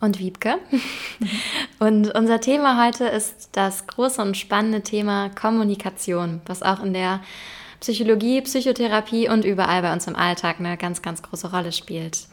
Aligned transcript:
und 0.00 0.18
Wiebke. 0.18 0.58
Und 1.78 2.14
unser 2.14 2.40
Thema 2.40 2.84
heute 2.84 3.04
ist 3.04 3.50
das 3.52 3.86
große 3.86 4.20
und 4.20 4.36
spannende 4.36 4.82
Thema 4.82 5.30
Kommunikation, 5.30 6.40
was 6.46 6.62
auch 6.62 6.82
in 6.82 6.92
der 6.92 7.20
Psychologie, 7.80 8.42
Psychotherapie 8.42 9.28
und 9.28 9.44
überall 9.44 9.80
bei 9.82 9.92
uns 9.92 10.06
im 10.06 10.16
Alltag 10.16 10.56
eine 10.58 10.76
ganz, 10.76 11.00
ganz 11.00 11.22
große 11.22 11.50
Rolle 11.50 11.72
spielt. 11.72 12.28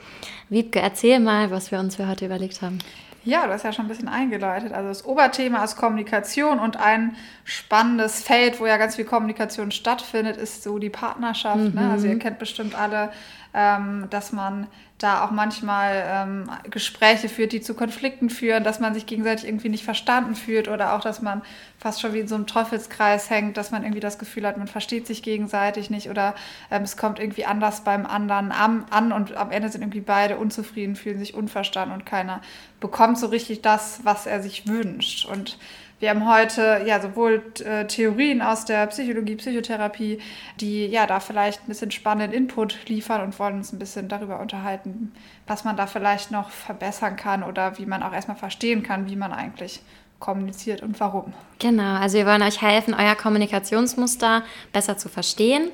Wiebke, 0.50 0.80
erzähl 0.80 1.20
mal, 1.20 1.52
was 1.52 1.72
wir 1.72 1.80
uns 1.80 1.96
für 1.96 2.08
heute 2.08 2.26
überlegt 2.26 2.62
haben. 2.62 2.80
Ja, 3.24 3.46
du 3.46 3.52
hast 3.52 3.64
ja 3.64 3.74
schon 3.74 3.86
ein 3.86 3.90
bisschen 3.90 4.08
eingeleitet. 4.08 4.72
Also 4.72 4.88
das 4.88 5.06
Oberthema 5.06 5.62
ist 5.64 5.76
Kommunikation 5.76 6.60
und 6.60 6.78
ein 6.78 7.18
spannendes 7.44 8.22
Feld, 8.22 8.60
wo 8.60 8.66
ja 8.66 8.78
ganz 8.78 8.96
viel 8.96 9.04
Kommunikation 9.04 9.72
stattfindet, 9.72 10.38
ist 10.38 10.64
so 10.64 10.80
die 10.80 10.90
Partnerschaft. 10.90 11.58
Mhm. 11.58 11.74
Ne? 11.74 11.90
Also 11.92 12.08
ihr 12.08 12.16
mhm. 12.16 12.20
kennt 12.20 12.40
bestimmt 12.40 12.74
alle, 12.74 13.12
ähm, 13.54 14.08
dass 14.10 14.32
man 14.32 14.68
da 14.98 15.24
auch 15.24 15.30
manchmal 15.30 16.04
ähm, 16.08 16.50
Gespräche 16.72 17.30
führt, 17.30 17.52
die 17.52 17.62
zu 17.62 17.76
Konflikten 17.76 18.32
führen, 18.32 18.64
dass 18.64 18.80
man 18.80 18.96
sich 18.96 19.06
gegenseitig 19.06 19.48
irgendwie 19.48 19.70
nicht 19.70 19.84
verstanden 19.84 20.34
fühlt 20.34 20.68
oder 20.68 20.94
auch, 20.94 21.02
dass 21.02 21.22
man 21.22 21.44
fast 21.78 22.02
schon 22.02 22.14
wie 22.14 22.22
in 22.22 22.28
so 22.28 22.34
einem 22.34 22.48
Teufelskreis 22.48 23.30
hängt, 23.30 23.58
dass 23.58 23.70
man 23.70 23.84
irgendwie 23.84 24.00
das 24.00 24.18
Gefühl 24.18 24.48
hat, 24.48 24.58
man 24.58 24.68
versteht 24.68 25.06
sich 25.06 25.22
gegenseitig 25.22 25.92
nicht 25.92 26.10
oder 26.10 26.34
ähm, 26.72 26.82
es 26.82 26.98
kommt 26.98 27.20
irgendwie 27.20 27.46
anders 27.46 27.84
beim 27.84 28.08
anderen 28.08 28.52
an, 28.52 28.86
an 28.90 29.12
und 29.12 29.36
am 29.36 29.52
Ende 29.52 29.70
sind 29.70 29.84
irgendwie 29.84 30.02
beide 30.02 30.38
unzufrieden, 30.38 30.96
fühlen 30.96 31.20
sich 31.20 31.36
unverstanden 31.36 31.94
und 31.94 32.06
keiner 32.06 32.42
bekommt 32.80 33.20
so 33.20 33.28
richtig 33.28 33.62
das, 33.62 34.02
was 34.04 34.26
er 34.26 34.42
sich 34.42 34.68
wünscht. 34.68 35.26
Und 35.26 35.58
wir 36.00 36.12
haben 36.12 36.30
heute 36.30 36.84
ja 36.86 37.02
sowohl 37.02 37.44
äh, 37.66 37.86
Theorien 37.86 38.42
aus 38.42 38.66
der 38.66 38.86
Psychologie, 38.88 39.36
Psychotherapie, 39.36 40.20
die 40.60 40.86
ja 40.86 41.08
da 41.08 41.20
vielleicht 41.20 41.64
ein 41.64 41.68
bisschen 41.68 41.92
spannenden 41.92 42.38
Input 42.38 42.88
liefern 42.88 43.22
und 43.22 43.38
wollen 43.40 43.56
uns 43.56 43.74
ein 43.74 43.80
bisschen 43.80 44.08
darüber 44.08 44.40
unterhalten, 44.40 45.12
was 45.48 45.64
man 45.64 45.76
da 45.76 45.88
vielleicht 45.88 46.30
noch 46.32 46.52
verbessern 46.52 47.16
kann 47.16 47.44
oder 47.44 47.78
wie 47.80 47.86
man 47.86 48.04
auch 48.04 48.14
erstmal 48.14 48.38
verstehen 48.38 48.84
kann, 48.84 49.10
wie 49.10 49.16
man 49.16 49.34
eigentlich 49.34 49.82
kommuniziert 50.20 50.82
und 50.82 51.00
warum. 51.00 51.34
Genau, 51.60 51.96
also 51.96 52.18
wir 52.18 52.26
wollen 52.26 52.42
euch 52.42 52.62
helfen, 52.62 52.94
euer 52.94 53.16
Kommunikationsmuster 53.16 54.44
besser 54.74 54.98
zu 54.98 55.10
verstehen 55.10 55.70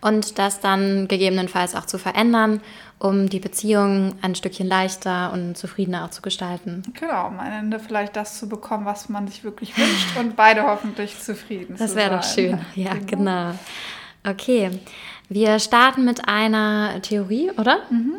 und 0.00 0.38
das 0.38 0.60
dann 0.60 1.08
gegebenenfalls 1.08 1.74
auch 1.74 1.86
zu 1.86 1.98
verändern, 1.98 2.60
um 2.98 3.28
die 3.28 3.40
Beziehung 3.40 4.14
ein 4.22 4.34
Stückchen 4.34 4.66
leichter 4.66 5.32
und 5.32 5.56
zufriedener 5.56 6.04
auch 6.04 6.10
zu 6.10 6.22
gestalten. 6.22 6.82
Genau, 6.98 7.26
am 7.26 7.40
Ende 7.40 7.78
vielleicht 7.78 8.16
das 8.16 8.38
zu 8.38 8.48
bekommen, 8.48 8.84
was 8.84 9.08
man 9.08 9.28
sich 9.28 9.44
wirklich 9.44 9.76
wünscht 9.76 10.16
und 10.18 10.36
beide 10.36 10.64
hoffentlich 10.64 11.20
zufrieden 11.20 11.76
Das 11.78 11.94
wäre 11.94 12.16
doch 12.16 12.24
schön, 12.24 12.60
ja, 12.74 12.94
genau. 12.94 13.06
genau. 13.06 13.54
Okay, 14.28 14.70
wir 15.28 15.58
starten 15.58 16.04
mit 16.04 16.28
einer 16.28 17.00
Theorie, 17.02 17.50
oder? 17.56 17.80
Mhm. 17.90 18.14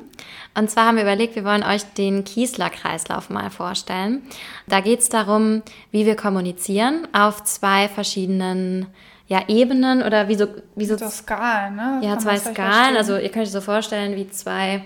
Und 0.55 0.69
zwar 0.69 0.87
haben 0.87 0.95
wir 0.95 1.03
überlegt, 1.03 1.35
wir 1.35 1.45
wollen 1.45 1.63
euch 1.63 1.83
den 1.97 2.23
Kiesler-Kreislauf 2.23 3.29
mal 3.29 3.49
vorstellen. 3.49 4.23
Da 4.67 4.81
geht 4.81 4.99
es 4.99 5.09
darum, 5.09 5.61
wie 5.91 6.05
wir 6.05 6.15
kommunizieren 6.15 7.07
auf 7.13 7.43
zwei 7.43 7.87
verschiedenen 7.87 8.87
ja, 9.27 9.43
Ebenen 9.47 10.01
oder 10.01 10.27
wie 10.27 10.35
so. 10.35 10.47
Wie 10.75 10.85
so 10.85 10.97
Skalen, 10.97 11.75
ne? 11.75 11.99
Ja, 12.01 12.11
Kann 12.11 12.19
zwei 12.19 12.37
Skalen. 12.37 12.97
Also 12.97 13.17
ihr 13.17 13.29
könnt 13.29 13.45
euch 13.45 13.51
so 13.51 13.61
vorstellen 13.61 14.15
wie 14.15 14.29
zwei 14.29 14.83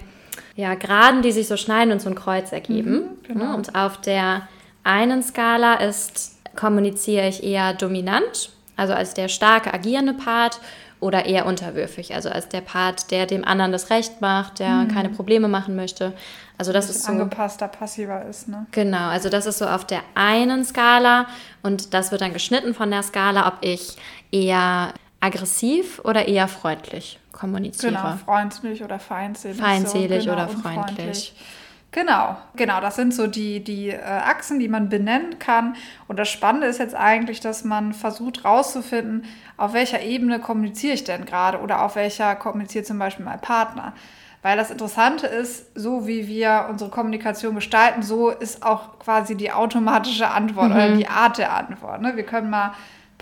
ja, 0.56 0.76
Geraden, 0.76 1.22
die 1.22 1.31
sich 1.31 1.47
so 1.47 1.58
schneiden 1.58 1.92
und 1.92 2.02
so 2.02 2.09
ein 2.09 2.16
Kreuz 2.16 2.52
ergeben. 2.52 2.92
Mhm, 2.92 3.08
genau. 3.24 3.56
Und 3.56 3.74
auf 3.74 4.02
der 4.02 4.47
einen 4.84 5.24
Skala 5.24 5.76
ist, 5.76 6.38
kommuniziere 6.56 7.28
ich 7.28 7.44
eher 7.44 7.74
dominant, 7.74 8.52
also 8.76 8.94
als 8.94 9.14
der 9.14 9.30
starke 9.30 9.74
agierende 9.74 10.14
Part 10.14 10.59
oder 11.03 11.25
eher 11.25 11.46
unterwürfig, 11.46 12.16
also 12.16 12.30
als 12.30 12.47
der 12.47 12.62
Part, 12.62 13.12
der 13.12 13.25
dem 13.25 13.44
anderen 13.46 13.72
das 13.72 13.90
Recht 13.90 14.22
macht, 14.22 14.59
der 14.59 14.69
mhm. 14.69 14.88
keine 14.88 15.09
Probleme 15.09 15.47
machen 15.47 15.75
möchte. 15.75 16.14
Also 16.58 16.72
das 16.72 16.90
ist 16.90 17.03
so 17.03 17.12
angepasster, 17.12 17.68
passiver 17.68 18.25
ist, 18.25 18.47
ne? 18.47 18.66
Genau, 18.72 19.09
also 19.09 19.30
das 19.30 19.46
ist 19.46 19.58
so 19.58 19.66
auf 19.66 19.86
der 19.86 20.02
einen 20.16 20.64
Skala 20.64 21.28
und 21.62 21.94
das 21.94 22.12
wird 22.12 22.22
dann 22.22 22.34
geschnitten 22.34 22.74
von 22.74 22.90
der 22.90 23.03
Skala, 23.03 23.47
ob 23.47 23.58
ich 23.62 23.97
eher 24.31 24.94
aggressiv 25.19 26.00
oder 26.03 26.28
eher 26.28 26.47
freundlich 26.47 27.20
kommuniziere. 27.31 27.91
Genau, 27.91 28.16
freundlich 28.24 28.84
oder 28.84 29.00
feindselig. 29.00 29.58
Feindselig 29.58 30.24
so, 30.24 30.30
genau, 30.30 30.44
oder 30.44 30.47
freundlich. 30.47 31.34
Genau, 31.94 32.38
genau, 32.56 32.81
das 32.81 32.96
sind 32.96 33.14
so 33.14 33.28
die, 33.28 33.64
die 33.64 33.90
äh, 33.90 34.02
Achsen, 34.02 34.59
die 34.59 34.68
man 34.68 34.90
benennen 34.90 35.38
kann. 35.38 35.75
Und 36.08 36.18
das 36.18 36.28
Spannende 36.28 36.66
ist 36.66 36.80
jetzt 36.80 36.96
eigentlich, 36.96 37.40
dass 37.40 37.64
man 37.64 37.94
versucht 37.94 38.44
herauszufinden, 38.44 39.25
auf 39.58 39.74
welcher 39.74 40.02
Ebene 40.02 40.40
kommuniziere 40.40 40.94
ich 40.94 41.03
denn 41.03 41.25
gerade 41.25 41.59
oder 41.59 41.84
auf 41.84 41.96
welcher 41.96 42.36
kommuniziert 42.36 42.86
zum 42.86 43.00
Beispiel 43.00 43.25
mein 43.25 43.41
Partner. 43.41 43.94
Weil 44.41 44.58
das 44.58 44.72
Interessante 44.72 45.25
ist, 45.25 45.68
so 45.74 46.06
wie 46.06 46.28
wir 46.28 46.68
unsere 46.69 46.90
Kommunikation 46.90 47.56
gestalten, 47.56 48.03
so 48.03 48.30
ist 48.30 48.62
auch 48.62 49.00
quasi 49.00 49.36
die 49.38 49.53
automatische 49.53 50.28
Antwort 50.28 50.69
mhm. 50.69 50.75
oder 50.75 50.96
die 50.96 51.08
Art 51.08 51.38
der 51.38 51.53
Antwort. 51.53 52.02
Ne? 52.02 52.18
Wir 52.18 52.25
können 52.25 52.50
mal 52.50 52.74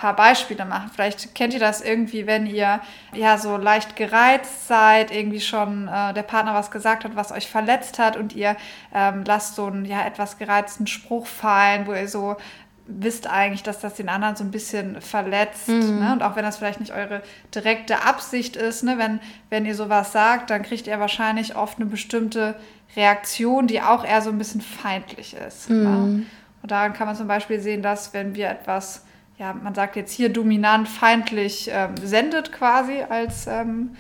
paar 0.01 0.15
Beispiele 0.15 0.65
machen. 0.65 0.89
Vielleicht 0.91 1.35
kennt 1.35 1.53
ihr 1.53 1.59
das 1.59 1.81
irgendwie, 1.81 2.25
wenn 2.25 2.47
ihr 2.47 2.79
ja 3.13 3.37
so 3.37 3.57
leicht 3.57 3.95
gereizt 3.95 4.67
seid, 4.67 5.11
irgendwie 5.11 5.39
schon 5.39 5.87
äh, 5.87 6.13
der 6.13 6.23
Partner 6.23 6.55
was 6.55 6.71
gesagt 6.71 7.03
hat, 7.03 7.15
was 7.15 7.31
euch 7.31 7.47
verletzt 7.47 7.99
hat 7.99 8.17
und 8.17 8.33
ihr 8.35 8.57
ähm, 8.95 9.23
lasst 9.27 9.55
so 9.55 9.67
einen 9.67 9.85
ja 9.85 10.03
etwas 10.03 10.39
gereizten 10.39 10.87
Spruch 10.87 11.27
fallen, 11.27 11.85
wo 11.85 11.93
ihr 11.93 12.07
so 12.07 12.35
wisst 12.99 13.27
eigentlich, 13.27 13.63
dass 13.63 13.79
das 13.79 13.95
den 13.95 14.09
anderen 14.09 14.35
so 14.35 14.43
ein 14.43 14.51
bisschen 14.51 15.01
verletzt. 15.01 15.67
Mhm. 15.67 15.99
Ne? 15.99 16.13
Und 16.13 16.23
auch 16.23 16.35
wenn 16.35 16.43
das 16.43 16.57
vielleicht 16.57 16.79
nicht 16.79 16.93
eure 16.93 17.21
direkte 17.53 18.03
Absicht 18.03 18.55
ist, 18.55 18.83
ne? 18.83 18.97
wenn, 18.97 19.19
wenn 19.49 19.65
ihr 19.65 19.75
sowas 19.75 20.11
sagt, 20.11 20.49
dann 20.49 20.63
kriegt 20.63 20.87
ihr 20.87 20.99
wahrscheinlich 20.99 21.55
oft 21.55 21.79
eine 21.79 21.87
bestimmte 21.87 22.55
Reaktion, 22.95 23.67
die 23.67 23.81
auch 23.81 24.03
eher 24.03 24.21
so 24.21 24.29
ein 24.29 24.37
bisschen 24.37 24.61
feindlich 24.61 25.35
ist. 25.35 25.69
Ne? 25.69 25.75
Mhm. 25.75 25.83
Ne? 25.83 26.25
Und 26.61 26.71
daran 26.71 26.93
kann 26.93 27.07
man 27.07 27.15
zum 27.15 27.27
Beispiel 27.27 27.59
sehen, 27.59 27.81
dass 27.81 28.13
wenn 28.13 28.35
wir 28.35 28.49
etwas 28.49 29.03
ja, 29.41 29.53
man 29.53 29.73
sagt 29.73 29.95
jetzt 29.95 30.11
hier 30.11 30.29
dominant 30.29 30.87
feindlich 30.87 31.67
ähm, 31.73 31.95
sendet 31.97 32.51
quasi 32.51 33.01
als 33.09 33.47
ähm, 33.47 33.95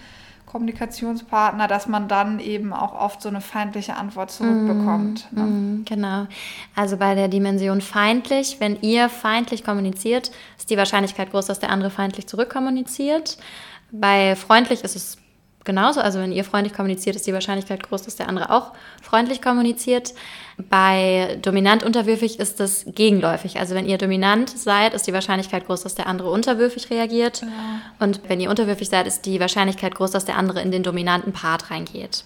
Kommunikationspartner, 0.51 1.67
dass 1.67 1.87
man 1.87 2.07
dann 2.07 2.39
eben 2.39 2.73
auch 2.73 2.93
oft 2.93 3.21
so 3.21 3.29
eine 3.29 3.39
feindliche 3.39 3.95
Antwort 3.95 4.31
zurückbekommt. 4.31 5.27
Mm, 5.31 5.35
ne? 5.35 5.43
mm, 5.43 5.85
genau. 5.85 6.27
Also 6.75 6.97
bei 6.97 7.15
der 7.15 7.29
Dimension 7.29 7.79
feindlich, 7.79 8.57
wenn 8.59 8.81
ihr 8.81 9.07
feindlich 9.07 9.63
kommuniziert, 9.63 10.31
ist 10.57 10.69
die 10.69 10.77
Wahrscheinlichkeit 10.77 11.31
groß, 11.31 11.45
dass 11.45 11.59
der 11.59 11.69
andere 11.69 11.89
feindlich 11.89 12.27
zurückkommuniziert. 12.27 13.37
Bei 13.91 14.35
freundlich 14.35 14.83
ist 14.83 14.95
es 14.95 15.17
genauso. 15.63 16.01
Also 16.01 16.19
wenn 16.19 16.31
ihr 16.31 16.43
freundlich 16.43 16.73
kommuniziert, 16.73 17.15
ist 17.15 17.27
die 17.27 17.33
Wahrscheinlichkeit 17.33 17.83
groß, 17.83 18.03
dass 18.03 18.15
der 18.15 18.29
andere 18.29 18.49
auch 18.49 18.73
freundlich 19.01 19.41
kommuniziert. 19.41 20.13
Bei 20.69 21.37
dominant 21.41 21.83
unterwürfig 21.83 22.39
ist 22.39 22.59
das 22.59 22.85
gegenläufig. 22.87 23.59
Also 23.59 23.75
wenn 23.75 23.87
ihr 23.87 23.97
dominant 23.97 24.49
seid, 24.49 24.93
ist 24.93 25.07
die 25.07 25.13
Wahrscheinlichkeit 25.13 25.65
groß, 25.65 25.83
dass 25.83 25.95
der 25.95 26.07
andere 26.07 26.29
unterwürfig 26.29 26.89
reagiert. 26.89 27.41
Ja. 27.41 27.47
Und 27.99 28.21
wenn 28.27 28.39
ihr 28.39 28.49
unterwürfig 28.49 28.89
seid, 28.89 29.07
ist 29.07 29.25
die 29.25 29.39
Wahrscheinlichkeit 29.39 29.95
groß, 29.95 30.11
dass 30.11 30.25
der 30.25 30.37
andere 30.37 30.61
in 30.61 30.71
den 30.71 30.83
dominanten 30.83 31.33
Part 31.33 31.71
reingeht. 31.71 32.23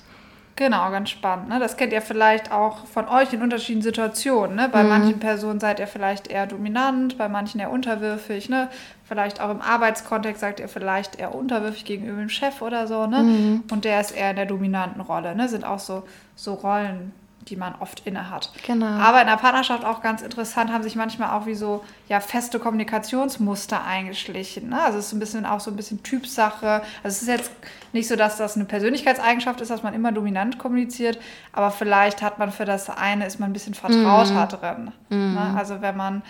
Genau, 0.57 0.89
ganz 0.89 1.09
spannend. 1.09 1.49
Ne? 1.49 1.59
Das 1.59 1.75
kennt 1.75 1.91
ihr 1.91 2.01
vielleicht 2.01 2.49
auch 2.49 2.85
von 2.85 3.09
euch 3.09 3.33
in 3.33 3.41
unterschiedlichen 3.41 3.81
Situationen. 3.81 4.55
Ne? 4.55 4.69
Bei 4.69 4.83
mhm. 4.83 4.89
manchen 4.89 5.19
Personen 5.19 5.59
seid 5.59 5.79
ihr 5.79 5.87
vielleicht 5.87 6.27
eher 6.27 6.47
dominant, 6.47 7.17
bei 7.17 7.27
manchen 7.27 7.59
eher 7.59 7.71
unterwürfig. 7.71 8.47
Ne? 8.47 8.69
Vielleicht 9.03 9.41
auch 9.41 9.51
im 9.51 9.61
Arbeitskontext 9.61 10.39
sagt 10.39 10.61
ihr 10.61 10.69
vielleicht 10.69 11.19
eher 11.19 11.35
unterwürfig 11.35 11.83
gegenüber 11.83 12.19
dem 12.19 12.29
Chef 12.29 12.61
oder 12.61 12.87
so. 12.87 13.05
Ne? 13.05 13.23
Mhm. 13.23 13.63
Und 13.69 13.83
der 13.83 13.99
ist 13.99 14.11
eher 14.11 14.29
in 14.29 14.37
der 14.37 14.45
dominanten 14.45 15.01
Rolle. 15.01 15.35
Ne? 15.35 15.49
Sind 15.49 15.65
auch 15.65 15.79
so, 15.79 16.03
so 16.35 16.53
Rollen, 16.53 17.11
die 17.47 17.55
man 17.55 17.75
oft 17.79 18.05
inne 18.05 18.29
hat. 18.29 18.51
Genau. 18.65 18.85
Aber 18.85 19.21
in 19.21 19.27
der 19.27 19.37
Partnerschaft 19.37 19.85
auch 19.85 20.01
ganz 20.01 20.21
interessant, 20.21 20.71
haben 20.71 20.83
sich 20.83 20.95
manchmal 20.95 21.31
auch 21.37 21.45
wie 21.45 21.55
so 21.55 21.83
ja, 22.07 22.19
feste 22.19 22.59
Kommunikationsmuster 22.59 23.83
eingeschlichen. 23.83 24.69
Ne? 24.69 24.81
Also 24.81 24.99
es 24.99 25.07
ist 25.07 25.13
ein 25.13 25.19
bisschen 25.19 25.45
auch 25.45 25.59
so 25.59 25.71
ein 25.71 25.75
bisschen 25.75 26.01
Typsache. 26.03 26.81
Also 27.03 27.15
es 27.15 27.21
ist 27.21 27.27
jetzt 27.27 27.51
nicht 27.93 28.07
so, 28.07 28.15
dass 28.15 28.37
das 28.37 28.55
eine 28.55 28.65
Persönlichkeitseigenschaft 28.65 29.61
ist, 29.61 29.69
dass 29.69 29.83
man 29.83 29.93
immer 29.93 30.11
dominant 30.11 30.57
kommuniziert, 30.57 31.19
aber 31.53 31.71
vielleicht 31.71 32.21
hat 32.21 32.39
man 32.39 32.51
für 32.51 32.65
das 32.65 32.89
eine, 32.89 33.25
ist 33.25 33.39
man 33.39 33.51
ein 33.51 33.53
bisschen 33.53 33.73
vertrauter 33.73 34.45
mm. 34.45 34.49
drin. 34.49 34.91
Mm. 35.09 35.33
Ne? 35.33 35.53
Also 35.55 35.81
wenn 35.81 35.95
man 35.95 36.23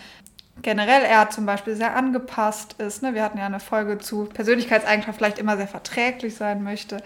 generell 0.62 1.04
eher 1.04 1.30
zum 1.30 1.46
Beispiel 1.46 1.76
sehr 1.76 1.96
angepasst 1.96 2.74
ist. 2.80 3.04
Ne? 3.04 3.14
Wir 3.14 3.24
hatten 3.24 3.38
ja 3.38 3.46
eine 3.46 3.60
Folge 3.60 3.98
zu 3.98 4.26
Persönlichkeitseigenschaft, 4.26 5.18
vielleicht 5.18 5.40
immer 5.40 5.58
sehr 5.58 5.68
verträglich 5.68 6.36
sein 6.36 6.64
möchte 6.64 6.98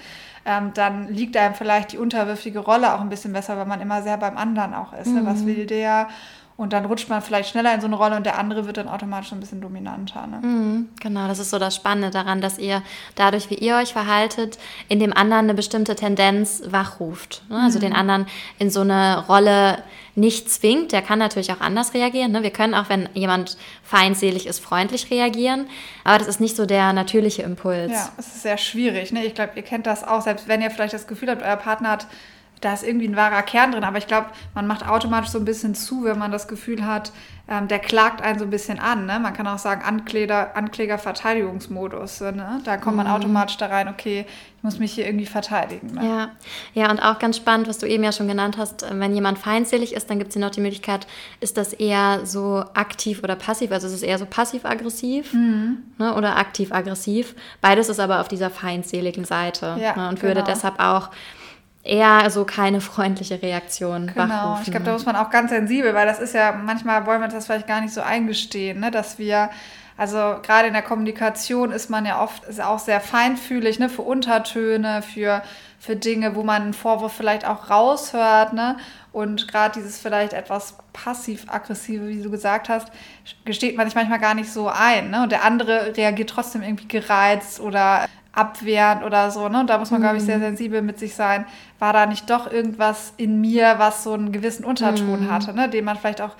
ähm, 0.45 0.71
dann 0.73 1.07
liegt 1.07 1.37
einem 1.37 1.53
vielleicht 1.53 1.91
die 1.91 1.97
unterwürfige 1.97 2.59
Rolle 2.59 2.93
auch 2.93 3.01
ein 3.01 3.09
bisschen 3.09 3.33
besser, 3.33 3.57
weil 3.57 3.65
man 3.65 3.81
immer 3.81 4.01
sehr 4.01 4.17
beim 4.17 4.37
anderen 4.37 4.73
auch 4.73 4.93
ist. 4.93 5.07
Ne? 5.07 5.21
Was 5.23 5.41
mhm. 5.41 5.47
will 5.47 5.65
der? 5.65 6.09
Und 6.59 6.73
dann 6.73 6.83
rutscht 6.83 7.07
man 7.07 7.21
vielleicht 7.21 7.51
schneller 7.51 7.73
in 7.73 7.79
so 7.79 7.87
eine 7.87 7.95
Rolle 7.95 8.17
und 8.17 8.25
der 8.25 8.37
andere 8.37 8.65
wird 8.65 8.75
dann 8.75 8.89
automatisch 8.89 9.31
ein 9.31 9.39
bisschen 9.39 9.61
dominanter. 9.61 10.27
Ne? 10.27 10.39
Mhm, 10.45 10.89
genau, 10.99 11.25
das 11.29 11.39
ist 11.39 11.51
so 11.51 11.57
das 11.57 11.73
Spannende 11.73 12.09
daran, 12.09 12.41
dass 12.41 12.59
ihr 12.59 12.83
dadurch, 13.15 13.49
wie 13.49 13.55
ihr 13.55 13.77
euch 13.77 13.93
verhaltet, 13.93 14.59
in 14.89 14.99
dem 14.99 15.15
anderen 15.15 15.45
eine 15.45 15.53
bestimmte 15.53 15.95
Tendenz 15.95 16.61
wachruft. 16.65 17.43
Ne? 17.47 17.61
Also 17.63 17.79
mhm. 17.79 17.83
den 17.83 17.93
anderen 17.93 18.27
in 18.57 18.69
so 18.69 18.81
eine 18.81 19.25
Rolle 19.27 19.81
nicht 20.15 20.51
zwingt. 20.51 20.91
Der 20.91 21.01
kann 21.01 21.17
natürlich 21.17 21.53
auch 21.53 21.61
anders 21.61 21.93
reagieren. 21.93 22.33
Ne? 22.33 22.43
Wir 22.43 22.51
können 22.51 22.73
auch, 22.73 22.89
wenn 22.89 23.07
jemand 23.13 23.55
feindselig 23.81 24.45
ist, 24.45 24.59
freundlich 24.59 25.09
reagieren. 25.09 25.65
Aber 26.03 26.17
das 26.17 26.27
ist 26.27 26.41
nicht 26.41 26.57
so 26.57 26.65
der 26.65 26.91
natürliche 26.91 27.41
Impuls. 27.43 27.93
Ja, 27.93 28.11
es 28.17 28.27
ist 28.27 28.41
sehr 28.41 28.57
schwierig. 28.57 29.13
Ne? 29.13 29.23
Ich 29.23 29.33
glaube, 29.33 29.53
ihr 29.55 29.63
kennt 29.63 29.87
das 29.87 30.03
auch, 30.03 30.23
selbst 30.23 30.49
wenn 30.49 30.61
ihr 30.61 30.71
vielleicht 30.71 30.93
das 30.93 31.07
Gefühl 31.07 31.29
habt, 31.29 31.41
euer 31.41 31.55
Partner 31.55 31.91
hat 31.91 32.07
da 32.61 32.73
ist 32.73 32.83
irgendwie 32.83 33.07
ein 33.07 33.15
wahrer 33.15 33.41
Kern 33.41 33.71
drin, 33.71 33.83
aber 33.83 33.97
ich 33.97 34.07
glaube, 34.07 34.27
man 34.53 34.67
macht 34.67 34.87
automatisch 34.87 35.29
so 35.29 35.39
ein 35.39 35.45
bisschen 35.45 35.75
zu, 35.75 36.03
wenn 36.03 36.17
man 36.17 36.31
das 36.31 36.47
Gefühl 36.47 36.85
hat, 36.85 37.11
ähm, 37.47 37.67
der 37.67 37.79
klagt 37.79 38.21
einen 38.21 38.37
so 38.37 38.45
ein 38.45 38.51
bisschen 38.51 38.79
an. 38.79 39.05
Ne? 39.05 39.19
Man 39.19 39.33
kann 39.33 39.47
auch 39.47 39.57
sagen, 39.57 39.81
Ankläger, 39.81 40.55
Ankläger-Verteidigungsmodus. 40.55 42.21
Ne? 42.21 42.61
Da 42.63 42.77
kommt 42.77 42.97
man 42.97 43.07
mhm. 43.07 43.13
automatisch 43.13 43.57
da 43.57 43.67
rein, 43.67 43.87
okay, 43.87 44.25
ich 44.57 44.63
muss 44.63 44.77
mich 44.77 44.91
hier 44.91 45.07
irgendwie 45.07 45.25
verteidigen. 45.25 45.95
Ne? 45.95 46.05
Ja. 46.05 46.29
ja, 46.73 46.91
und 46.91 46.99
auch 46.99 47.17
ganz 47.17 47.37
spannend, 47.37 47.67
was 47.67 47.79
du 47.79 47.87
eben 47.87 48.03
ja 48.03 48.11
schon 48.11 48.27
genannt 48.27 48.57
hast, 48.57 48.83
äh, 48.83 48.87
wenn 48.91 49.15
jemand 49.15 49.39
feindselig 49.39 49.95
ist, 49.95 50.09
dann 50.09 50.19
gibt 50.19 50.29
es 50.29 50.35
hier 50.35 50.45
noch 50.45 50.51
die 50.51 50.61
Möglichkeit, 50.61 51.07
ist 51.39 51.57
das 51.57 51.73
eher 51.73 52.25
so 52.25 52.63
aktiv 52.75 53.23
oder 53.23 53.35
passiv, 53.35 53.71
also 53.71 53.87
ist 53.87 53.93
es 53.93 54.03
eher 54.03 54.19
so 54.19 54.27
passiv-aggressiv 54.27 55.33
mhm. 55.33 55.77
ne? 55.97 56.13
oder 56.13 56.37
aktiv-aggressiv. 56.37 57.35
Beides 57.61 57.89
ist 57.89 57.99
aber 57.99 58.21
auf 58.21 58.27
dieser 58.27 58.51
feindseligen 58.51 59.25
Seite 59.25 59.77
ja, 59.79 59.95
ne? 59.95 60.09
und 60.09 60.19
genau. 60.19 60.35
würde 60.35 60.43
deshalb 60.43 60.79
auch 60.79 61.09
eher 61.89 62.29
so 62.29 62.45
keine 62.45 62.81
freundliche 62.81 63.41
Reaktion 63.41 64.07
genau. 64.07 64.29
wachrufen. 64.29 64.63
Ich 64.65 64.71
glaube, 64.71 64.85
da 64.85 64.93
muss 64.93 65.05
man 65.05 65.15
auch 65.15 65.29
ganz 65.29 65.49
sensibel, 65.49 65.93
weil 65.93 66.05
das 66.05 66.19
ist 66.19 66.33
ja, 66.33 66.51
manchmal 66.51 67.05
wollen 67.05 67.21
wir 67.21 67.27
das 67.27 67.45
vielleicht 67.45 67.67
gar 67.67 67.81
nicht 67.81 67.93
so 67.93 68.01
eingestehen, 68.01 68.79
ne, 68.79 68.91
dass 68.91 69.17
wir 69.17 69.49
also 69.99 70.37
gerade 70.43 70.69
in 70.69 70.73
der 70.73 70.81
Kommunikation 70.81 71.73
ist 71.73 71.89
man 71.89 72.05
ja 72.05 72.23
oft 72.23 72.45
ist 72.45 72.61
auch 72.61 72.79
sehr 72.79 73.01
feinfühlig 73.01 73.79
ne, 73.79 73.89
für 73.89 74.03
Untertöne, 74.03 75.01
für, 75.01 75.43
für 75.77 75.97
Dinge, 75.97 76.35
wo 76.35 76.43
man 76.43 76.61
einen 76.61 76.73
Vorwurf 76.73 77.11
vielleicht 77.11 77.45
auch 77.45 77.69
raushört. 77.69 78.53
Ne? 78.53 78.77
Und 79.11 79.49
gerade 79.49 79.77
dieses 79.77 79.99
vielleicht 79.99 80.31
etwas 80.31 80.75
passiv-aggressive, 80.93 82.07
wie 82.07 82.21
du 82.21 82.31
gesagt 82.31 82.69
hast, 82.69 82.87
gesteht 83.43 83.75
man 83.75 83.87
sich 83.87 83.95
manchmal 83.95 84.19
gar 84.19 84.35
nicht 84.35 84.49
so 84.49 84.69
ein. 84.69 85.09
Ne? 85.09 85.23
Und 85.23 85.33
der 85.33 85.43
andere 85.43 85.97
reagiert 85.97 86.29
trotzdem 86.29 86.61
irgendwie 86.61 86.87
gereizt 86.87 87.59
oder 87.59 88.05
abwehrend 88.31 89.03
oder 89.03 89.31
so. 89.31 89.49
Ne? 89.49 89.61
Und 89.61 89.69
da 89.69 89.77
muss 89.77 89.91
man, 89.91 90.01
glaube 90.01 90.17
ich, 90.17 90.23
sehr 90.23 90.37
mhm. 90.37 90.43
sensibel 90.43 90.81
mit 90.81 90.99
sich 90.99 91.15
sein. 91.15 91.45
War 91.79 91.93
da 91.93 92.05
nicht 92.05 92.29
doch 92.29 92.51
irgendwas 92.51 93.13
in 93.17 93.41
mir, 93.41 93.75
was 93.77 94.03
so 94.03 94.13
einen 94.13 94.31
gewissen 94.31 94.63
Unterton 94.65 95.25
mhm. 95.25 95.31
hatte, 95.31 95.53
ne? 95.53 95.69
den 95.69 95.85
man 95.85 95.97
vielleicht 95.97 96.21
auch 96.21 96.35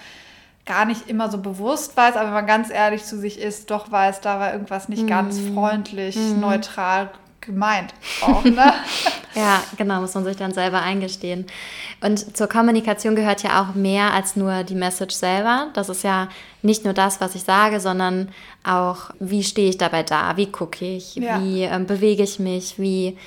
gar 0.66 0.86
nicht 0.86 1.10
immer 1.10 1.32
so 1.32 1.40
bewusst 1.40 1.98
weiß, 1.98 2.16
aber 2.16 2.28
wenn 2.28 2.34
man 2.34 2.46
ganz 2.46 2.70
ehrlich 2.70 3.04
zu 3.04 3.18
sich 3.18 3.40
ist, 3.40 3.72
doch 3.72 3.92
weiß, 3.92 4.22
da 4.22 4.40
war 4.40 4.54
irgendwas 4.54 4.88
nicht 4.88 5.04
mhm. 5.04 5.08
ganz 5.08 5.40
freundlich, 5.40 6.16
mhm. 6.16 6.40
neutral 6.40 7.10
gemeint. 7.42 7.94
Auch, 8.22 8.44
ne? 8.44 8.74
ja, 9.36 9.64
genau, 9.78 10.02
muss 10.02 10.14
man 10.16 10.24
sich 10.24 10.38
dann 10.38 10.54
selber 10.54 10.82
eingestehen. 10.82 11.46
Und 12.02 12.36
zur 12.36 12.48
Kommunikation 12.48 13.16
gehört 13.16 13.44
ja 13.44 13.62
auch 13.62 13.76
mehr 13.76 14.14
als 14.14 14.36
nur 14.36 14.64
die 14.64 14.76
Message 14.76 15.16
selber. 15.16 15.68
Das 15.74 15.90
ist 15.90 16.04
ja 16.04 16.30
nicht 16.62 16.86
nur 16.86 16.94
das, 16.94 17.22
was 17.22 17.36
ich 17.36 17.44
sage, 17.44 17.80
sondern 17.80 18.30
auch, 18.64 19.12
wie 19.20 19.44
stehe 19.44 19.70
ich 19.70 19.78
dabei 19.78 20.04
da, 20.04 20.38
wie 20.38 20.52
gucke 20.52 20.86
ich, 20.86 21.16
ja. 21.16 21.42
wie 21.42 21.64
ähm, 21.64 21.86
bewege 21.86 22.24
ich 22.24 22.40
mich, 22.40 22.80
wie 22.80 23.18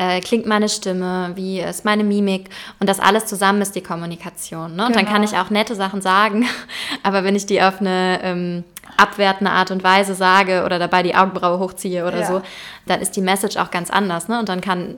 äh, 0.00 0.20
klingt 0.22 0.46
meine 0.46 0.70
Stimme, 0.70 1.32
wie 1.34 1.60
ist 1.60 1.84
meine 1.84 2.04
Mimik 2.04 2.48
und 2.78 2.88
das 2.88 3.00
alles 3.00 3.26
zusammen 3.26 3.60
ist 3.60 3.74
die 3.74 3.82
Kommunikation. 3.82 4.74
Ne? 4.74 4.86
Und 4.86 4.92
genau. 4.92 5.04
dann 5.04 5.12
kann 5.12 5.22
ich 5.22 5.36
auch 5.36 5.50
nette 5.50 5.74
Sachen 5.74 6.00
sagen, 6.00 6.46
aber 7.02 7.22
wenn 7.22 7.36
ich 7.36 7.44
die 7.44 7.60
auf 7.60 7.82
eine 7.82 8.18
ähm, 8.22 8.64
abwertende 8.96 9.52
Art 9.52 9.70
und 9.70 9.84
Weise 9.84 10.14
sage 10.14 10.64
oder 10.64 10.78
dabei 10.78 11.02
die 11.02 11.14
Augenbraue 11.14 11.58
hochziehe 11.58 12.06
oder 12.06 12.20
ja. 12.20 12.26
so, 12.26 12.42
dann 12.86 13.02
ist 13.02 13.14
die 13.14 13.20
Message 13.20 13.58
auch 13.58 13.70
ganz 13.70 13.90
anders. 13.90 14.28
Ne? 14.28 14.38
Und 14.40 14.48
dann 14.48 14.62
kann 14.62 14.96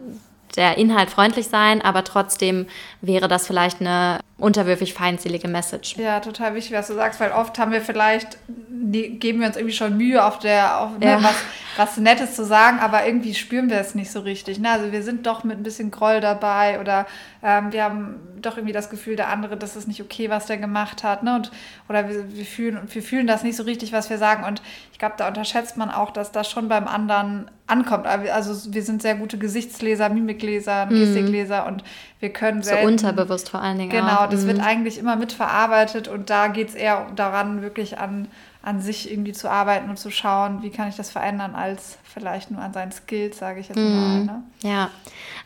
der 0.57 0.79
Inhalt 0.79 1.11
freundlich 1.11 1.49
sein, 1.49 1.83
aber 1.83 2.05
trotzdem 2.05 2.67
wäre 3.01 3.29
das 3.29 3.47
vielleicht 3.47 3.81
eine 3.81 4.21
unterwürfig 4.43 4.93
feindselige 4.93 5.47
Message. 5.47 5.97
Ja, 5.97 6.19
total 6.19 6.55
wichtig, 6.55 6.77
was 6.77 6.89
du 6.89 6.95
sagst, 6.95 7.21
weil 7.21 7.31
oft 7.31 7.59
haben 7.59 7.71
wir 7.71 7.81
vielleicht, 7.81 8.39
geben 8.49 9.41
wir 9.41 9.47
uns 9.47 9.57
irgendwie 9.57 9.75
schon 9.75 9.97
Mühe 9.97 10.25
auf 10.25 10.41
der, 10.41 10.81
auf, 10.81 10.99
ne, 10.99 11.07
ja. 11.07 11.23
was, 11.23 11.37
was 11.77 11.97
Nettes 11.97 12.35
zu 12.35 12.45
sagen, 12.45 12.81
aber 12.81 13.07
irgendwie 13.07 13.35
spüren 13.35 13.71
wir 13.71 13.79
es 13.79 13.95
nicht 13.95 14.11
so 14.11 14.21
richtig. 14.21 14.59
Ne? 14.59 14.69
Also 14.71 14.91
wir 14.91 15.05
sind 15.05 15.27
doch 15.27 15.45
mit 15.45 15.59
ein 15.59 15.63
bisschen 15.63 15.93
Groll 15.93 16.21
dabei 16.21 16.81
oder 16.81 17.07
ähm, 17.43 17.73
wir 17.73 17.85
haben 17.85 18.21
doch 18.41 18.57
irgendwie 18.57 18.73
das 18.73 18.91
Gefühl, 18.91 19.15
der 19.15 19.29
andere, 19.29 19.57
das 19.57 19.77
ist 19.77 19.87
nicht 19.87 20.01
okay, 20.01 20.29
was 20.29 20.47
der 20.47 20.57
gemacht 20.57 21.05
hat. 21.05 21.23
Ne? 21.23 21.37
Und, 21.37 21.53
oder 21.89 22.09
wir, 22.09 22.35
wir, 22.35 22.45
fühlen, 22.45 22.81
wir 22.89 23.03
fühlen 23.03 23.29
das 23.29 23.45
nicht 23.45 23.57
so 23.57 23.63
richtig, 23.63 23.93
was 23.93 24.11
wir 24.11 24.19
sagen. 24.19 24.45
Und 24.45 24.61
glaube, 25.03 25.17
da 25.19 25.27
unterschätzt 25.27 25.77
man 25.77 25.91
auch, 25.91 26.13
dass 26.13 26.31
das 26.31 26.49
schon 26.49 26.69
beim 26.69 26.87
anderen 26.87 27.51
ankommt. 27.67 28.07
Also 28.07 28.73
wir 28.73 28.85
sind 28.85 29.03
sehr 29.03 29.17
gute 29.17 29.37
Gesichtsleser, 29.37 30.09
Mimikleser, 30.09 30.87
mhm. 30.87 30.91
Gestikleser 30.91 31.67
und 31.67 31.83
wir 32.21 32.29
können 32.29 32.63
selten, 32.63 32.83
So 32.87 32.89
unterbewusst 32.89 33.49
vor 33.49 33.61
allen 33.61 33.79
Dingen 33.79 33.91
Genau, 33.91 34.21
auch. 34.21 34.29
das 34.29 34.43
mhm. 34.43 34.49
wird 34.49 34.61
eigentlich 34.61 34.99
immer 34.99 35.17
mitverarbeitet 35.17 36.07
und 36.07 36.31
da 36.31 36.47
geht 36.47 36.69
es 36.69 36.75
eher 36.77 37.09
daran, 37.17 37.63
wirklich 37.63 37.99
an 37.99 38.29
an 38.65 38.81
sich 38.81 39.11
irgendwie 39.11 39.33
zu 39.33 39.51
arbeiten 39.51 39.91
und 39.91 39.99
zu 39.99 40.11
schauen, 40.11 40.63
wie 40.63 40.71
kann 40.71 40.89
ich 40.89 40.95
das 40.95 41.11
verändern, 41.11 41.57
als 41.57 41.99
vielleicht 42.05 42.53
nur 42.53 42.63
an 42.63 42.73
seinen 42.73 42.93
Skills, 42.93 43.39
sage 43.39 43.59
ich 43.59 43.69
jetzt 43.69 43.77
mm, 43.77 43.81
mal. 43.81 44.25
Ne? 44.25 44.43
Ja, 44.63 44.91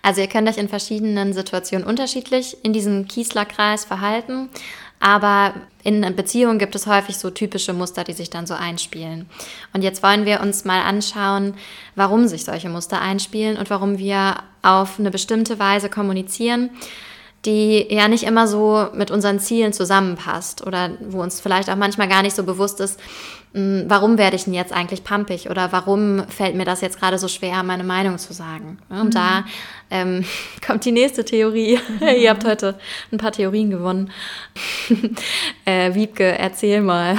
also 0.03 0.21
ihr 0.21 0.27
könnt 0.27 0.47
euch 0.49 0.59
in 0.59 0.69
verschiedenen 0.69 1.33
Situationen 1.33 1.87
unterschiedlich 1.87 2.63
in 2.63 2.75
diesem 2.75 3.09
Kiesler-Kreis 3.09 3.87
verhalten, 3.87 4.51
aber 5.01 5.55
in 5.83 6.01
Beziehungen 6.17 6.59
gibt 6.59 6.75
es 6.75 6.87
häufig 6.87 7.17
so 7.17 7.31
typische 7.31 7.73
Muster, 7.73 8.03
die 8.03 8.13
sich 8.13 8.31
dann 8.31 8.47
so 8.47 8.55
einspielen. 8.55 9.29
Und 9.73 9.83
jetzt 9.83 10.03
wollen 10.03 10.25
wir 10.25 10.41
uns 10.41 10.65
mal 10.65 10.81
anschauen, 10.81 11.55
warum 11.95 12.27
sich 12.27 12.45
solche 12.45 12.69
Muster 12.69 13.01
einspielen 13.01 13.57
und 13.57 13.71
warum 13.71 13.99
wir 13.99 14.37
auf 14.63 14.99
eine 14.99 15.11
bestimmte 15.11 15.59
Weise 15.59 15.89
kommunizieren 15.89 16.71
die 17.45 17.87
ja 17.95 18.09
nicht 18.09 18.25
immer 18.25 18.49
so 18.49 18.89
mit 18.95 19.11
unseren 19.11 19.39
Zielen 19.39 19.73
zusammenpasst 19.73 20.67
oder 20.67 20.91
wo 21.01 21.23
uns 21.23 21.41
vielleicht 21.41 21.71
auch 21.71 21.77
manchmal 21.77 22.09
gar 22.09 22.23
nicht 22.23 22.35
so 22.35 22.43
bewusst 22.43 22.81
ist, 22.81 22.99
hm, 23.57 23.85
warum 23.89 24.19
werde 24.19 24.37
ich 24.37 24.45
denn 24.45 24.55
jetzt 24.55 24.73
eigentlich 24.73 25.05
pampig 25.05 25.49
oder 25.49 25.73
warum 25.73 26.27
fällt 26.29 26.57
mir 26.57 26.65
das 26.65 26.81
jetzt 26.81 26.99
gerade 26.99 27.19
so 27.19 27.29
schwer, 27.29 27.63
meine 27.63 27.85
Meinung 27.85 28.19
zu 28.19 28.33
sagen. 28.33 28.79
Und 28.89 29.07
mhm. 29.07 29.11
da 29.11 29.45
ähm, 29.91 30.25
kommt 30.67 30.85
die 30.85 30.93
nächste 30.93 31.25
Theorie. 31.25 31.79
Mhm. 32.01 32.09
Ihr 32.21 32.31
habt 32.31 32.45
heute 32.45 32.79
ein 33.13 33.19
paar 33.19 33.33
Theorien 33.33 33.71
gewonnen. 33.71 34.11
äh, 35.65 35.95
Wiebke, 35.95 36.37
erzähl 36.39 36.81
mal. 36.81 37.17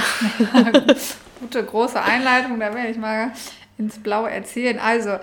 Gute 1.40 1.64
große 1.64 2.00
Einleitung, 2.00 2.60
da 2.60 2.74
werde 2.74 2.90
ich 2.90 2.98
mal 2.98 3.32
ins 3.78 3.98
Blaue 3.98 4.30
erzählen. 4.30 4.78
Also, 4.78 5.18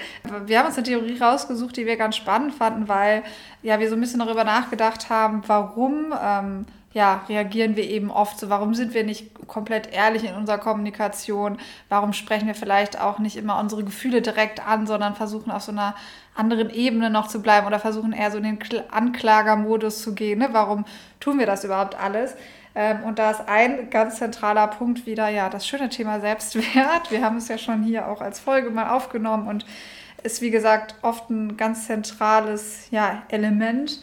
wir 0.45 0.59
haben 0.59 0.67
uns 0.67 0.77
eine 0.77 0.87
Theorie 0.87 1.17
rausgesucht, 1.19 1.77
die 1.77 1.85
wir 1.85 1.97
ganz 1.97 2.15
spannend 2.15 2.55
fanden, 2.55 2.87
weil 2.87 3.23
ja, 3.61 3.79
wir 3.79 3.89
so 3.89 3.95
ein 3.95 4.01
bisschen 4.01 4.19
darüber 4.19 4.43
nachgedacht 4.43 5.09
haben, 5.09 5.43
warum 5.45 6.13
ähm, 6.21 6.65
ja, 6.95 7.25
reagieren 7.27 7.75
wir 7.75 7.83
eben 7.83 8.09
oft 8.09 8.39
so, 8.39 8.49
warum 8.49 8.73
sind 8.73 8.93
wir 8.93 9.03
nicht 9.03 9.47
komplett 9.47 9.93
ehrlich 9.93 10.23
in 10.23 10.33
unserer 10.33 10.59
Kommunikation, 10.59 11.57
warum 11.89 12.13
sprechen 12.13 12.47
wir 12.47 12.55
vielleicht 12.55 13.01
auch 13.01 13.19
nicht 13.19 13.35
immer 13.35 13.59
unsere 13.59 13.83
Gefühle 13.83 14.21
direkt 14.21 14.65
an, 14.65 14.87
sondern 14.87 15.13
versuchen 15.13 15.51
auf 15.51 15.61
so 15.61 15.73
einer 15.73 15.93
anderen 16.35 16.69
Ebene 16.69 17.09
noch 17.09 17.27
zu 17.27 17.41
bleiben 17.41 17.67
oder 17.67 17.79
versuchen 17.79 18.13
eher 18.13 18.31
so 18.31 18.37
in 18.37 18.43
den 18.43 18.59
Anklagermodus 18.89 20.01
zu 20.01 20.15
gehen. 20.15 20.39
Ne? 20.39 20.49
Warum 20.53 20.85
tun 21.19 21.37
wir 21.37 21.45
das 21.45 21.65
überhaupt 21.65 21.95
alles? 21.95 22.35
Ähm, 22.75 23.03
und 23.03 23.19
da 23.19 23.31
ist 23.31 23.47
ein 23.47 23.89
ganz 23.89 24.17
zentraler 24.17 24.67
Punkt 24.67 25.05
wieder, 25.05 25.29
ja, 25.29 25.49
das 25.49 25.65
schöne 25.65 25.89
Thema 25.89 26.19
Selbstwert. 26.19 27.09
Wir 27.09 27.23
haben 27.23 27.37
es 27.37 27.47
ja 27.47 27.57
schon 27.57 27.83
hier 27.83 28.07
auch 28.07 28.21
als 28.21 28.39
Folge 28.39 28.69
mal 28.69 28.89
aufgenommen 28.89 29.47
und 29.47 29.65
ist, 30.23 30.41
wie 30.41 30.51
gesagt, 30.51 30.95
oft 31.01 31.29
ein 31.29 31.55
ganz 31.55 31.85
zentrales 31.85 32.87
ja, 32.91 33.23
Element 33.29 34.01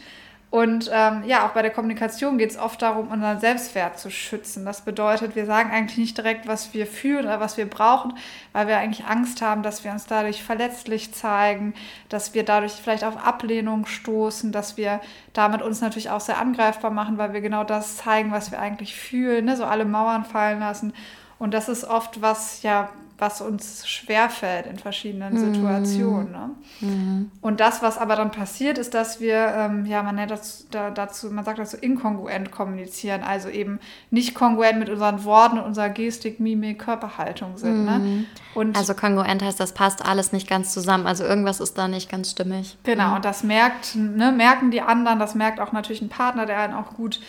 und 0.53 0.87
ähm, 0.93 1.23
ja, 1.25 1.47
auch 1.47 1.53
bei 1.53 1.63
der 1.63 1.71
Kommunikation 1.71 2.37
geht 2.37 2.51
es 2.51 2.59
oft 2.59 2.79
darum, 2.83 3.07
unseren 3.07 3.39
Selbstwert 3.39 3.97
zu 3.97 4.11
schützen. 4.11 4.65
Das 4.65 4.81
bedeutet, 4.81 5.35
wir 5.35 5.47
sagen 5.47 5.71
eigentlich 5.71 5.97
nicht 5.97 6.15
direkt, 6.15 6.47
was 6.47 6.75
wir 6.75 6.85
fühlen 6.85 7.25
oder 7.25 7.39
was 7.39 7.57
wir 7.57 7.67
brauchen, 7.67 8.13
weil 8.51 8.67
wir 8.67 8.77
eigentlich 8.77 9.07
Angst 9.07 9.41
haben, 9.41 9.63
dass 9.63 9.83
wir 9.83 9.89
uns 9.89 10.05
dadurch 10.05 10.43
verletzlich 10.43 11.11
zeigen, 11.11 11.73
dass 12.07 12.35
wir 12.35 12.43
dadurch 12.43 12.73
vielleicht 12.73 13.03
auf 13.03 13.17
Ablehnung 13.17 13.87
stoßen, 13.87 14.51
dass 14.51 14.77
wir 14.77 15.01
damit 15.33 15.63
uns 15.63 15.81
natürlich 15.81 16.11
auch 16.11 16.21
sehr 16.21 16.37
angreifbar 16.37 16.91
machen, 16.91 17.17
weil 17.17 17.33
wir 17.33 17.41
genau 17.41 17.63
das 17.63 17.97
zeigen, 17.97 18.31
was 18.31 18.51
wir 18.51 18.59
eigentlich 18.59 18.95
fühlen, 18.95 19.45
ne? 19.45 19.57
so 19.57 19.65
alle 19.65 19.85
Mauern 19.85 20.23
fallen 20.23 20.59
lassen. 20.59 20.93
Und 21.39 21.55
das 21.55 21.67
ist 21.67 21.83
oft 21.83 22.21
was, 22.21 22.61
ja, 22.61 22.89
was 23.23 23.39
uns 23.39 23.87
schwerfällt 23.87 24.65
in 24.65 24.77
verschiedenen 24.77 25.33
mhm. 25.33 25.53
Situationen. 25.53 26.31
Ne? 26.31 26.49
Mhm. 26.81 27.31
Und 27.39 27.61
das, 27.61 27.81
was 27.81 27.97
aber 27.97 28.17
dann 28.17 28.31
passiert, 28.31 28.77
ist, 28.77 28.93
dass 28.93 29.21
wir, 29.21 29.53
ähm, 29.55 29.85
ja, 29.85 30.03
man 30.03 30.15
nennt 30.15 30.29
das 30.29 30.67
dazu, 30.69 31.31
man 31.31 31.45
sagt 31.45 31.57
dazu 31.57 31.77
inkongruent 31.77 32.51
kommunizieren, 32.51 33.23
also 33.23 33.47
eben 33.47 33.79
nicht 34.11 34.35
kongruent 34.35 34.77
mit 34.77 34.89
unseren 34.89 35.23
Worten 35.23 35.57
und 35.57 35.63
unserer 35.63 35.89
Gestik, 35.89 36.41
Mimik, 36.41 36.79
Körperhaltung 36.79 37.57
sind. 37.57 37.85
Ne? 37.85 37.99
Mhm. 37.99 38.05
Ne? 38.05 38.25
Und 38.55 38.77
also 38.77 38.93
kongruent 38.93 39.41
heißt, 39.41 39.59
das 39.59 39.73
passt 39.73 40.05
alles 40.05 40.33
nicht 40.33 40.49
ganz 40.49 40.73
zusammen, 40.73 41.07
also 41.07 41.23
irgendwas 41.23 41.61
ist 41.61 41.77
da 41.77 41.87
nicht 41.87 42.11
ganz 42.11 42.31
stimmig. 42.31 42.77
Genau, 42.83 43.09
mhm. 43.09 43.15
und 43.15 43.25
das 43.25 43.43
merkt, 43.43 43.95
ne, 43.95 44.33
merken 44.33 44.69
die 44.69 44.81
anderen, 44.81 45.19
das 45.19 45.33
merkt 45.33 45.61
auch 45.61 45.71
natürlich 45.71 46.01
ein 46.01 46.09
Partner, 46.09 46.45
der 46.45 46.59
einen 46.59 46.73
auch 46.73 46.93
gut 46.93 47.21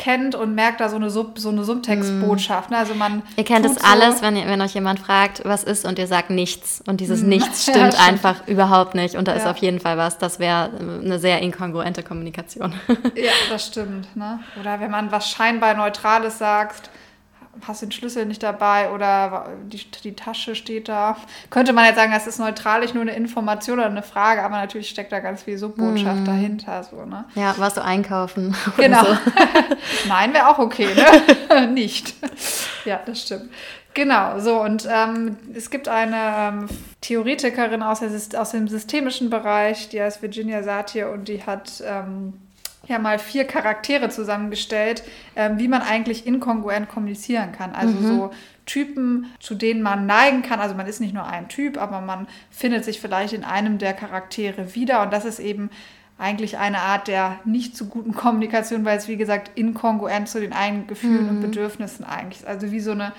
kennt 0.00 0.34
und 0.34 0.54
merkt 0.54 0.80
da 0.80 0.88
so 0.88 0.96
eine, 0.96 1.10
Sub, 1.10 1.38
so 1.38 1.50
eine 1.50 1.62
Subtextbotschaft. 1.62 2.70
Ne? 2.70 2.78
Also 2.78 2.94
man 2.94 3.22
Ihr 3.36 3.44
kennt 3.44 3.66
es 3.66 3.74
tut 3.74 3.84
alles, 3.84 4.16
so, 4.18 4.22
wenn, 4.22 4.36
ihr- 4.36 4.46
wenn 4.46 4.60
euch 4.62 4.74
jemand 4.74 4.98
fragt, 4.98 5.42
was 5.44 5.62
ist 5.62 5.84
und 5.84 5.98
ihr 5.98 6.06
sagt 6.06 6.30
nichts. 6.30 6.82
Und 6.86 7.00
dieses 7.00 7.20
Hm. 7.20 7.28
Nichts 7.40 7.66
Ja, 7.66 7.74
stimmt 7.74 7.94
stimmt. 7.94 8.08
einfach 8.08 8.46
überhaupt 8.48 8.94
nicht. 8.94 9.14
Und 9.16 9.28
da 9.28 9.32
ist 9.32 9.44
Ja. 9.44 9.50
auf 9.50 9.58
jeden 9.58 9.78
Fall 9.80 9.96
was. 9.98 10.18
Das 10.18 10.38
wäre 10.38 10.70
äh, 10.78 11.04
eine 11.04 11.18
sehr 11.18 11.40
inkongruente 11.40 12.02
Kommunikation. 12.02 12.74
Ja, 13.14 13.30
das 13.50 13.66
stimmt. 13.66 14.16
Ne? 14.16 14.40
Oder 14.58 14.80
wenn 14.80 14.90
man 14.90 15.12
was 15.12 15.28
scheinbar 15.30 15.74
Neutrales 15.74 16.38
sagt, 16.38 16.90
hast 17.66 17.82
den 17.82 17.92
Schlüssel 17.92 18.26
nicht 18.26 18.42
dabei 18.42 18.90
oder 18.90 19.48
die, 19.64 19.80
die 20.02 20.14
Tasche 20.14 20.54
steht 20.54 20.88
da. 20.88 21.16
Könnte 21.50 21.72
man 21.72 21.84
jetzt 21.84 21.96
sagen, 21.96 22.12
das 22.12 22.26
ist 22.26 22.38
neutralisch 22.38 22.94
nur 22.94 23.02
eine 23.02 23.14
Information 23.14 23.78
oder 23.78 23.88
eine 23.88 24.02
Frage, 24.02 24.42
aber 24.42 24.56
natürlich 24.56 24.88
steckt 24.88 25.12
da 25.12 25.20
ganz 25.20 25.42
viel 25.42 25.58
Subbotschaft 25.58 26.26
dahinter. 26.26 26.82
So, 26.84 27.04
ne? 27.04 27.24
ja, 27.34 27.56
warst 27.58 27.76
du 27.76 27.84
einkaufen? 27.84 28.54
Genau. 28.76 29.04
So. 29.04 29.16
Nein, 30.08 30.32
wäre 30.32 30.48
auch 30.48 30.58
okay, 30.58 30.88
ne? 30.94 31.66
Nicht. 31.72 32.14
Ja, 32.84 33.00
das 33.04 33.22
stimmt. 33.22 33.50
Genau, 33.92 34.38
so 34.38 34.60
und 34.60 34.88
ähm, 34.88 35.36
es 35.52 35.68
gibt 35.68 35.88
eine 35.88 36.16
ähm, 36.16 36.68
Theoretikerin 37.00 37.82
aus, 37.82 38.00
der, 38.00 38.40
aus 38.40 38.52
dem 38.52 38.68
systemischen 38.68 39.30
Bereich, 39.30 39.88
die 39.88 40.00
heißt 40.00 40.22
Virginia 40.22 40.62
Satir 40.62 41.10
und 41.10 41.26
die 41.26 41.44
hat 41.44 41.82
ähm, 41.84 42.34
ja 42.90 42.98
mal 42.98 43.18
vier 43.18 43.44
Charaktere 43.44 44.10
zusammengestellt, 44.10 45.02
ähm, 45.36 45.58
wie 45.58 45.68
man 45.68 45.82
eigentlich 45.82 46.26
inkongruent 46.26 46.88
kommunizieren 46.88 47.52
kann. 47.52 47.72
Also 47.72 47.98
so 48.00 48.30
Typen, 48.66 49.26
zu 49.40 49.54
denen 49.54 49.82
man 49.82 50.06
neigen 50.06 50.42
kann. 50.42 50.60
Also 50.60 50.74
man 50.74 50.86
ist 50.86 51.00
nicht 51.00 51.14
nur 51.14 51.26
ein 51.26 51.48
Typ, 51.48 51.80
aber 51.80 52.00
man 52.00 52.28
findet 52.50 52.84
sich 52.84 53.00
vielleicht 53.00 53.32
in 53.32 53.44
einem 53.44 53.78
der 53.78 53.94
Charaktere 53.94 54.74
wieder 54.74 55.02
und 55.02 55.12
das 55.12 55.24
ist 55.24 55.40
eben 55.40 55.70
eigentlich 56.18 56.58
eine 56.58 56.80
Art 56.80 57.08
der 57.08 57.40
nicht 57.44 57.76
so 57.76 57.86
guten 57.86 58.14
Kommunikation, 58.14 58.84
weil 58.84 58.98
es 58.98 59.08
wie 59.08 59.16
gesagt 59.16 59.52
inkongruent 59.54 60.28
zu 60.28 60.38
den 60.38 60.52
eigenen 60.52 60.86
Gefühlen 60.86 61.28
und 61.30 61.40
Bedürfnissen 61.40 62.04
eigentlich 62.04 62.40
ist. 62.40 62.46
Also 62.46 62.70
wie 62.70 62.80
so 62.80 62.90
eine 62.92 63.12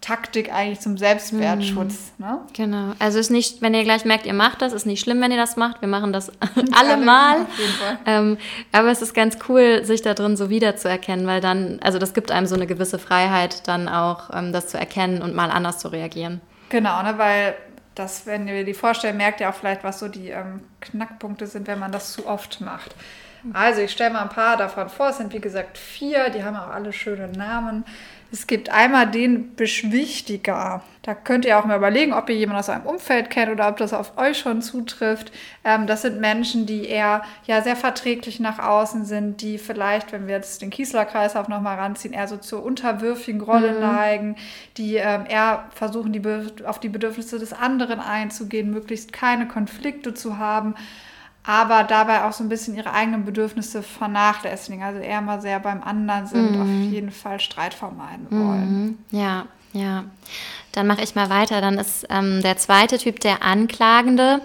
Taktik 0.00 0.52
eigentlich 0.52 0.80
zum 0.80 0.98
Selbstwertschutz. 0.98 2.12
Ne? 2.18 2.40
Genau. 2.52 2.92
Also 2.98 3.18
ist 3.18 3.30
nicht, 3.30 3.62
wenn 3.62 3.72
ihr 3.72 3.84
gleich 3.84 4.04
merkt, 4.04 4.26
ihr 4.26 4.34
macht 4.34 4.60
das, 4.60 4.74
ist 4.74 4.84
nicht 4.84 5.00
schlimm, 5.02 5.20
wenn 5.22 5.30
ihr 5.30 5.38
das 5.38 5.56
macht. 5.56 5.80
Wir 5.80 5.88
machen 5.88 6.12
das 6.12 6.30
alle 6.72 6.98
mal. 6.98 7.46
Ähm, 8.04 8.36
aber 8.70 8.90
es 8.90 9.00
ist 9.00 9.14
ganz 9.14 9.38
cool, 9.48 9.82
sich 9.84 10.02
da 10.02 10.12
drin 10.12 10.36
so 10.36 10.50
wiederzuerkennen, 10.50 11.26
weil 11.26 11.40
dann, 11.40 11.80
also 11.82 11.98
das 11.98 12.12
gibt 12.12 12.30
einem 12.30 12.46
so 12.46 12.54
eine 12.54 12.66
gewisse 12.66 12.98
Freiheit, 12.98 13.66
dann 13.66 13.88
auch 13.88 14.28
ähm, 14.34 14.52
das 14.52 14.68
zu 14.68 14.78
erkennen 14.78 15.22
und 15.22 15.34
mal 15.34 15.50
anders 15.50 15.78
zu 15.78 15.88
reagieren. 15.88 16.42
Genau, 16.68 17.02
ne, 17.02 17.14
weil 17.16 17.54
das, 17.94 18.26
wenn 18.26 18.46
ihr 18.46 18.64
die 18.64 18.74
vorstellt, 18.74 19.16
merkt 19.16 19.40
ihr 19.40 19.48
auch 19.48 19.54
vielleicht, 19.54 19.84
was 19.84 20.00
so 20.00 20.08
die 20.08 20.28
ähm, 20.28 20.60
Knackpunkte 20.80 21.46
sind, 21.46 21.66
wenn 21.66 21.78
man 21.78 21.92
das 21.92 22.12
zu 22.12 22.26
oft 22.26 22.60
macht. 22.60 22.94
Also 23.52 23.82
ich 23.82 23.92
stelle 23.92 24.12
mal 24.12 24.22
ein 24.22 24.30
paar 24.30 24.56
davon 24.56 24.88
vor. 24.88 25.10
Es 25.10 25.18
sind 25.18 25.32
wie 25.34 25.40
gesagt 25.40 25.76
vier, 25.76 26.30
die 26.30 26.42
haben 26.42 26.56
auch 26.56 26.68
alle 26.68 26.92
schöne 26.92 27.28
Namen. 27.28 27.84
Es 28.34 28.48
gibt 28.48 28.68
einmal 28.68 29.08
den 29.08 29.54
Beschwichtiger. 29.54 30.82
Da 31.02 31.14
könnt 31.14 31.44
ihr 31.44 31.56
auch 31.56 31.66
mal 31.66 31.76
überlegen, 31.76 32.12
ob 32.12 32.28
ihr 32.28 32.34
jemanden 32.34 32.58
aus 32.58 32.68
eurem 32.68 32.84
Umfeld 32.84 33.30
kennt 33.30 33.52
oder 33.52 33.68
ob 33.68 33.76
das 33.76 33.92
auf 33.92 34.18
euch 34.18 34.38
schon 34.38 34.60
zutrifft. 34.60 35.30
Ähm, 35.62 35.86
das 35.86 36.02
sind 36.02 36.18
Menschen, 36.20 36.66
die 36.66 36.84
eher 36.84 37.22
ja, 37.46 37.62
sehr 37.62 37.76
verträglich 37.76 38.40
nach 38.40 38.58
außen 38.58 39.04
sind, 39.04 39.40
die 39.40 39.56
vielleicht, 39.56 40.10
wenn 40.10 40.26
wir 40.26 40.34
jetzt 40.34 40.62
den 40.62 40.70
Kiesler-Kreislauf 40.70 41.46
nochmal 41.46 41.78
ranziehen, 41.78 42.12
eher 42.12 42.26
so 42.26 42.36
zur 42.36 42.64
unterwürfigen 42.64 43.40
Rolle 43.40 43.78
neigen, 43.78 44.34
die 44.78 44.96
ähm, 44.96 45.26
eher 45.28 45.66
versuchen, 45.72 46.12
die 46.12 46.20
auf 46.64 46.80
die 46.80 46.88
Bedürfnisse 46.88 47.38
des 47.38 47.52
anderen 47.52 48.00
einzugehen, 48.00 48.72
möglichst 48.72 49.12
keine 49.12 49.46
Konflikte 49.46 50.12
zu 50.12 50.38
haben 50.38 50.74
aber 51.46 51.84
dabei 51.84 52.24
auch 52.24 52.32
so 52.32 52.42
ein 52.42 52.48
bisschen 52.48 52.74
ihre 52.74 52.92
eigenen 52.92 53.24
Bedürfnisse 53.24 53.82
vernachlässigen. 53.82 54.82
Also 54.82 55.00
eher 55.00 55.20
mal 55.20 55.40
sehr 55.40 55.60
beim 55.60 55.82
anderen 55.82 56.26
sind, 56.26 56.56
auf 56.58 56.70
jeden 56.90 57.10
Fall 57.10 57.38
Streit 57.38 57.74
vermeiden 57.74 58.26
wollen. 58.30 58.98
Mhm. 59.10 59.18
Ja, 59.18 59.46
ja. 59.74 60.04
Dann 60.72 60.88
mache 60.88 61.02
ich 61.02 61.14
mal 61.14 61.30
weiter. 61.30 61.60
Dann 61.60 61.78
ist 61.78 62.04
ähm, 62.10 62.42
der 62.42 62.56
zweite 62.56 62.98
Typ 62.98 63.20
der 63.20 63.44
Anklagende. 63.44 64.40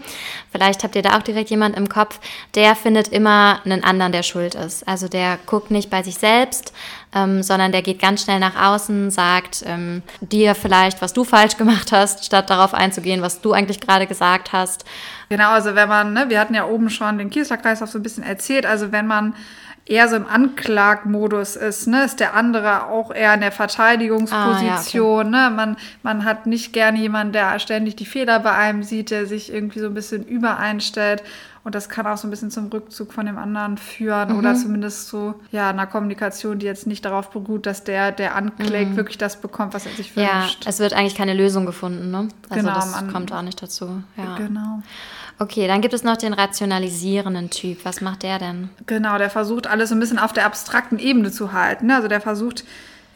Vielleicht 0.52 0.84
habt 0.84 0.96
ihr 0.96 1.02
da 1.02 1.18
auch 1.18 1.24
direkt 1.24 1.50
jemand 1.50 1.76
im 1.76 1.90
Kopf. 1.90 2.20
Der 2.54 2.76
findet 2.76 3.08
immer 3.08 3.62
einen 3.66 3.84
anderen, 3.84 4.12
der 4.12 4.22
schuld 4.22 4.54
ist. 4.54 4.88
Also 4.88 5.08
der 5.08 5.40
guckt 5.48 5.72
nicht 5.72 5.90
bei 5.90 6.04
sich 6.04 6.16
selbst, 6.16 6.72
ähm, 7.16 7.42
sondern 7.42 7.72
der 7.72 7.82
geht 7.82 8.00
ganz 8.00 8.24
schnell 8.24 8.40
nach 8.40 8.56
außen, 8.56 9.10
sagt 9.10 9.64
ähm, 9.66 10.04
dir 10.22 10.54
vielleicht, 10.54 11.02
was 11.02 11.14
du 11.14 11.24
falsch 11.24 11.58
gemacht 11.58 11.92
hast, 11.92 12.26
statt 12.26 12.52
darauf 12.52 12.76
einzugehen, 12.76 13.24
was 13.24 13.42
du 13.42 13.54
eigentlich 13.54 13.80
gerade 13.80 14.06
gesagt 14.06 14.54
hast. 14.54 14.86
Genau, 15.30 15.50
also 15.50 15.74
wenn 15.74 15.90
man, 15.90 16.14
ne, 16.14 16.26
wir 16.30 16.40
hatten 16.40 16.54
ja 16.54 16.66
oben 16.66 16.92
schon 16.92 17.18
den 17.18 17.32
Kiesler-Kreislauf 17.32 17.90
so 17.90 17.98
ein 17.98 18.04
bisschen 18.04 18.24
erzählt, 18.24 18.68
also 18.68 18.92
wenn 18.92 19.08
man 19.08 19.34
eher 19.90 20.08
so 20.08 20.16
im 20.16 20.28
Anklagmodus 20.28 21.56
ist, 21.56 21.88
ne, 21.88 22.04
ist 22.06 22.20
der 22.20 22.36
andere 22.36 22.86
auch 22.88 23.12
eher 23.12 23.34
in 23.34 23.42
der 23.42 23.52
Verteidigungsposition. 23.52 25.30
ne? 25.30 25.52
man, 25.56 25.78
man 26.04 26.26
hat 26.26 26.46
nicht 26.46 26.74
gerne 26.74 27.00
jemanden, 27.00 27.34
der 27.34 27.58
ständig 27.60 27.96
die 27.96 28.06
Fehler 28.06 28.40
bei 28.40 28.52
einem 28.52 28.84
sieht, 28.84 29.12
der 29.12 29.26
sich 29.26 29.52
irgendwie 29.52 29.80
so 29.80 29.88
ein 29.88 29.94
bisschen 29.94 30.24
übereinstellt. 30.26 31.24
Und 31.66 31.76
das 31.76 31.90
kann 31.90 32.08
auch 32.08 32.18
so 32.18 32.26
ein 32.26 32.32
bisschen 32.32 32.52
zum 32.52 32.68
Rückzug 32.68 33.12
von 33.12 33.26
dem 33.26 33.38
anderen 33.38 33.78
führen 33.78 34.38
oder 34.38 34.56
zumindest 34.56 35.10
zu 35.10 35.36
ja, 35.52 35.70
einer 35.70 35.88
Kommunikation, 35.88 36.58
die 36.58 36.66
jetzt 36.66 36.88
nicht 36.88 37.04
darauf 37.04 37.32
beruht, 37.32 37.66
dass 37.66 37.84
der, 37.84 38.12
der 38.14 38.36
anklägt, 38.36 38.96
wirklich 38.96 39.18
das 39.18 39.42
bekommt, 39.42 39.74
was 39.74 39.86
er 39.86 39.92
sich 39.92 40.16
Ja, 40.16 40.42
wünscht. 40.44 40.66
es 40.68 40.80
wird 40.80 40.94
eigentlich 40.94 41.16
keine 41.16 41.34
Lösung 41.34 41.66
gefunden, 41.66 42.12
ne? 42.12 42.30
Also 42.50 42.62
Genau, 42.64 42.76
das 42.76 42.92
man- 42.92 43.12
kommt 43.12 43.34
auch 43.34 43.42
nicht 43.42 43.62
dazu. 43.62 44.02
Ja. 44.16 44.36
Genau. 44.38 44.82
Okay, 45.42 45.68
dann 45.68 45.80
gibt 45.80 45.94
es 45.94 46.04
noch 46.04 46.18
den 46.18 46.34
rationalisierenden 46.34 47.50
Typ. 47.50 47.86
Was 47.86 48.02
macht 48.02 48.24
der 48.24 48.40
denn? 48.40 48.70
Genau, 48.86 49.18
der 49.18 49.30
versucht 49.30 49.68
alles 49.68 49.90
so 49.90 49.96
ein 49.96 50.00
bisschen 50.00 50.20
auf 50.20 50.34
der 50.34 50.46
abstrakten 50.46 51.00
Ebene 51.00 51.32
zu 51.32 51.54
halten. 51.54 51.88
ne? 51.88 51.96
Also 51.96 52.10
der 52.10 52.20
versucht 52.20 52.66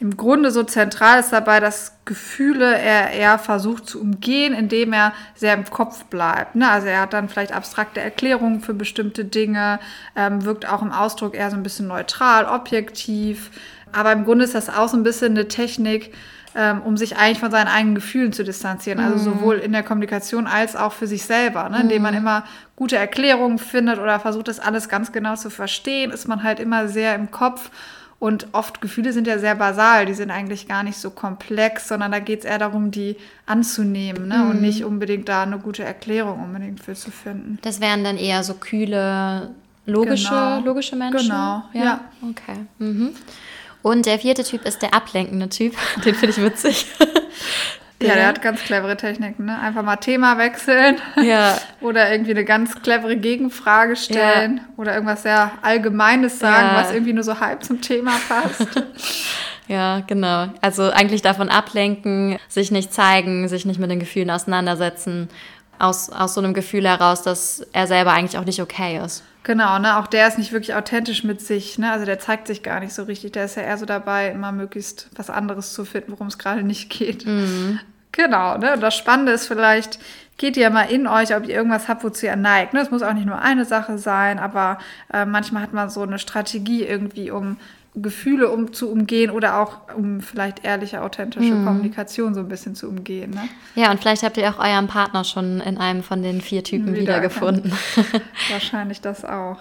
im 0.00 0.16
Grunde 0.16 0.50
so 0.50 0.62
zentral 0.64 1.20
ist 1.20 1.32
dabei, 1.32 1.60
dass 1.60 1.92
Gefühle 2.04 2.76
er 2.76 3.10
eher 3.10 3.38
versucht 3.38 3.86
zu 3.86 4.00
umgehen, 4.00 4.54
indem 4.54 4.92
er 4.92 5.12
sehr 5.34 5.54
im 5.54 5.64
Kopf 5.64 6.04
bleibt. 6.06 6.56
Ne? 6.56 6.68
Also 6.68 6.88
er 6.88 7.02
hat 7.02 7.12
dann 7.12 7.28
vielleicht 7.28 7.52
abstrakte 7.52 8.00
Erklärungen 8.00 8.60
für 8.60 8.74
bestimmte 8.74 9.24
Dinge, 9.24 9.78
ähm, 10.16 10.44
wirkt 10.44 10.68
auch 10.68 10.82
im 10.82 10.92
Ausdruck 10.92 11.34
eher 11.34 11.50
so 11.50 11.56
ein 11.56 11.62
bisschen 11.62 11.86
neutral, 11.86 12.46
objektiv. 12.46 13.50
Aber 13.92 14.12
im 14.12 14.24
Grunde 14.24 14.44
ist 14.44 14.54
das 14.54 14.68
auch 14.68 14.88
so 14.88 14.96
ein 14.96 15.04
bisschen 15.04 15.32
eine 15.32 15.46
Technik, 15.46 16.12
ähm, 16.56 16.82
um 16.82 16.96
sich 16.96 17.16
eigentlich 17.16 17.40
von 17.40 17.50
seinen 17.50 17.68
eigenen 17.68 17.94
Gefühlen 17.94 18.32
zu 18.32 18.44
distanzieren. 18.44 19.00
Also 19.00 19.18
sowohl 19.18 19.56
in 19.56 19.72
der 19.72 19.82
Kommunikation 19.82 20.46
als 20.46 20.76
auch 20.76 20.92
für 20.92 21.06
sich 21.06 21.24
selber. 21.24 21.68
Ne? 21.68 21.80
Indem 21.80 22.02
man 22.02 22.14
immer 22.14 22.44
gute 22.76 22.96
Erklärungen 22.96 23.58
findet 23.58 23.98
oder 23.98 24.20
versucht, 24.20 24.48
das 24.48 24.60
alles 24.60 24.88
ganz 24.88 25.12
genau 25.12 25.34
zu 25.36 25.50
verstehen, 25.50 26.10
ist 26.10 26.28
man 26.28 26.42
halt 26.42 26.60
immer 26.60 26.88
sehr 26.88 27.14
im 27.14 27.30
Kopf. 27.30 27.70
Und 28.20 28.46
oft 28.52 28.80
Gefühle 28.80 29.12
sind 29.12 29.26
ja 29.26 29.38
sehr 29.38 29.54
basal, 29.54 30.06
die 30.06 30.14
sind 30.14 30.30
eigentlich 30.30 30.66
gar 30.66 30.82
nicht 30.82 30.96
so 30.96 31.10
komplex, 31.10 31.88
sondern 31.88 32.12
da 32.12 32.20
geht 32.20 32.38
es 32.38 32.44
eher 32.46 32.58
darum, 32.58 32.90
die 32.90 33.16
anzunehmen 33.44 34.28
ne? 34.28 34.46
und 34.48 34.62
nicht 34.62 34.84
unbedingt 34.84 35.28
da 35.28 35.42
eine 35.42 35.58
gute 35.58 35.84
Erklärung 35.84 36.40
unbedingt 36.42 36.80
für 36.80 36.94
zu 36.94 37.10
finden. 37.10 37.58
Das 37.62 37.80
wären 37.80 38.02
dann 38.04 38.16
eher 38.16 38.42
so 38.42 38.54
kühle, 38.54 39.50
logische, 39.84 40.28
Genau. 40.28 40.60
logische 40.60 40.96
Menschen. 40.96 41.28
Genau, 41.28 41.64
ja. 41.74 42.00
Okay. 42.22 42.60
Mhm. 42.78 43.10
Und 43.84 44.06
der 44.06 44.18
vierte 44.18 44.42
Typ 44.42 44.64
ist 44.64 44.80
der 44.80 44.94
ablenkende 44.94 45.50
Typ. 45.50 45.74
Den 46.04 46.14
finde 46.14 46.30
ich 46.30 46.42
witzig. 46.42 46.86
Ja, 48.02 48.16
der 48.16 48.26
hat 48.26 48.42
ganz 48.42 48.60
clevere 48.60 48.98
Techniken. 48.98 49.46
Ne? 49.46 49.58
Einfach 49.58 49.82
mal 49.82 49.96
Thema 49.96 50.36
wechseln 50.36 50.98
Ja. 51.22 51.56
oder 51.80 52.10
irgendwie 52.12 52.32
eine 52.32 52.44
ganz 52.44 52.82
clevere 52.82 53.16
Gegenfrage 53.16 53.96
stellen 53.96 54.60
oder 54.76 54.92
irgendwas 54.92 55.22
sehr 55.22 55.52
Allgemeines 55.62 56.38
sagen, 56.38 56.74
Ja. 56.74 56.82
was 56.82 56.92
irgendwie 56.92 57.14
nur 57.14 57.24
so 57.24 57.40
halb 57.40 57.64
zum 57.64 57.80
Thema 57.80 58.12
passt. 58.28 58.66
Ja, 59.68 60.00
genau. 60.06 60.48
Also 60.60 60.90
eigentlich 60.90 61.22
davon 61.22 61.48
ablenken, 61.48 62.38
sich 62.48 62.70
nicht 62.70 62.92
zeigen, 62.92 63.48
sich 63.48 63.64
nicht 63.64 63.80
mit 63.80 63.90
den 63.90 64.00
Gefühlen 64.00 64.30
auseinandersetzen. 64.30 65.30
Aus, 65.78 66.10
aus 66.10 66.34
so 66.34 66.42
einem 66.42 66.52
Gefühl 66.52 66.86
heraus, 66.86 67.22
dass 67.22 67.64
er 67.72 67.86
selber 67.86 68.12
eigentlich 68.12 68.36
auch 68.38 68.44
nicht 68.44 68.60
okay 68.60 69.00
ist. 69.02 69.22
Genau, 69.44 69.78
ne? 69.78 69.98
Auch 69.98 70.06
der 70.06 70.26
ist 70.26 70.38
nicht 70.38 70.52
wirklich 70.52 70.74
authentisch 70.74 71.22
mit 71.22 71.40
sich, 71.40 71.78
ne? 71.78 71.92
Also 71.92 72.06
der 72.06 72.18
zeigt 72.18 72.46
sich 72.46 72.62
gar 72.62 72.80
nicht 72.80 72.94
so 72.94 73.04
richtig. 73.04 73.32
Der 73.32 73.44
ist 73.44 73.56
ja 73.56 73.62
eher 73.62 73.78
so 73.78 73.86
dabei, 73.86 74.30
immer 74.30 74.52
möglichst 74.52 75.10
was 75.14 75.30
anderes 75.30 75.74
zu 75.74 75.84
finden, 75.84 76.12
worum 76.12 76.26
es 76.26 76.38
gerade 76.38 76.62
nicht 76.62 76.90
geht. 76.90 77.24
Genau, 78.12 78.56
ne? 78.58 78.72
Und 78.74 78.80
das 78.80 78.96
Spannende 78.96 79.32
ist 79.32 79.46
vielleicht, 79.46 79.98
geht 80.38 80.56
ihr 80.56 80.70
mal 80.70 80.84
in 80.84 81.06
euch, 81.06 81.34
ob 81.36 81.46
ihr 81.46 81.54
irgendwas 81.54 81.88
habt, 81.88 82.04
wozu 82.04 82.26
ihr 82.26 82.36
neigt. 82.36 82.72
Ne? 82.72 82.80
Es 82.80 82.90
muss 82.90 83.02
auch 83.02 83.12
nicht 83.12 83.26
nur 83.26 83.40
eine 83.40 83.64
Sache 83.64 83.98
sein, 83.98 84.38
aber 84.38 84.78
äh, 85.12 85.24
manchmal 85.24 85.62
hat 85.62 85.72
man 85.72 85.90
so 85.90 86.02
eine 86.02 86.18
Strategie 86.18 86.84
irgendwie, 86.84 87.30
um 87.30 87.58
Gefühle 87.96 88.50
um, 88.50 88.72
zu 88.72 88.90
umgehen 88.90 89.30
oder 89.30 89.60
auch 89.60 89.94
um 89.96 90.20
vielleicht 90.20 90.64
ehrliche, 90.64 91.02
authentische 91.02 91.50
Kommunikation 91.50 92.34
so 92.34 92.40
ein 92.40 92.48
bisschen 92.48 92.74
zu 92.74 92.88
umgehen. 92.88 93.30
Ne? 93.30 93.48
Ja, 93.76 93.92
und 93.92 94.00
vielleicht 94.00 94.24
habt 94.24 94.36
ihr 94.36 94.48
auch 94.48 94.58
euren 94.58 94.88
Partner 94.88 95.22
schon 95.22 95.60
in 95.60 95.78
einem 95.78 96.02
von 96.02 96.22
den 96.22 96.40
vier 96.40 96.64
Typen 96.64 96.94
wiedergefunden. 96.94 97.72
Wahrscheinlich 98.50 99.00
das 99.00 99.24
auch. 99.24 99.58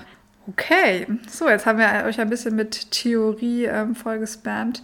Okay, 0.48 1.08
so, 1.28 1.48
jetzt 1.48 1.66
haben 1.66 1.78
wir 1.78 2.06
euch 2.06 2.20
ein 2.20 2.30
bisschen 2.30 2.56
mit 2.56 2.92
Theorie 2.92 3.66
ähm, 3.66 3.96
vollgespammt. 3.96 4.82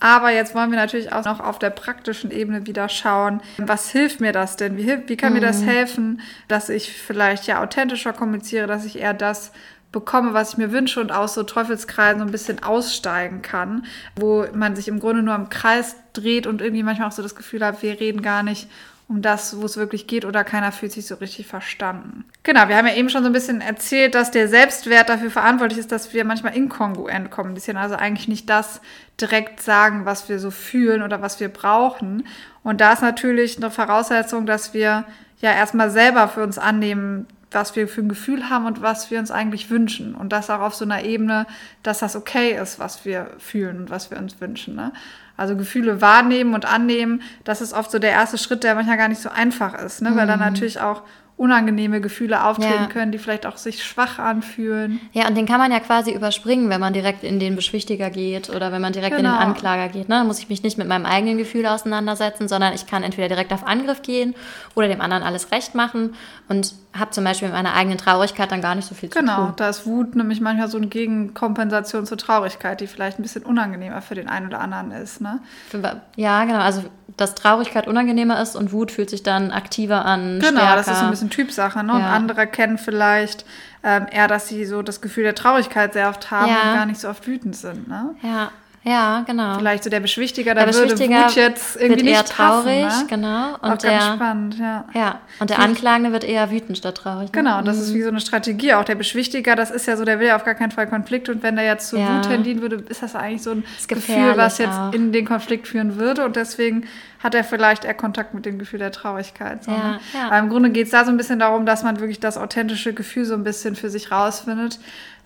Aber 0.00 0.30
jetzt 0.30 0.54
wollen 0.54 0.70
wir 0.70 0.76
natürlich 0.76 1.12
auch 1.12 1.24
noch 1.24 1.40
auf 1.40 1.58
der 1.58 1.70
praktischen 1.70 2.30
Ebene 2.30 2.66
wieder 2.66 2.88
schauen, 2.88 3.40
was 3.58 3.90
hilft 3.90 4.20
mir 4.20 4.32
das 4.32 4.56
denn? 4.56 4.76
Wie, 4.76 5.08
wie 5.08 5.16
kann 5.16 5.32
mir 5.32 5.40
das 5.40 5.64
helfen, 5.64 6.20
dass 6.46 6.68
ich 6.68 6.92
vielleicht 6.92 7.46
ja 7.46 7.62
authentischer 7.62 8.12
kommuniziere, 8.12 8.66
dass 8.66 8.84
ich 8.84 8.98
eher 8.98 9.14
das 9.14 9.52
bekomme, 9.94 10.34
was 10.34 10.50
ich 10.50 10.58
mir 10.58 10.72
wünsche 10.72 11.00
und 11.00 11.12
aus 11.12 11.32
so 11.32 11.44
Teufelskreisen 11.44 12.18
so 12.18 12.26
ein 12.26 12.32
bisschen 12.32 12.62
aussteigen 12.62 13.40
kann, 13.40 13.86
wo 14.16 14.44
man 14.52 14.76
sich 14.76 14.88
im 14.88 15.00
Grunde 15.00 15.22
nur 15.22 15.34
im 15.34 15.48
Kreis 15.48 15.96
dreht 16.12 16.46
und 16.46 16.60
irgendwie 16.60 16.82
manchmal 16.82 17.08
auch 17.08 17.12
so 17.12 17.22
das 17.22 17.36
Gefühl 17.36 17.64
hat, 17.64 17.82
wir 17.82 17.98
reden 18.00 18.20
gar 18.20 18.42
nicht 18.42 18.68
um 19.06 19.20
das, 19.22 19.60
wo 19.60 19.66
es 19.66 19.76
wirklich 19.76 20.06
geht 20.06 20.24
oder 20.24 20.44
keiner 20.44 20.72
fühlt 20.72 20.92
sich 20.92 21.06
so 21.06 21.16
richtig 21.16 21.46
verstanden. 21.46 22.24
Genau, 22.42 22.68
wir 22.68 22.76
haben 22.76 22.86
ja 22.86 22.94
eben 22.94 23.10
schon 23.10 23.22
so 23.22 23.28
ein 23.28 23.34
bisschen 23.34 23.60
erzählt, 23.60 24.14
dass 24.14 24.30
der 24.30 24.48
Selbstwert 24.48 25.08
dafür 25.08 25.30
verantwortlich 25.30 25.78
ist, 25.78 25.92
dass 25.92 26.14
wir 26.14 26.24
manchmal 26.24 26.56
inkongruent 26.56 27.30
kommunizieren, 27.30 27.76
also 27.76 27.96
eigentlich 27.96 28.28
nicht 28.28 28.48
das 28.48 28.80
direkt 29.20 29.60
sagen, 29.62 30.06
was 30.06 30.28
wir 30.28 30.38
so 30.38 30.50
fühlen 30.50 31.02
oder 31.02 31.20
was 31.20 31.38
wir 31.38 31.48
brauchen. 31.48 32.26
Und 32.62 32.80
da 32.80 32.94
ist 32.94 33.02
natürlich 33.02 33.58
eine 33.58 33.70
Voraussetzung, 33.70 34.46
dass 34.46 34.72
wir 34.72 35.04
ja 35.40 35.52
erstmal 35.52 35.90
selber 35.90 36.26
für 36.28 36.42
uns 36.42 36.58
annehmen, 36.58 37.26
was 37.54 37.76
wir 37.76 37.88
für 37.88 38.00
ein 38.00 38.08
Gefühl 38.08 38.50
haben 38.50 38.66
und 38.66 38.82
was 38.82 39.10
wir 39.10 39.18
uns 39.18 39.30
eigentlich 39.30 39.70
wünschen. 39.70 40.14
Und 40.14 40.32
das 40.32 40.50
auch 40.50 40.60
auf 40.60 40.74
so 40.74 40.84
einer 40.84 41.02
Ebene, 41.02 41.46
dass 41.82 42.00
das 42.00 42.16
okay 42.16 42.58
ist, 42.60 42.78
was 42.78 43.04
wir 43.04 43.30
fühlen 43.38 43.78
und 43.78 43.90
was 43.90 44.10
wir 44.10 44.18
uns 44.18 44.40
wünschen. 44.40 44.74
Ne? 44.74 44.92
Also 45.36 45.56
Gefühle 45.56 46.00
wahrnehmen 46.00 46.54
und 46.54 46.64
annehmen, 46.64 47.22
das 47.44 47.60
ist 47.60 47.72
oft 47.72 47.90
so 47.90 47.98
der 47.98 48.10
erste 48.10 48.38
Schritt, 48.38 48.62
der 48.64 48.74
manchmal 48.74 48.96
gar 48.96 49.08
nicht 49.08 49.20
so 49.20 49.28
einfach 49.28 49.74
ist, 49.74 50.02
ne? 50.02 50.14
weil 50.14 50.26
dann 50.26 50.38
mhm. 50.38 50.46
natürlich 50.46 50.80
auch 50.80 51.02
unangenehme 51.36 52.00
Gefühle 52.00 52.44
auftreten 52.44 52.84
ja. 52.84 52.86
können, 52.86 53.10
die 53.10 53.18
vielleicht 53.18 53.44
auch 53.44 53.56
sich 53.56 53.82
schwach 53.82 54.20
anfühlen. 54.20 55.00
Ja, 55.12 55.26
und 55.26 55.34
den 55.34 55.46
kann 55.46 55.58
man 55.58 55.72
ja 55.72 55.80
quasi 55.80 56.12
überspringen, 56.12 56.70
wenn 56.70 56.80
man 56.80 56.92
direkt 56.92 57.24
in 57.24 57.40
den 57.40 57.56
Beschwichtiger 57.56 58.08
geht 58.08 58.50
oder 58.50 58.70
wenn 58.70 58.80
man 58.80 58.92
direkt 58.92 59.16
genau. 59.16 59.30
in 59.30 59.34
den 59.34 59.40
genau. 59.40 59.50
Anklager 59.50 59.88
geht. 59.88 60.08
Ne? 60.08 60.16
Dann 60.16 60.28
muss 60.28 60.38
ich 60.38 60.48
mich 60.48 60.62
nicht 60.62 60.78
mit 60.78 60.86
meinem 60.86 61.06
eigenen 61.06 61.36
Gefühl 61.36 61.66
auseinandersetzen, 61.66 62.46
sondern 62.46 62.72
ich 62.72 62.86
kann 62.86 63.02
entweder 63.02 63.26
direkt 63.26 63.52
auf 63.52 63.66
Angriff 63.66 64.02
gehen 64.02 64.34
oder 64.76 64.86
dem 64.86 65.00
anderen 65.00 65.24
alles 65.24 65.50
recht 65.50 65.74
machen 65.74 66.14
und 66.48 66.72
habe 66.96 67.10
zum 67.10 67.24
Beispiel 67.24 67.48
mit 67.48 67.56
meiner 67.56 67.74
eigenen 67.74 67.98
Traurigkeit 67.98 68.52
dann 68.52 68.60
gar 68.60 68.76
nicht 68.76 68.86
so 68.86 68.94
viel 68.94 69.08
genau, 69.08 69.20
zu 69.20 69.26
tun. 69.26 69.44
Genau, 69.46 69.56
da 69.56 69.68
ist 69.68 69.86
Wut 69.86 70.14
nämlich 70.14 70.40
manchmal 70.40 70.68
so 70.68 70.76
eine 70.76 70.86
Gegenkompensation 70.86 72.06
zur 72.06 72.16
Traurigkeit, 72.16 72.80
die 72.80 72.86
vielleicht 72.86 73.18
ein 73.18 73.22
bisschen 73.22 73.42
unangenehmer 73.42 74.00
für 74.02 74.14
den 74.14 74.28
einen 74.28 74.46
oder 74.46 74.60
anderen 74.60 74.92
ist. 74.92 75.20
Ne? 75.20 75.40
Ja, 76.14 76.44
genau. 76.44 76.60
Also 76.60 76.84
dass 77.16 77.34
Traurigkeit 77.34 77.86
unangenehmer 77.86 78.40
ist 78.42 78.56
und 78.56 78.72
Wut 78.72 78.90
fühlt 78.90 79.10
sich 79.10 79.22
dann 79.22 79.50
aktiver 79.50 80.04
an. 80.04 80.40
Genau, 80.40 80.60
stärker. 80.60 80.76
das 80.76 80.88
ist 80.88 80.98
ein 80.98 81.10
bisschen 81.10 81.30
Typsache. 81.30 81.84
Ne? 81.84 81.92
Ja. 81.92 81.98
Und 81.98 82.04
andere 82.04 82.46
kennen 82.46 82.78
vielleicht 82.78 83.44
ähm, 83.84 84.06
eher, 84.10 84.26
dass 84.28 84.48
sie 84.48 84.64
so 84.64 84.82
das 84.82 85.00
Gefühl 85.00 85.24
der 85.24 85.34
Traurigkeit 85.34 85.92
sehr 85.92 86.08
oft 86.08 86.30
haben 86.30 86.50
ja. 86.50 86.70
und 86.70 86.76
gar 86.76 86.86
nicht 86.86 87.00
so 87.00 87.08
oft 87.08 87.26
wütend 87.26 87.54
sind. 87.54 87.88
Ne? 87.88 88.16
Ja. 88.22 88.50
Ja, 88.84 89.24
genau. 89.26 89.56
Vielleicht 89.56 89.82
so 89.82 89.88
der 89.88 90.00
Beschwichtiger, 90.00 90.54
da 90.54 90.66
würde 90.66 90.92
Wut 90.92 91.36
jetzt 91.36 91.76
irgendwie 91.76 91.96
wird 91.96 92.04
nicht 92.04 92.14
eher 92.14 92.24
traurig, 92.24 92.82
passen, 92.82 93.00
ne? 93.00 93.06
genau. 93.08 93.54
Und 93.54 93.70
Auch 93.70 93.78
der, 93.78 93.90
ganz 93.90 94.14
spannend, 94.14 94.58
ja. 94.58 94.84
Ja, 94.92 95.20
und 95.40 95.48
der 95.48 95.58
Anklagende 95.60 96.12
wird 96.12 96.22
eher 96.22 96.50
wütend 96.50 96.76
statt 96.76 96.98
traurig. 96.98 97.26
Ne? 97.26 97.32
Genau, 97.32 97.62
das 97.62 97.76
mhm. 97.76 97.82
ist 97.82 97.94
wie 97.94 98.02
so 98.02 98.08
eine 98.08 98.20
Strategie. 98.20 98.74
Auch 98.74 98.84
der 98.84 98.94
Beschwichtiger, 98.94 99.56
das 99.56 99.70
ist 99.70 99.86
ja 99.86 99.96
so, 99.96 100.04
der 100.04 100.20
will 100.20 100.26
ja 100.26 100.36
auf 100.36 100.44
gar 100.44 100.54
keinen 100.54 100.70
Fall 100.70 100.86
Konflikt 100.86 101.30
und 101.30 101.42
wenn 101.42 101.56
der 101.56 101.64
jetzt 101.64 101.88
zu 101.88 101.98
ja. 101.98 102.16
Wut 102.16 102.28
tendieren 102.28 102.60
würde, 102.60 102.84
ist 102.88 103.02
das 103.02 103.16
eigentlich 103.16 103.42
so 103.42 103.52
ein 103.52 103.64
Gefühl, 103.88 104.34
was 104.36 104.58
jetzt 104.58 104.78
auch. 104.78 104.92
in 104.92 105.12
den 105.12 105.24
Konflikt 105.24 105.66
führen 105.66 105.96
würde 105.96 106.22
und 106.22 106.36
deswegen 106.36 106.86
hat 107.22 107.34
er 107.34 107.42
vielleicht 107.42 107.86
eher 107.86 107.94
Kontakt 107.94 108.34
mit 108.34 108.44
dem 108.44 108.58
Gefühl 108.58 108.80
der 108.80 108.92
Traurigkeit. 108.92 109.64
So, 109.64 109.70
ja, 109.70 109.92
ne? 109.92 110.00
ja. 110.12 110.26
Aber 110.26 110.38
im 110.40 110.50
Grunde 110.50 110.68
geht 110.68 110.86
es 110.86 110.90
da 110.90 111.06
so 111.06 111.10
ein 111.10 111.16
bisschen 111.16 111.38
darum, 111.38 111.64
dass 111.64 111.82
man 111.82 112.00
wirklich 112.00 112.20
das 112.20 112.36
authentische 112.36 112.92
Gefühl 112.92 113.24
so 113.24 113.32
ein 113.32 113.44
bisschen 113.44 113.76
für 113.76 113.88
sich 113.88 114.10
rausfindet 114.10 114.78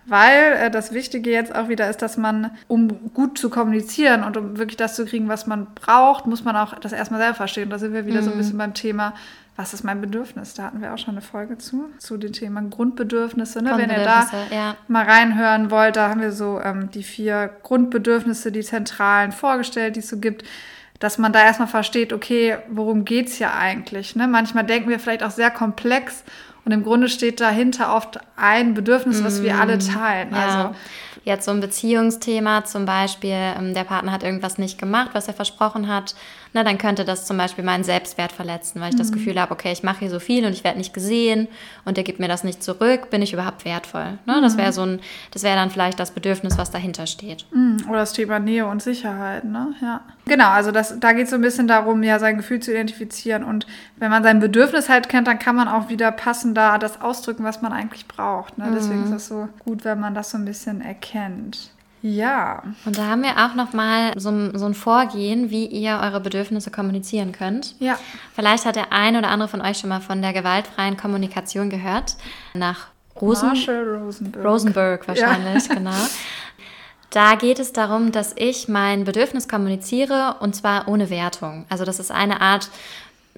weil 0.09 0.53
äh, 0.55 0.71
das 0.71 0.93
Wichtige 0.93 1.31
jetzt 1.31 1.55
auch 1.55 1.69
wieder 1.69 1.89
ist, 1.89 2.03
dass 2.03 2.17
man, 2.17 2.51
um 2.67 3.13
gut 3.13 3.39
zu 3.39 3.51
kommunizieren 3.51 4.25
und 4.25 4.37
um 4.37 4.59
wirklich 4.59 4.77
das 4.77 4.97
zu 4.97 5.05
kriegen, 5.05 5.29
was 5.29 5.47
man 5.47 5.67
braucht, 5.75 6.27
muss 6.27 6.45
man 6.45 6.57
auch 6.57 6.79
das 6.79 6.93
erstmal 6.93 7.21
selber 7.21 7.35
verstehen. 7.35 7.71
Da 7.71 7.79
sind 7.79 7.93
wir 7.93 8.07
wieder 8.07 8.21
mhm. 8.21 8.25
so 8.25 8.31
ein 8.31 8.35
mhm. 8.35 8.39
bisschen 8.39 8.59
beim 8.59 8.75
Thema, 8.75 9.15
was 9.57 9.75
ist 9.75 9.83
mein 9.83 10.01
Bedürfnis? 10.01 10.55
Da 10.55 10.65
hatten 10.65 10.81
wir 10.81 10.95
auch 10.95 10.99
schon 10.99 11.15
eine 11.15 11.21
Folge 11.21 11.59
zu, 11.59 11.87
zu 11.99 12.17
dem 12.17 12.33
Thema 12.33 12.63
Grundbedürfnisse. 12.63 13.61
Ne? 13.61 13.73
Wenn 13.77 13.91
ihr 13.91 14.05
da 14.05 14.31
ja. 14.51 14.77
mal 14.87 15.05
reinhören 15.05 15.73
wollt, 15.73 15.97
da 15.97 16.11
haben 16.11 16.21
wir 16.21 16.31
so 16.31 16.61
ähm, 16.61 16.91
die 16.93 17.03
vier 17.03 17.51
Grundbedürfnisse, 17.65 18.53
die 18.53 18.61
zentralen 18.61 19.33
vorgestellt, 19.33 19.97
die 19.97 20.01
es 20.01 20.09
so 20.09 20.19
gibt 20.19 20.45
dass 20.99 21.19
man 21.19 21.33
da 21.33 21.45
erstmal 21.45 21.69
versteht, 21.69 22.13
okay, 22.13 22.59
worum 22.69 23.05
geht 23.05 23.29
es 23.29 23.35
hier 23.35 23.55
eigentlich? 23.55 24.17
Ne? 24.17 24.27
Manchmal 24.27 24.65
denken 24.65 24.91
wir 24.91 24.99
vielleicht 24.99 25.23
auch 25.23 25.31
sehr 25.31 25.51
komplex 25.51 26.25
und 26.69 26.73
im 26.73 26.85
Grunde 26.85 27.09
steht 27.09 27.41
dahinter 27.41 27.97
oft 27.97 28.21
ein 28.37 28.75
Bedürfnis, 28.75 29.25
was 29.25 29.43
wir 29.43 29.59
alle 29.59 29.77
mm, 29.77 29.81
teilen. 29.81 30.29
Ja. 30.33 30.37
Also 30.37 30.77
jetzt 31.25 31.47
so 31.47 31.51
ein 31.51 31.61
Beziehungsthema 31.61 32.67
zum 32.67 32.85
Beispiel, 32.85 33.31
ähm, 33.31 33.73
der 33.73 33.85
Partner 33.85 34.13
hat 34.13 34.23
irgendwas 34.23 34.59
nicht 34.59 34.79
gemacht, 34.79 35.13
was 35.15 35.29
er 35.29 35.33
versprochen 35.33 35.89
hat, 35.89 36.15
na, 36.53 36.65
dann 36.65 36.77
könnte 36.77 37.07
das 37.07 37.25
zum 37.25 37.39
Beispiel 37.39 37.65
meinen 37.65 37.85
Selbstwert 37.85 38.33
verletzen, 38.33 38.83
weil 38.83 38.91
ich 38.91 38.97
mhm. 38.97 38.99
das 38.99 39.13
Gefühl 39.13 39.41
habe, 39.41 39.53
okay, 39.53 39.73
ich 39.73 39.83
mache 39.83 40.01
hier 40.01 40.11
so 40.11 40.21
viel 40.21 40.45
und 40.45 40.53
ich 40.53 40.63
werde 40.63 40.77
nicht 40.77 40.93
gesehen 40.93 41.49
und 41.87 41.97
der 41.97 42.05
gibt 42.05 42.21
mir 42.21 42.29
das 42.29 42.45
nicht 42.45 42.63
zurück, 42.63 43.09
bin 43.09 43.23
ich 43.23 43.33
überhaupt 43.33 43.65
wertvoll? 43.65 44.19
Ne? 44.27 44.39
Das 44.43 44.59
wäre 44.59 44.69
mhm. 44.69 44.73
so 44.73 44.83
ein, 44.83 45.01
das 45.31 45.45
wäre 45.45 45.57
dann 45.57 45.71
vielleicht 45.71 45.99
das 45.99 46.11
Bedürfnis, 46.11 46.59
was 46.59 46.71
dahinter 46.71 47.07
steht. 47.07 47.47
Mhm. 47.51 47.79
Oder 47.89 48.01
das 48.01 48.13
Thema 48.13 48.41
Nähe 48.41 48.67
und 48.67 48.83
Sicherheit, 48.83 49.45
ne? 49.45 49.75
Ja. 49.81 50.03
Genau, 50.29 50.51
also 50.51 50.71
das, 50.71 51.01
da 51.01 51.13
geht 51.13 51.25
es 51.25 51.31
so 51.31 51.37
ein 51.37 51.43
bisschen 51.43 51.67
darum, 51.67 52.03
ja, 52.03 52.19
sein 52.19 52.37
Gefühl 52.37 52.61
zu 52.61 52.71
identifizieren. 52.71 53.43
Und 53.43 53.67
wenn 53.97 54.11
man 54.11 54.23
sein 54.23 54.41
Bedürfnis 54.41 54.89
halt 54.89 55.09
kennt, 55.09 55.27
dann 55.27 55.39
kann 55.39 55.57
man 55.57 55.69
auch 55.69 55.89
wieder 55.89 56.13
passender 56.13 56.79
das 56.79 57.01
ausdrücken, 57.01 57.45
was 57.45 57.63
man 57.63 57.73
eigentlich 57.73 58.07
braucht. 58.07 58.59
Ne? 58.59 58.71
Deswegen 58.75 59.05
ist 59.05 59.11
mhm. 59.11 59.17
es 59.17 59.29
so 59.29 59.49
gut, 59.65 59.85
wenn 59.85 59.99
man 59.99 60.15
das 60.15 60.31
so 60.31 60.39
ein 60.39 60.45
bisschen 60.45 60.81
erkennt. 60.81 61.71
Ja. 62.03 62.63
Und 62.85 62.97
da 62.97 63.07
haben 63.07 63.23
wir 63.23 63.33
auch 63.45 63.55
noch 63.55 63.73
mal 63.73 64.13
so, 64.17 64.57
so, 64.57 64.67
ein 64.67 64.75
Vorgehen, 64.75 65.51
wie 65.51 65.67
ihr 65.67 65.99
eure 66.01 66.21
Bedürfnisse 66.21 66.71
kommunizieren 66.71 67.33
könnt. 67.33 67.75
Ja. 67.81 67.99
Vielleicht 68.35 68.67
hat 68.67 68.77
der 68.77 68.93
ein 68.93 69.17
oder 69.17 69.29
andere 69.29 69.49
von 69.49 69.61
euch 69.61 69.79
schon 69.79 69.89
mal 69.89 70.01
von 70.01 70.23
der 70.23 70.33
gewaltfreien 70.33 70.97
Kommunikation 70.97 71.71
gehört. 71.71 72.17
Nach 72.55 72.89
Rosen 73.21 73.51
Rosenberg. 73.51 74.45
Rosenberg 74.45 75.09
wahrscheinlich, 75.09 75.67
ja. 75.67 75.75
genau. 75.75 75.91
Da 77.11 77.37
geht 77.37 77.59
es 77.59 77.73
darum, 77.73 78.13
dass 78.13 78.35
ich 78.37 78.69
mein 78.69 79.05
Bedürfnis 79.05 79.49
kommuniziere 79.49 80.37
und 80.41 80.55
zwar 80.55 80.89
ohne 80.89 81.09
Wertung. 81.09 81.65
Also 81.69 81.85
das 81.85 82.01
ist 82.01 82.11
eine 82.11 82.41
Art 82.41 82.69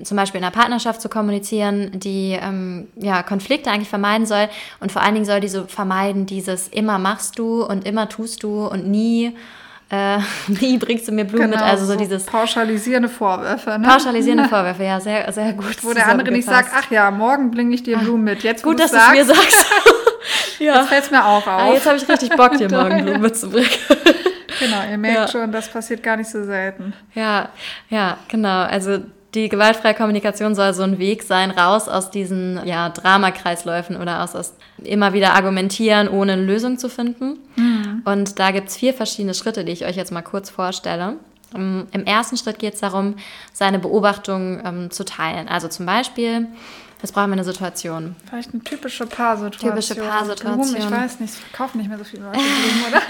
zum 0.05 0.17
Beispiel 0.17 0.39
in 0.39 0.45
einer 0.45 0.55
Partnerschaft 0.55 1.01
zu 1.01 1.09
kommunizieren, 1.09 1.91
die 1.95 2.39
ähm, 2.41 2.89
ja, 2.97 3.23
Konflikte 3.23 3.71
eigentlich 3.71 3.89
vermeiden 3.89 4.27
soll. 4.27 4.49
Und 4.81 4.93
vor 4.93 5.03
allen 5.03 5.15
Dingen 5.15 5.27
soll 5.27 5.41
die 5.41 5.49
so 5.49 5.65
vermeiden, 5.67 6.27
dieses 6.27 6.69
immer 6.69 6.99
machst 6.99 7.39
du 7.39 7.65
und 7.65 7.87
immer 7.87 8.09
tust 8.09 8.43
du 8.43 8.67
und 8.67 8.89
nie. 8.89 9.37
Äh, 9.91 10.19
nie 10.47 10.79
bringst 10.79 11.09
du 11.09 11.13
mir 11.13 11.25
Blumen 11.25 11.51
genau, 11.51 11.65
mit, 11.65 11.73
also 11.73 11.85
so, 11.85 11.93
so 11.93 11.99
dieses 11.99 12.25
pauschalisierende 12.25 13.09
Vorwürfe. 13.09 13.79
Ne? 13.79 13.87
Pauschalisierende 13.87 14.45
Vorwürfe, 14.49 14.85
ja, 14.85 15.01
sehr, 15.01 15.31
sehr 15.33 15.53
gut. 15.53 15.83
Wo 15.83 15.93
der 15.93 16.07
andere 16.07 16.31
nicht 16.31 16.47
sagt, 16.47 16.71
ach 16.75 16.91
ja, 16.91 17.11
morgen 17.11 17.51
bringe 17.51 17.75
ich 17.75 17.83
dir 17.83 17.99
Blumen 17.99 18.25
mit. 18.25 18.43
Jetzt, 18.43 18.63
gut, 18.63 18.79
dass 18.79 18.93
du 18.93 18.97
es 18.97 19.11
mir 19.11 19.25
sagst. 19.25 19.67
ja. 20.61 20.77
Jetzt 20.77 20.89
fällt 20.89 21.05
es 21.05 21.11
mir 21.11 21.25
auch 21.25 21.47
auf. 21.47 21.47
Ah, 21.47 21.73
jetzt 21.73 21.87
habe 21.87 21.97
ich 21.97 22.09
richtig 22.09 22.31
Bock, 22.37 22.57
dir 22.57 22.71
morgen 22.71 23.05
Blumen 23.05 23.23
mitzubringen. 23.23 23.71
genau, 24.61 24.83
ihr 24.91 24.99
merkt 24.99 25.19
ja. 25.19 25.29
schon, 25.29 25.51
das 25.53 25.69
passiert 25.69 26.03
gar 26.03 26.17
nicht 26.17 26.31
so 26.31 26.45
selten. 26.45 26.93
Ja, 27.15 27.49
ja, 27.89 28.19
genau. 28.29 28.63
Also 28.63 29.01
die 29.35 29.49
gewaltfreie 29.49 29.95
Kommunikation 29.95 30.55
soll 30.55 30.75
so 30.75 30.83
ein 30.83 30.99
Weg 30.99 31.23
sein, 31.23 31.51
raus 31.51 31.89
aus 31.89 32.11
diesen 32.11 32.61
ja, 32.65 32.89
Dramakreisläufen 32.89 33.97
oder 33.97 34.25
aus, 34.25 34.35
aus 34.35 34.55
immer 34.83 35.13
wieder 35.13 35.35
argumentieren, 35.35 36.09
ohne 36.09 36.33
eine 36.33 36.43
Lösung 36.43 36.79
zu 36.79 36.89
finden. 36.89 37.39
Mhm. 37.57 38.03
Und 38.05 38.39
da 38.39 38.51
gibt 38.51 38.69
es 38.69 38.77
vier 38.77 38.93
verschiedene 38.93 39.35
Schritte, 39.35 39.65
die 39.65 39.73
ich 39.73 39.87
euch 39.87 39.97
jetzt 39.97 40.11
mal 40.11 40.23
kurz 40.23 40.51
vorstelle. 40.51 41.17
Im 41.53 42.05
ersten 42.05 42.37
Schritt 42.37 42.61
geht 42.61 42.75
es 42.75 42.81
darum, 42.81 43.17
seine 43.53 43.81
Beobachtungen 43.81 44.63
ähm, 44.65 44.91
zu 44.93 45.05
teilen. 45.05 45.49
Also 45.49 45.67
zum 45.67 45.85
Beispiel, 45.85 46.47
Jetzt 47.03 47.13
brauchen 47.13 47.31
wir 47.31 47.35
eine 47.35 47.45
Situation. 47.45 48.15
Vielleicht 48.29 48.53
eine 48.53 48.63
typische 48.63 49.07
Paarsituation. 49.07 49.71
Typische 49.71 49.95
Paarsituation. 49.95 50.61
Blumen, 50.61 50.77
ich 50.77 50.91
weiß 50.91 51.21
nicht, 51.21 51.33
es 51.33 51.53
kaufen 51.53 51.79
nicht 51.79 51.89
mehr 51.89 51.99
so 51.99 52.05
viele 52.05 52.25
Leute 52.25 52.39
Blumen, 52.39 52.85
oder? 52.89 53.03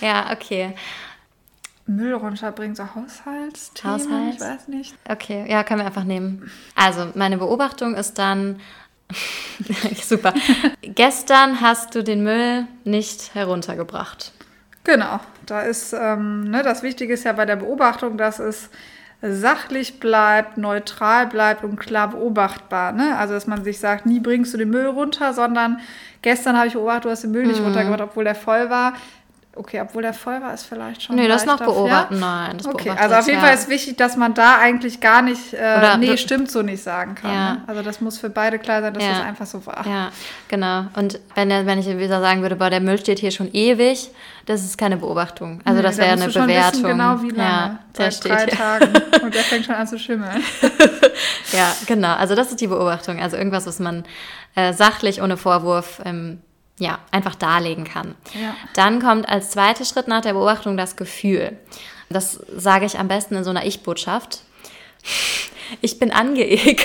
ja, 0.06 0.32
okay. 0.32 0.74
Müll 1.86 2.14
runterbringen, 2.14 2.76
so 2.76 2.84
Haushaltsthemen, 2.94 4.00
Haushalt? 4.00 4.34
ich 4.34 4.40
weiß 4.40 4.68
nicht. 4.68 4.94
Okay, 5.08 5.46
ja, 5.48 5.64
können 5.64 5.80
wir 5.80 5.86
einfach 5.86 6.04
nehmen. 6.04 6.50
Also, 6.74 7.08
meine 7.14 7.38
Beobachtung 7.38 7.94
ist 7.94 8.18
dann, 8.18 8.60
super, 10.02 10.34
gestern 10.82 11.60
hast 11.60 11.94
du 11.94 12.04
den 12.04 12.22
Müll 12.22 12.66
nicht 12.84 13.34
heruntergebracht. 13.34 14.32
Genau, 14.84 15.20
da 15.46 15.62
ist, 15.62 15.94
ähm, 15.94 16.50
ne, 16.50 16.62
das 16.62 16.82
Wichtige 16.82 17.14
ist 17.14 17.24
ja 17.24 17.32
bei 17.32 17.46
der 17.46 17.56
Beobachtung, 17.56 18.18
dass 18.18 18.38
es 18.38 18.70
sachlich 19.20 19.98
bleibt, 19.98 20.58
neutral 20.58 21.26
bleibt 21.26 21.64
und 21.64 21.76
klar 21.76 22.10
beobachtbar. 22.10 22.92
Ne? 22.92 23.16
Also, 23.16 23.34
dass 23.34 23.46
man 23.46 23.64
sich 23.64 23.80
sagt, 23.80 24.06
nie 24.06 24.20
bringst 24.20 24.54
du 24.54 24.58
den 24.58 24.70
Müll 24.70 24.86
runter, 24.86 25.34
sondern 25.34 25.80
gestern 26.22 26.56
habe 26.56 26.68
ich 26.68 26.74
beobachtet, 26.74 27.04
du 27.06 27.10
hast 27.10 27.24
den 27.24 27.32
Müll 27.32 27.46
nicht 27.46 27.58
mhm. 27.58 27.66
runtergebracht, 27.66 28.00
obwohl 28.00 28.24
der 28.24 28.36
voll 28.36 28.70
war. 28.70 28.94
Okay, 29.58 29.80
obwohl 29.80 30.02
der 30.02 30.14
voll 30.14 30.40
war, 30.40 30.54
ist 30.54 30.66
vielleicht 30.66 31.02
schon. 31.02 31.16
Nee, 31.16 31.26
das 31.26 31.44
noch 31.44 31.58
beobachten, 31.58 32.14
ja? 32.14 32.20
nein. 32.20 32.58
okay, 32.64 32.90
also 32.90 33.16
auf 33.16 33.26
jeden 33.26 33.40
ja. 33.40 33.46
Fall 33.46 33.54
ist 33.54 33.68
wichtig, 33.68 33.96
dass 33.96 34.16
man 34.16 34.32
da 34.32 34.58
eigentlich 34.58 35.00
gar 35.00 35.20
nicht, 35.20 35.52
äh, 35.52 35.56
Oder, 35.56 35.96
nee, 35.96 36.16
stimmt 36.16 36.48
so 36.48 36.62
nicht 36.62 36.80
sagen 36.80 37.16
kann. 37.16 37.32
Ja. 37.32 37.52
Ne? 37.54 37.62
Also 37.66 37.82
das 37.82 38.00
muss 38.00 38.18
für 38.18 38.30
beide 38.30 38.60
klar 38.60 38.82
sein, 38.82 38.94
dass 38.94 39.02
das 39.02 39.20
einfach 39.20 39.46
so 39.46 39.66
war. 39.66 39.84
Ja, 39.84 40.10
genau. 40.46 40.84
Und 40.94 41.18
wenn, 41.34 41.50
wenn 41.50 41.78
ich 41.80 41.86
wieder 41.88 42.20
sagen 42.20 42.42
würde, 42.42 42.54
boah, 42.54 42.70
der 42.70 42.80
Müll 42.80 42.98
steht 42.98 43.18
hier 43.18 43.32
schon 43.32 43.52
ewig, 43.52 44.10
das 44.46 44.64
ist 44.64 44.78
keine 44.78 44.96
Beobachtung. 44.96 45.60
Also 45.64 45.78
nee, 45.78 45.82
das 45.82 45.98
wäre 45.98 46.12
eine 46.12 46.26
Bewertung. 46.26 46.84
Wissen, 46.84 46.84
genau 46.84 47.22
wie 47.22 47.30
lange. 47.30 47.50
Ja, 47.50 47.78
der 47.98 48.12
Seit 48.12 48.24
drei 48.24 48.44
hier. 48.44 48.56
Tagen. 48.56 48.92
Und 49.22 49.34
der 49.34 49.42
fängt 49.42 49.64
schon 49.66 49.74
an 49.74 49.88
zu 49.88 49.98
schimmeln. 49.98 50.40
ja, 51.52 51.74
genau. 51.86 52.14
Also 52.14 52.36
das 52.36 52.50
ist 52.50 52.60
die 52.60 52.68
Beobachtung. 52.68 53.20
Also 53.20 53.36
irgendwas, 53.36 53.66
was 53.66 53.80
man 53.80 54.04
äh, 54.54 54.72
sachlich 54.72 55.20
ohne 55.20 55.36
Vorwurf 55.36 56.00
ähm, 56.04 56.42
ja, 56.78 56.98
einfach 57.10 57.34
darlegen 57.34 57.84
kann. 57.84 58.14
Ja. 58.34 58.54
Dann 58.74 59.00
kommt 59.00 59.28
als 59.28 59.50
zweiter 59.50 59.84
Schritt 59.84 60.08
nach 60.08 60.20
der 60.22 60.32
Beobachtung 60.32 60.76
das 60.76 60.96
Gefühl. 60.96 61.56
Das 62.10 62.40
sage 62.56 62.86
ich 62.86 62.98
am 62.98 63.08
besten 63.08 63.36
in 63.36 63.44
so 63.44 63.50
einer 63.50 63.64
Ich-Botschaft. 63.66 64.40
Ich 65.82 65.98
bin 65.98 66.10
angeekelt. 66.10 66.80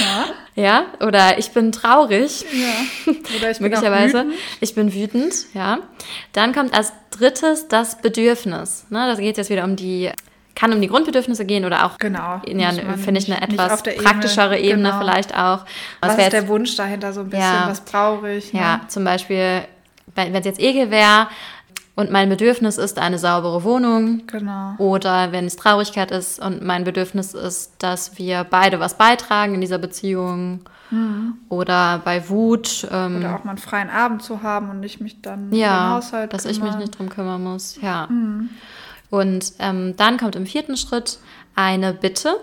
Ja. 0.00 0.26
Ja, 0.54 0.86
oder 1.00 1.38
ich 1.38 1.50
bin 1.50 1.72
traurig. 1.72 2.44
ja. 2.52 3.12
Oder 3.38 3.50
ich 3.50 3.58
bin 3.58 3.68
Möglicherweise. 3.70 4.18
wütend. 4.24 4.34
Ich 4.60 4.74
bin 4.74 4.92
wütend, 4.94 5.34
ja. 5.54 5.78
Dann 6.32 6.54
kommt 6.54 6.74
als 6.74 6.92
drittes 7.10 7.68
das 7.68 8.02
Bedürfnis. 8.02 8.84
Ne, 8.90 9.06
das 9.06 9.18
geht 9.18 9.36
jetzt 9.38 9.48
wieder 9.50 9.64
um 9.64 9.76
die, 9.76 10.10
kann 10.56 10.72
um 10.72 10.80
die 10.80 10.88
Grundbedürfnisse 10.88 11.44
gehen 11.44 11.64
oder 11.64 11.86
auch, 11.86 11.98
Genau. 11.98 12.40
ja, 12.46 12.70
finde 12.96 13.20
ich, 13.20 13.30
eine 13.32 13.40
etwas 13.42 13.82
praktischere 13.82 14.58
Ebene, 14.58 14.88
genau. 14.88 14.98
vielleicht 14.98 15.32
auch. 15.38 15.64
Was 16.00 16.16
wär 16.16 16.24
ist 16.26 16.32
der 16.32 16.48
Wunsch 16.48 16.74
dahinter 16.74 17.12
so 17.12 17.20
ein 17.20 17.30
bisschen? 17.30 17.44
Ja. 17.46 17.68
Was 17.68 17.80
brauche 17.82 18.32
ich? 18.32 18.52
ne? 18.52 18.60
Ja, 18.60 18.80
zum 18.88 19.04
Beispiel, 19.04 19.60
wenn 20.16 20.34
es 20.34 20.44
jetzt 20.46 20.58
Ekel 20.58 20.90
wäre 20.90 21.28
und 21.94 22.10
mein 22.10 22.28
Bedürfnis 22.28 22.76
ist 22.78 22.98
eine 22.98 23.18
saubere 23.18 23.62
Wohnung, 23.64 24.22
Genau. 24.26 24.74
oder 24.78 25.30
wenn 25.30 25.44
es 25.44 25.56
Traurigkeit 25.56 26.10
ist 26.10 26.40
und 26.40 26.62
mein 26.64 26.84
Bedürfnis 26.84 27.34
ist, 27.34 27.72
dass 27.78 28.18
wir 28.18 28.44
beide 28.44 28.80
was 28.80 28.98
beitragen 28.98 29.54
in 29.54 29.60
dieser 29.60 29.78
Beziehung. 29.78 30.60
Oder 31.48 32.00
bei 32.04 32.28
Wut. 32.28 32.86
Ähm, 32.92 33.16
Oder 33.18 33.34
auch 33.34 33.42
mal 33.44 33.50
einen 33.50 33.58
freien 33.58 33.90
Abend 33.90 34.22
zu 34.22 34.42
haben 34.44 34.70
und 34.70 34.78
nicht 34.80 35.00
mich 35.00 35.20
dann 35.20 35.44
um 35.46 35.50
den 35.50 35.58
ja, 35.58 35.90
Haushalt 35.96 36.32
dass 36.32 36.44
ich 36.44 36.58
mich 36.60 36.70
kümmern. 36.70 36.78
nicht 36.78 36.96
drum 36.98 37.08
kümmern 37.08 37.42
muss. 37.42 37.76
Ja. 37.82 38.06
Mhm. 38.08 38.50
Und 39.10 39.52
ähm, 39.58 39.94
dann 39.96 40.16
kommt 40.16 40.36
im 40.36 40.46
vierten 40.46 40.76
Schritt 40.76 41.18
eine 41.54 41.92
Bitte. 41.92 42.36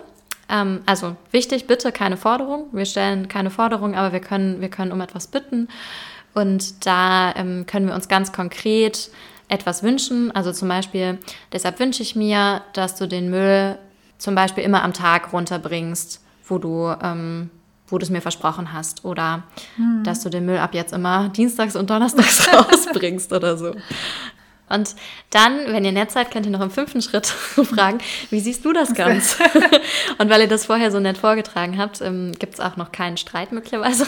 Ähm, 0.48 0.82
also 0.86 1.16
wichtig, 1.30 1.66
bitte 1.66 1.92
keine 1.92 2.16
Forderung. 2.16 2.66
Wir 2.72 2.86
stellen 2.86 3.28
keine 3.28 3.50
Forderung, 3.50 3.94
aber 3.94 4.12
wir 4.12 4.20
können, 4.20 4.60
wir 4.60 4.68
können 4.68 4.92
um 4.92 5.00
etwas 5.00 5.26
bitten. 5.26 5.68
Und 6.34 6.86
da 6.86 7.34
ähm, 7.36 7.64
können 7.66 7.86
wir 7.86 7.94
uns 7.94 8.08
ganz 8.08 8.32
konkret 8.32 9.10
etwas 9.48 9.82
wünschen. 9.82 10.32
Also 10.32 10.52
zum 10.52 10.68
Beispiel, 10.68 11.18
deshalb 11.52 11.78
wünsche 11.78 12.02
ich 12.02 12.16
mir, 12.16 12.62
dass 12.72 12.96
du 12.96 13.06
den 13.06 13.30
Müll 13.30 13.78
zum 14.18 14.34
Beispiel 14.34 14.64
immer 14.64 14.82
am 14.82 14.92
Tag 14.92 15.32
runterbringst, 15.32 16.20
wo 16.48 16.58
du, 16.58 16.94
ähm, 17.02 17.50
wo 17.88 17.98
du 17.98 18.04
es 18.04 18.10
mir 18.10 18.22
versprochen 18.22 18.72
hast. 18.72 19.04
Oder 19.04 19.44
dass 20.02 20.22
du 20.22 20.30
den 20.30 20.46
Müll 20.46 20.58
ab 20.58 20.74
jetzt 20.74 20.92
immer 20.92 21.28
dienstags 21.28 21.76
und 21.76 21.90
donnerstags 21.90 22.48
rausbringst 22.52 23.32
oder 23.32 23.56
so. 23.56 23.74
Und 24.68 24.94
dann, 25.30 25.72
wenn 25.72 25.84
ihr 25.84 25.92
nett 25.92 26.10
seid, 26.10 26.30
könnt 26.30 26.46
ihr 26.46 26.52
noch 26.52 26.62
im 26.62 26.70
fünften 26.70 27.02
Schritt 27.02 27.26
fragen, 27.26 27.98
wie 28.30 28.40
siehst 28.40 28.64
du 28.64 28.72
das 28.72 28.94
Ganze? 28.94 29.44
Und 30.18 30.30
weil 30.30 30.40
ihr 30.40 30.48
das 30.48 30.66
vorher 30.66 30.90
so 30.90 31.00
nett 31.00 31.18
vorgetragen 31.18 31.78
habt, 31.78 32.00
ähm, 32.00 32.32
gibt 32.38 32.54
es 32.54 32.60
auch 32.60 32.76
noch 32.76 32.90
keinen 32.90 33.18
Streit 33.18 33.52
möglicherweise. 33.52 34.06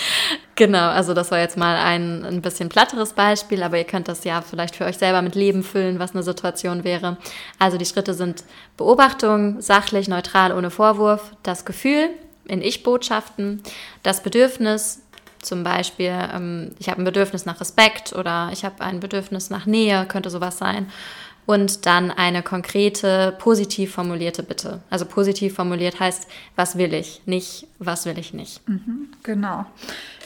genau, 0.54 0.88
also 0.88 1.12
das 1.12 1.30
war 1.30 1.38
jetzt 1.38 1.58
mal 1.58 1.76
ein, 1.76 2.24
ein 2.24 2.40
bisschen 2.40 2.70
platteres 2.70 3.12
Beispiel, 3.12 3.62
aber 3.62 3.76
ihr 3.76 3.84
könnt 3.84 4.08
das 4.08 4.24
ja 4.24 4.40
vielleicht 4.40 4.76
für 4.76 4.86
euch 4.86 4.96
selber 4.96 5.20
mit 5.20 5.34
Leben 5.34 5.62
füllen, 5.62 5.98
was 5.98 6.12
eine 6.12 6.22
Situation 6.22 6.82
wäre. 6.82 7.18
Also 7.58 7.76
die 7.76 7.86
Schritte 7.86 8.14
sind 8.14 8.44
Beobachtung, 8.78 9.60
sachlich, 9.60 10.08
neutral, 10.08 10.52
ohne 10.52 10.70
Vorwurf, 10.70 11.32
das 11.42 11.66
Gefühl 11.66 12.08
in 12.46 12.62
Ich-Botschaften, 12.62 13.62
das 14.02 14.22
Bedürfnis, 14.22 14.99
zum 15.42 15.64
Beispiel, 15.64 16.12
ähm, 16.34 16.72
ich 16.78 16.88
habe 16.88 17.00
ein 17.00 17.04
Bedürfnis 17.04 17.46
nach 17.46 17.60
Respekt 17.60 18.12
oder 18.12 18.50
ich 18.52 18.64
habe 18.64 18.82
ein 18.82 19.00
Bedürfnis 19.00 19.50
nach 19.50 19.66
Nähe, 19.66 20.06
könnte 20.06 20.30
sowas 20.30 20.58
sein. 20.58 20.90
Und 21.46 21.86
dann 21.86 22.12
eine 22.12 22.42
konkrete, 22.42 23.34
positiv 23.38 23.94
formulierte 23.94 24.42
Bitte. 24.42 24.80
Also 24.88 25.04
positiv 25.04 25.54
formuliert 25.54 25.98
heißt, 25.98 26.28
was 26.54 26.78
will 26.78 26.94
ich, 26.94 27.22
nicht, 27.26 27.66
was 27.78 28.06
will 28.06 28.18
ich 28.18 28.34
nicht. 28.34 28.60
Genau. 29.24 29.64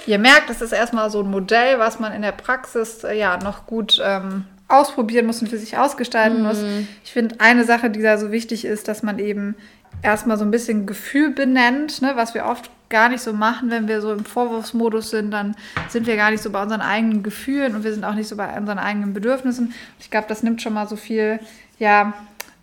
Ihr 0.06 0.18
merkt, 0.18 0.50
das 0.50 0.60
ist 0.60 0.72
erstmal 0.72 1.10
so 1.10 1.20
ein 1.20 1.30
Modell, 1.30 1.78
was 1.78 1.98
man 1.98 2.12
in 2.12 2.20
der 2.20 2.32
Praxis 2.32 3.04
äh, 3.04 3.16
ja 3.16 3.38
noch 3.38 3.66
gut 3.66 4.02
ähm, 4.04 4.44
ausprobieren 4.68 5.26
muss 5.26 5.40
und 5.40 5.48
für 5.48 5.58
sich 5.58 5.78
ausgestalten 5.78 6.42
muss. 6.42 6.58
Ich 7.04 7.12
finde, 7.12 7.36
eine 7.38 7.64
Sache, 7.64 7.90
die 7.90 8.02
da 8.02 8.18
so 8.18 8.30
wichtig 8.30 8.64
ist, 8.64 8.88
dass 8.88 9.02
man 9.02 9.18
eben 9.18 9.54
erstmal 10.02 10.36
so 10.38 10.44
ein 10.44 10.50
bisschen 10.50 10.86
Gefühl 10.86 11.30
benennt, 11.30 12.02
ne, 12.02 12.12
was 12.14 12.34
wir 12.34 12.44
oft 12.46 12.70
gar 12.90 13.08
nicht 13.08 13.22
so 13.22 13.32
machen, 13.32 13.70
wenn 13.70 13.88
wir 13.88 14.00
so 14.00 14.12
im 14.12 14.24
Vorwurfsmodus 14.24 15.10
sind, 15.10 15.30
dann 15.30 15.56
sind 15.88 16.06
wir 16.06 16.16
gar 16.16 16.30
nicht 16.30 16.42
so 16.42 16.50
bei 16.50 16.62
unseren 16.62 16.80
eigenen 16.82 17.22
Gefühlen 17.22 17.74
und 17.74 17.82
wir 17.84 17.92
sind 17.92 18.04
auch 18.04 18.14
nicht 18.14 18.28
so 18.28 18.36
bei 18.36 18.56
unseren 18.56 18.78
eigenen 18.78 19.14
Bedürfnissen. 19.14 19.72
Ich 19.98 20.10
glaube, 20.10 20.26
das 20.28 20.42
nimmt 20.42 20.62
schon 20.62 20.74
mal 20.74 20.86
so 20.86 20.96
viel, 20.96 21.40
ja, 21.78 22.12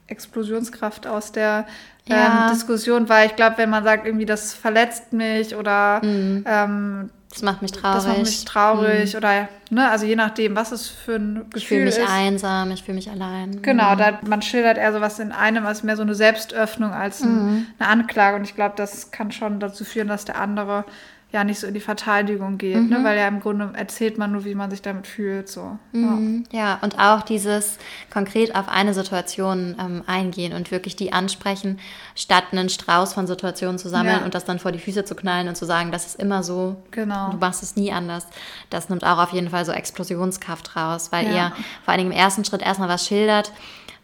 Explosionskraft 0.07 1.07
aus 1.07 1.31
der 1.31 1.65
Ja. 2.07 2.43
ähm, 2.43 2.47
Diskussion, 2.49 3.09
weil 3.09 3.27
ich 3.27 3.35
glaube, 3.35 3.57
wenn 3.57 3.69
man 3.69 3.83
sagt, 3.83 4.05
irgendwie 4.05 4.25
das 4.25 4.53
verletzt 4.53 5.13
mich 5.13 5.55
oder 5.55 6.01
ähm, 6.45 7.09
Das 7.31 7.41
macht 7.43 7.61
mich 7.61 7.71
traurig. 7.71 7.95
das 7.95 8.07
macht 8.07 8.17
mich 8.19 8.45
traurig 8.45 9.15
oder 9.15 9.47
ne, 9.69 9.89
also 9.89 10.05
je 10.05 10.15
nachdem, 10.17 10.55
was 10.55 10.71
es 10.73 10.87
für 10.89 11.15
ein 11.15 11.45
Ich 11.55 11.65
fühle 11.67 11.85
Gefühl 11.85 11.85
mich 11.85 11.97
ist. 11.97 12.09
einsam, 12.09 12.71
ich 12.71 12.83
fühle 12.83 12.95
mich 12.95 13.09
allein. 13.09 13.61
Genau, 13.61 13.95
da, 13.95 14.19
man 14.27 14.41
schildert 14.41 14.77
eher 14.77 14.91
sowas 14.91 15.17
in 15.19 15.31
einem 15.31 15.65
als 15.65 15.81
mehr 15.83 15.95
so 15.95 16.01
eine 16.01 16.13
Selbstöffnung 16.13 16.91
als 16.91 17.21
ein, 17.21 17.67
eine 17.79 17.87
Anklage. 17.89 18.35
Und 18.35 18.43
ich 18.43 18.55
glaube, 18.55 18.73
das 18.75 19.11
kann 19.11 19.31
schon 19.31 19.59
dazu 19.61 19.85
führen, 19.85 20.09
dass 20.09 20.25
der 20.25 20.39
andere 20.41 20.83
ja 21.31 21.43
nicht 21.45 21.59
so 21.59 21.67
in 21.67 21.73
die 21.73 21.79
Verteidigung 21.79 22.57
geht, 22.57 22.89
ne? 22.89 22.99
weil 23.03 23.17
ja 23.17 23.27
im 23.27 23.39
Grunde 23.39 23.71
erzählt 23.73 24.17
man 24.17 24.33
nur, 24.33 24.43
wie 24.43 24.53
man 24.53 24.69
sich 24.69 24.81
damit 24.81 25.07
fühlt. 25.07 25.47
So. 25.47 25.77
Ja. 25.93 25.99
Mhm. 25.99 26.43
Ja, 26.51 26.77
und 26.81 26.99
auch 26.99 27.21
dieses 27.21 27.77
konkret 28.11 28.53
auf 28.55 28.67
eine 28.67 28.93
Situation 28.93 29.75
ähm, 29.79 30.03
eingehen 30.07 30.51
und 30.53 30.71
wirklich 30.71 30.95
die 30.97 31.13
ansprechen, 31.13 31.79
statt 32.15 32.43
einen 32.51 32.67
Strauß 32.67 33.13
von 33.13 33.27
Situationen 33.27 33.77
zu 33.77 33.87
sammeln 33.87 34.19
Ja. 34.19 34.25
und 34.25 34.35
das 34.35 34.43
dann 34.43 34.59
vor 34.59 34.71
die 34.73 34.79
Füße 34.79 35.05
zu 35.05 35.15
knallen 35.15 35.47
und 35.47 35.55
zu 35.55 35.65
sagen, 35.65 35.91
das 35.91 36.05
ist 36.05 36.19
immer 36.19 36.43
so, 36.43 36.75
Genau. 36.91 37.29
du 37.31 37.37
machst 37.37 37.63
es 37.63 37.75
nie 37.77 37.93
anders. 37.93 38.27
Das 38.69 38.89
nimmt 38.89 39.05
auch 39.05 39.17
auf 39.17 39.31
jeden 39.31 39.49
Fall 39.49 39.63
so 39.65 39.71
Explosionskraft 39.71 40.75
raus, 40.75 41.11
weil 41.11 41.27
Ja. 41.27 41.31
ihr 41.31 41.51
vor 41.85 41.93
allen 41.93 41.99
Dingen 41.99 42.11
im 42.11 42.17
ersten 42.17 42.43
Schritt 42.43 42.61
erstmal 42.61 42.89
was 42.89 43.07
schildert, 43.07 43.53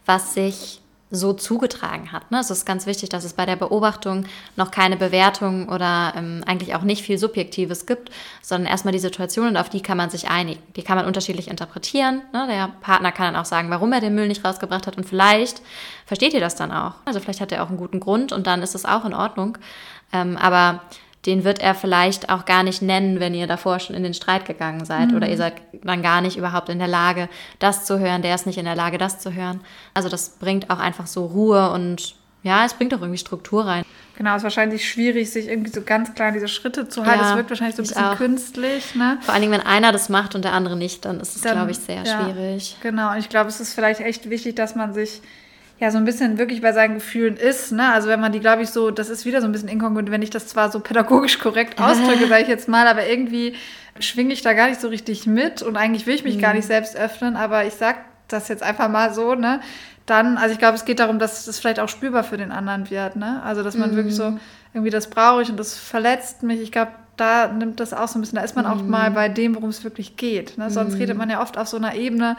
was 0.06 0.32
sich 0.32 0.80
so 1.10 1.32
zugetragen 1.32 2.12
hat. 2.12 2.30
Ne? 2.30 2.38
Es 2.38 2.50
ist 2.50 2.66
ganz 2.66 2.86
wichtig, 2.86 3.08
dass 3.08 3.24
es 3.24 3.32
bei 3.32 3.46
der 3.46 3.56
Beobachtung 3.56 4.26
noch 4.56 4.70
keine 4.70 4.96
Bewertung 4.96 5.68
oder 5.68 6.12
ähm, 6.16 6.42
eigentlich 6.46 6.74
auch 6.74 6.82
nicht 6.82 7.02
viel 7.02 7.16
Subjektives 7.16 7.86
gibt, 7.86 8.10
sondern 8.42 8.70
erstmal 8.70 8.92
die 8.92 8.98
Situation 8.98 9.48
und 9.48 9.56
auf 9.56 9.70
die 9.70 9.80
kann 9.80 9.96
man 9.96 10.10
sich 10.10 10.28
einigen. 10.28 10.62
Die 10.76 10.82
kann 10.82 10.96
man 10.96 11.06
unterschiedlich 11.06 11.48
interpretieren. 11.48 12.22
Ne? 12.32 12.46
Der 12.48 12.70
Partner 12.82 13.12
kann 13.12 13.32
dann 13.32 13.40
auch 13.40 13.46
sagen, 13.46 13.70
warum 13.70 13.92
er 13.92 14.00
den 14.00 14.14
Müll 14.14 14.28
nicht 14.28 14.44
rausgebracht 14.44 14.86
hat 14.86 14.96
und 14.96 15.04
vielleicht 15.04 15.62
versteht 16.04 16.34
ihr 16.34 16.40
das 16.40 16.56
dann 16.56 16.72
auch. 16.72 16.94
Also 17.06 17.20
vielleicht 17.20 17.40
hat 17.40 17.52
er 17.52 17.62
auch 17.62 17.68
einen 17.68 17.78
guten 17.78 18.00
Grund 18.00 18.32
und 18.32 18.46
dann 18.46 18.62
ist 18.62 18.74
es 18.74 18.84
auch 18.84 19.04
in 19.04 19.14
Ordnung. 19.14 19.56
Ähm, 20.12 20.36
aber 20.36 20.82
den 21.28 21.44
wird 21.44 21.60
er 21.60 21.74
vielleicht 21.74 22.30
auch 22.30 22.46
gar 22.46 22.62
nicht 22.62 22.80
nennen, 22.80 23.20
wenn 23.20 23.34
ihr 23.34 23.46
davor 23.46 23.80
schon 23.80 23.94
in 23.94 24.02
den 24.02 24.14
Streit 24.14 24.46
gegangen 24.46 24.86
seid. 24.86 25.12
Oder 25.12 25.28
ihr 25.28 25.36
seid 25.36 25.60
dann 25.84 26.00
gar 26.00 26.22
nicht 26.22 26.38
überhaupt 26.38 26.70
in 26.70 26.78
der 26.78 26.88
Lage, 26.88 27.28
das 27.58 27.84
zu 27.84 27.98
hören. 27.98 28.22
Der 28.22 28.34
ist 28.34 28.46
nicht 28.46 28.56
in 28.56 28.64
der 28.64 28.74
Lage, 28.74 28.96
das 28.96 29.18
zu 29.18 29.34
hören. 29.34 29.60
Also 29.92 30.08
das 30.08 30.30
bringt 30.30 30.70
auch 30.70 30.78
einfach 30.78 31.06
so 31.06 31.26
Ruhe 31.26 31.70
und 31.70 32.14
ja, 32.42 32.64
es 32.64 32.72
bringt 32.72 32.94
auch 32.94 33.02
irgendwie 33.02 33.18
Struktur 33.18 33.66
rein. 33.66 33.84
Genau, 34.16 34.30
es 34.30 34.38
ist 34.38 34.44
wahrscheinlich 34.44 34.88
schwierig, 34.88 35.30
sich 35.30 35.48
irgendwie 35.48 35.70
so 35.70 35.82
ganz 35.82 36.14
klar 36.14 36.32
diese 36.32 36.48
Schritte 36.48 36.88
zu 36.88 37.04
halten. 37.04 37.22
Ja, 37.22 37.30
Es 37.32 37.36
wirkt 37.36 37.50
wahrscheinlich 37.50 37.76
so 37.76 37.82
ein 37.82 37.88
bisschen 37.88 38.04
auch. 38.04 38.16
künstlich. 38.16 38.94
Ne? 38.94 39.18
Vor 39.20 39.34
allen 39.34 39.42
Dingen, 39.42 39.52
wenn 39.52 39.66
einer 39.66 39.92
das 39.92 40.08
macht 40.08 40.34
und 40.34 40.44
der 40.44 40.54
andere 40.54 40.76
nicht, 40.76 41.04
dann 41.04 41.20
ist 41.20 41.36
es, 41.36 41.42
glaube 41.42 41.72
ich, 41.72 41.78
sehr 41.78 42.04
ja. 42.04 42.24
schwierig. 42.24 42.78
Genau, 42.80 43.12
und 43.12 43.18
ich 43.18 43.28
glaube, 43.28 43.50
es 43.50 43.60
ist 43.60 43.74
vielleicht 43.74 44.00
echt 44.00 44.30
wichtig, 44.30 44.56
dass 44.56 44.74
man 44.74 44.94
sich 44.94 45.20
ja 45.80 45.90
so 45.90 45.98
ein 45.98 46.04
bisschen 46.04 46.38
wirklich 46.38 46.60
bei 46.60 46.72
seinen 46.72 46.94
Gefühlen 46.94 47.36
ist. 47.36 47.72
Ne? 47.72 47.92
Also 47.92 48.08
wenn 48.08 48.20
man 48.20 48.32
die, 48.32 48.40
glaube 48.40 48.62
ich, 48.62 48.70
so, 48.70 48.90
das 48.90 49.10
ist 49.10 49.24
wieder 49.24 49.40
so 49.40 49.46
ein 49.46 49.52
bisschen 49.52 49.68
inkongruent, 49.68 50.10
wenn 50.10 50.22
ich 50.22 50.30
das 50.30 50.48
zwar 50.48 50.70
so 50.70 50.80
pädagogisch 50.80 51.38
korrekt 51.38 51.80
ausdrücke, 51.80 52.26
sage 52.26 52.42
ich 52.42 52.48
jetzt 52.48 52.68
mal, 52.68 52.86
aber 52.86 53.06
irgendwie 53.06 53.54
schwinge 54.00 54.32
ich 54.32 54.42
da 54.42 54.52
gar 54.52 54.68
nicht 54.68 54.80
so 54.80 54.88
richtig 54.88 55.26
mit 55.26 55.62
und 55.62 55.76
eigentlich 55.76 56.06
will 56.06 56.14
ich 56.14 56.24
mich 56.24 56.38
gar 56.38 56.54
nicht 56.54 56.66
selbst 56.66 56.96
öffnen, 56.96 57.36
aber 57.36 57.64
ich 57.64 57.74
sag 57.74 57.96
das 58.28 58.48
jetzt 58.48 58.62
einfach 58.62 58.88
mal 58.88 59.12
so, 59.12 59.34
ne? 59.34 59.60
Dann, 60.06 60.38
also 60.38 60.52
ich 60.52 60.58
glaube, 60.58 60.74
es 60.74 60.84
geht 60.84 61.00
darum, 61.00 61.18
dass 61.18 61.44
das 61.44 61.58
vielleicht 61.58 61.80
auch 61.80 61.88
spürbar 61.88 62.24
für 62.24 62.38
den 62.38 62.50
anderen 62.50 62.90
wird, 62.90 63.16
ne? 63.16 63.42
Also 63.42 63.62
dass 63.62 63.76
man 63.76 63.94
wirklich 63.94 64.14
so 64.14 64.38
irgendwie 64.72 64.90
das 64.90 65.08
brauche 65.10 65.42
ich 65.42 65.50
und 65.50 65.58
das 65.58 65.76
verletzt 65.76 66.42
mich. 66.42 66.60
Ich 66.60 66.72
glaube, 66.72 66.92
da 67.16 67.48
nimmt 67.48 67.80
das 67.80 67.92
auch 67.92 68.08
so 68.08 68.18
ein 68.18 68.20
bisschen, 68.20 68.36
da 68.36 68.42
ist 68.42 68.56
man 68.56 68.64
auch 68.66 68.82
mal 68.82 69.10
bei 69.10 69.28
dem, 69.28 69.54
worum 69.54 69.70
es 69.70 69.84
wirklich 69.84 70.16
geht. 70.16 70.56
Ne? 70.56 70.70
Sonst 70.70 70.98
redet 70.98 71.16
man 71.16 71.28
ja 71.28 71.42
oft 71.42 71.58
auf 71.58 71.66
so 71.68 71.76
einer 71.76 71.94
Ebene, 71.94 72.36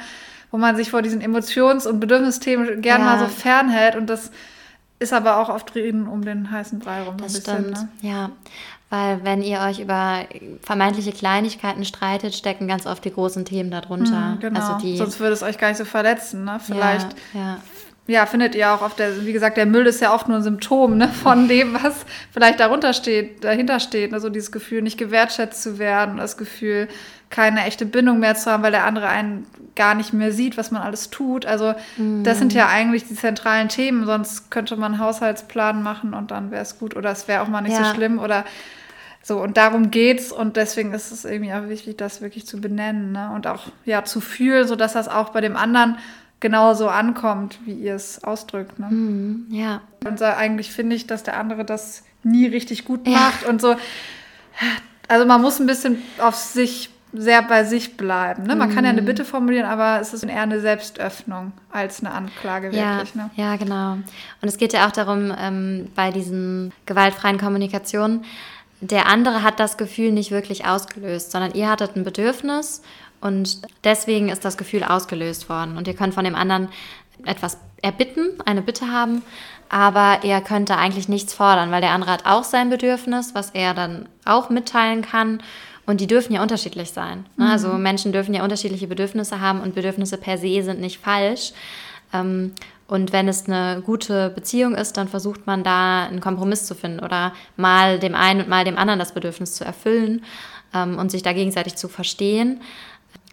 wo 0.51 0.57
man 0.57 0.75
sich 0.75 0.89
vor 0.91 1.01
diesen 1.01 1.21
Emotions- 1.21 1.85
und 1.85 1.99
Bedürfnisthemen 1.99 2.81
gern 2.81 3.01
Ja. 3.01 3.07
mal 3.07 3.19
so 3.19 3.27
fernhält 3.27 3.95
und 3.95 4.07
das 4.09 4.31
ist 4.99 5.13
aber 5.13 5.37
auch 5.37 5.49
oft 5.49 5.75
reden 5.75 6.07
um 6.07 6.25
den 6.25 6.51
heißen 6.51 6.79
Brei 6.79 7.03
rum. 7.03 7.17
Das 7.17 7.33
ein 7.35 7.39
bisschen, 7.41 7.75
stimmt, 7.75 7.77
ne? 8.03 8.09
ja. 8.09 8.29
Weil 8.91 9.23
wenn 9.23 9.43
ihr 9.43 9.59
euch 9.59 9.79
über 9.79 10.21
vermeintliche 10.63 11.11
Kleinigkeiten 11.11 11.85
streitet, 11.85 12.33
stecken 12.33 12.67
ganz 12.67 12.87
oft 12.87 13.05
die 13.05 13.13
großen 13.13 13.45
Themen 13.45 13.69
darunter. 13.69 14.19
Mhm, 14.35 14.39
Genau. 14.39 14.59
Also 14.59 14.77
die, 14.83 14.97
Sonst 14.97 15.19
würde 15.19 15.33
es 15.33 15.43
euch 15.43 15.59
gar 15.59 15.67
nicht 15.69 15.77
so 15.77 15.85
verletzen. 15.85 16.43
Ne? 16.43 16.59
Vielleicht 16.59 17.15
Ja, 17.35 17.39
ja. 17.39 17.57
ja, 18.07 18.25
findet 18.25 18.55
ihr 18.55 18.73
auch 18.73 18.81
auf 18.81 18.95
der, 18.95 19.25
wie 19.27 19.31
gesagt, 19.31 19.57
der 19.57 19.67
Müll 19.67 19.85
ist 19.85 20.01
ja 20.01 20.11
oft 20.11 20.27
nur 20.27 20.37
ein 20.37 20.43
Symptom 20.43 20.97
ne, 20.97 21.07
von 21.07 21.47
dem, 21.47 21.75
was 21.75 22.03
vielleicht 22.31 22.59
darunter 22.59 22.93
steht, 22.93 23.43
dahinter 23.43 23.79
steht. 23.79 24.11
Also 24.11 24.29
dieses 24.29 24.51
Gefühl, 24.51 24.81
nicht 24.81 24.97
gewertschätzt 24.97 25.61
zu 25.61 25.77
werden, 25.77 26.17
das 26.17 26.35
Gefühl, 26.35 26.87
keine 27.29 27.65
echte 27.65 27.85
Bindung 27.85 28.19
mehr 28.19 28.35
zu 28.35 28.51
haben, 28.51 28.63
weil 28.63 28.71
der 28.71 28.85
andere 28.85 29.07
einen 29.07 29.45
gar 29.75 29.93
nicht 29.95 30.13
mehr 30.13 30.31
sieht, 30.33 30.57
was 30.57 30.71
man 30.71 30.81
alles 30.81 31.09
tut. 31.09 31.45
Also 31.45 31.73
das 32.23 32.37
sind 32.39 32.53
ja 32.53 32.67
eigentlich 32.67 33.07
die 33.07 33.15
zentralen 33.15 33.69
Themen. 33.69 34.05
Sonst 34.05 34.49
könnte 34.51 34.75
man 34.75 34.93
einen 34.93 35.01
Haushaltsplan 35.01 35.81
machen 35.83 36.13
und 36.13 36.31
dann 36.31 36.51
wäre 36.51 36.63
es 36.63 36.79
gut. 36.79 36.95
Oder 36.95 37.11
es 37.11 37.27
wäre 37.27 37.41
auch 37.41 37.47
mal 37.47 37.61
nicht 37.61 37.77
Ja. 37.77 37.85
so 37.85 37.93
schlimm. 37.93 38.19
Oder 38.19 38.45
So, 39.21 39.41
und 39.41 39.57
darum 39.57 39.91
geht's 39.91 40.31
und 40.31 40.55
deswegen 40.55 40.93
ist 40.93 41.11
es 41.11 41.25
irgendwie 41.25 41.53
auch 41.53 41.67
wichtig, 41.67 41.97
das 41.97 42.21
wirklich 42.21 42.47
zu 42.47 42.59
benennen 42.61 43.11
ne? 43.11 43.31
und 43.35 43.47
auch 43.47 43.67
ja 43.85 44.03
zu 44.05 44.21
fühlen, 44.21 44.65
sodass 44.67 44.93
das 44.93 45.07
auch 45.07 45.29
bei 45.29 45.41
dem 45.41 45.55
anderen 45.57 45.97
genauso 46.39 46.87
ankommt, 46.87 47.59
wie 47.65 47.73
ihr 47.73 47.95
es 47.95 48.23
ausdrückt. 48.23 48.79
Ne? 48.79 48.87
Mhm, 48.89 49.45
ja. 49.51 49.81
Und 50.05 50.19
so, 50.19 50.25
eigentlich 50.25 50.71
finde 50.71 50.95
ich, 50.95 51.05
dass 51.05 51.23
der 51.23 51.37
andere 51.37 51.65
das 51.65 52.03
nie 52.23 52.47
richtig 52.47 52.85
gut 52.85 53.05
macht 53.07 53.43
ja. 53.43 53.49
und 53.49 53.61
so. 53.61 53.75
Also 55.07 55.25
man 55.25 55.41
muss 55.41 55.59
ein 55.59 55.67
bisschen 55.67 56.01
auf 56.19 56.35
sich 56.35 56.89
sehr 57.11 57.41
bei 57.41 57.63
sich 57.63 57.97
bleiben. 57.97 58.43
Ne? 58.43 58.55
Man 58.55 58.69
mm. 58.69 58.73
kann 58.73 58.83
ja 58.83 58.91
eine 58.91 59.01
mhm. 59.01 59.05
Bitte 59.05 59.25
formulieren, 59.25 59.65
aber 59.65 59.99
es 59.99 60.13
ist 60.13 60.23
eher 60.23 60.41
eine 60.41 60.59
Selbstöffnung 60.59 61.53
als 61.71 62.03
eine 62.03 62.13
Anklage 62.13 62.69
ja, 62.71 62.97
wirklich. 62.97 63.15
Ne? 63.15 63.29
Ja, 63.35 63.55
genau. 63.55 63.93
Und 63.93 64.47
es 64.47 64.57
geht 64.57 64.73
ja 64.73 64.87
auch 64.87 64.91
darum, 64.91 65.33
ähm, 65.37 65.89
bei 65.95 66.11
diesen 66.11 66.71
gewaltfreien 66.85 67.37
Kommunikationen, 67.37 68.25
der 68.81 69.07
andere 69.07 69.43
hat 69.43 69.59
das 69.59 69.77
Gefühl 69.77 70.11
nicht 70.11 70.31
wirklich 70.31 70.65
ausgelöst, 70.65 71.31
sondern 71.31 71.53
ihr 71.53 71.69
hattet 71.69 71.95
ein 71.95 72.03
Bedürfnis 72.03 72.81
und 73.21 73.61
deswegen 73.83 74.29
ist 74.29 74.45
das 74.45 74.57
Gefühl 74.57 74.83
ausgelöst 74.83 75.49
worden. 75.49 75.77
Und 75.77 75.87
ihr 75.87 75.95
könnt 75.95 76.13
von 76.13 76.23
dem 76.23 76.35
anderen 76.35 76.69
etwas 77.25 77.57
erbitten, 77.81 78.29
eine 78.45 78.61
Bitte 78.61 78.91
haben, 78.91 79.21
aber 79.69 80.19
er 80.23 80.41
könnte 80.41 80.77
eigentlich 80.77 81.09
nichts 81.09 81.33
fordern, 81.33 81.71
weil 81.71 81.81
der 81.81 81.91
andere 81.91 82.11
hat 82.11 82.25
auch 82.25 82.43
sein 82.43 82.69
Bedürfnis, 82.69 83.35
was 83.35 83.51
er 83.51 83.73
dann 83.73 84.07
auch 84.25 84.49
mitteilen 84.49 85.01
kann. 85.01 85.41
Und 85.89 86.01
die 86.01 86.05
dürfen 86.05 86.33
ja 86.33 86.43
unterschiedlich 86.43 86.91
sein. 86.91 87.25
Ne? 87.35 87.45
Mhm. 87.45 87.51
Also 87.51 87.73
Menschen 87.73 88.11
dürfen 88.11 88.35
ja 88.35 88.43
unterschiedliche 88.43 88.85
Bedürfnisse 88.85 89.41
haben 89.41 89.59
und 89.59 89.73
Bedürfnisse 89.73 90.19
per 90.19 90.37
se 90.37 90.61
sind 90.61 90.79
nicht 90.79 90.99
falsch. 90.99 91.51
Ähm, 92.13 92.51
und 92.87 93.11
wenn 93.11 93.27
es 93.27 93.47
eine 93.47 93.81
gute 93.81 94.29
Beziehung 94.29 94.75
ist, 94.75 94.97
dann 94.97 95.07
versucht 95.07 95.47
man 95.47 95.63
da 95.63 96.05
einen 96.05 96.21
Kompromiss 96.21 96.67
zu 96.67 96.75
finden 96.75 96.99
oder 96.99 97.33
mal 97.57 97.97
dem 97.97 98.13
einen 98.13 98.41
und 98.41 98.49
mal 98.49 98.65
dem 98.65 98.77
anderen 98.77 98.99
das 98.99 99.15
Bedürfnis 99.15 99.55
zu 99.55 99.65
erfüllen 99.65 100.23
ähm, 100.75 100.99
und 100.99 101.09
sich 101.09 101.23
da 101.23 101.33
gegenseitig 101.33 101.75
zu 101.75 101.87
verstehen. 101.87 102.61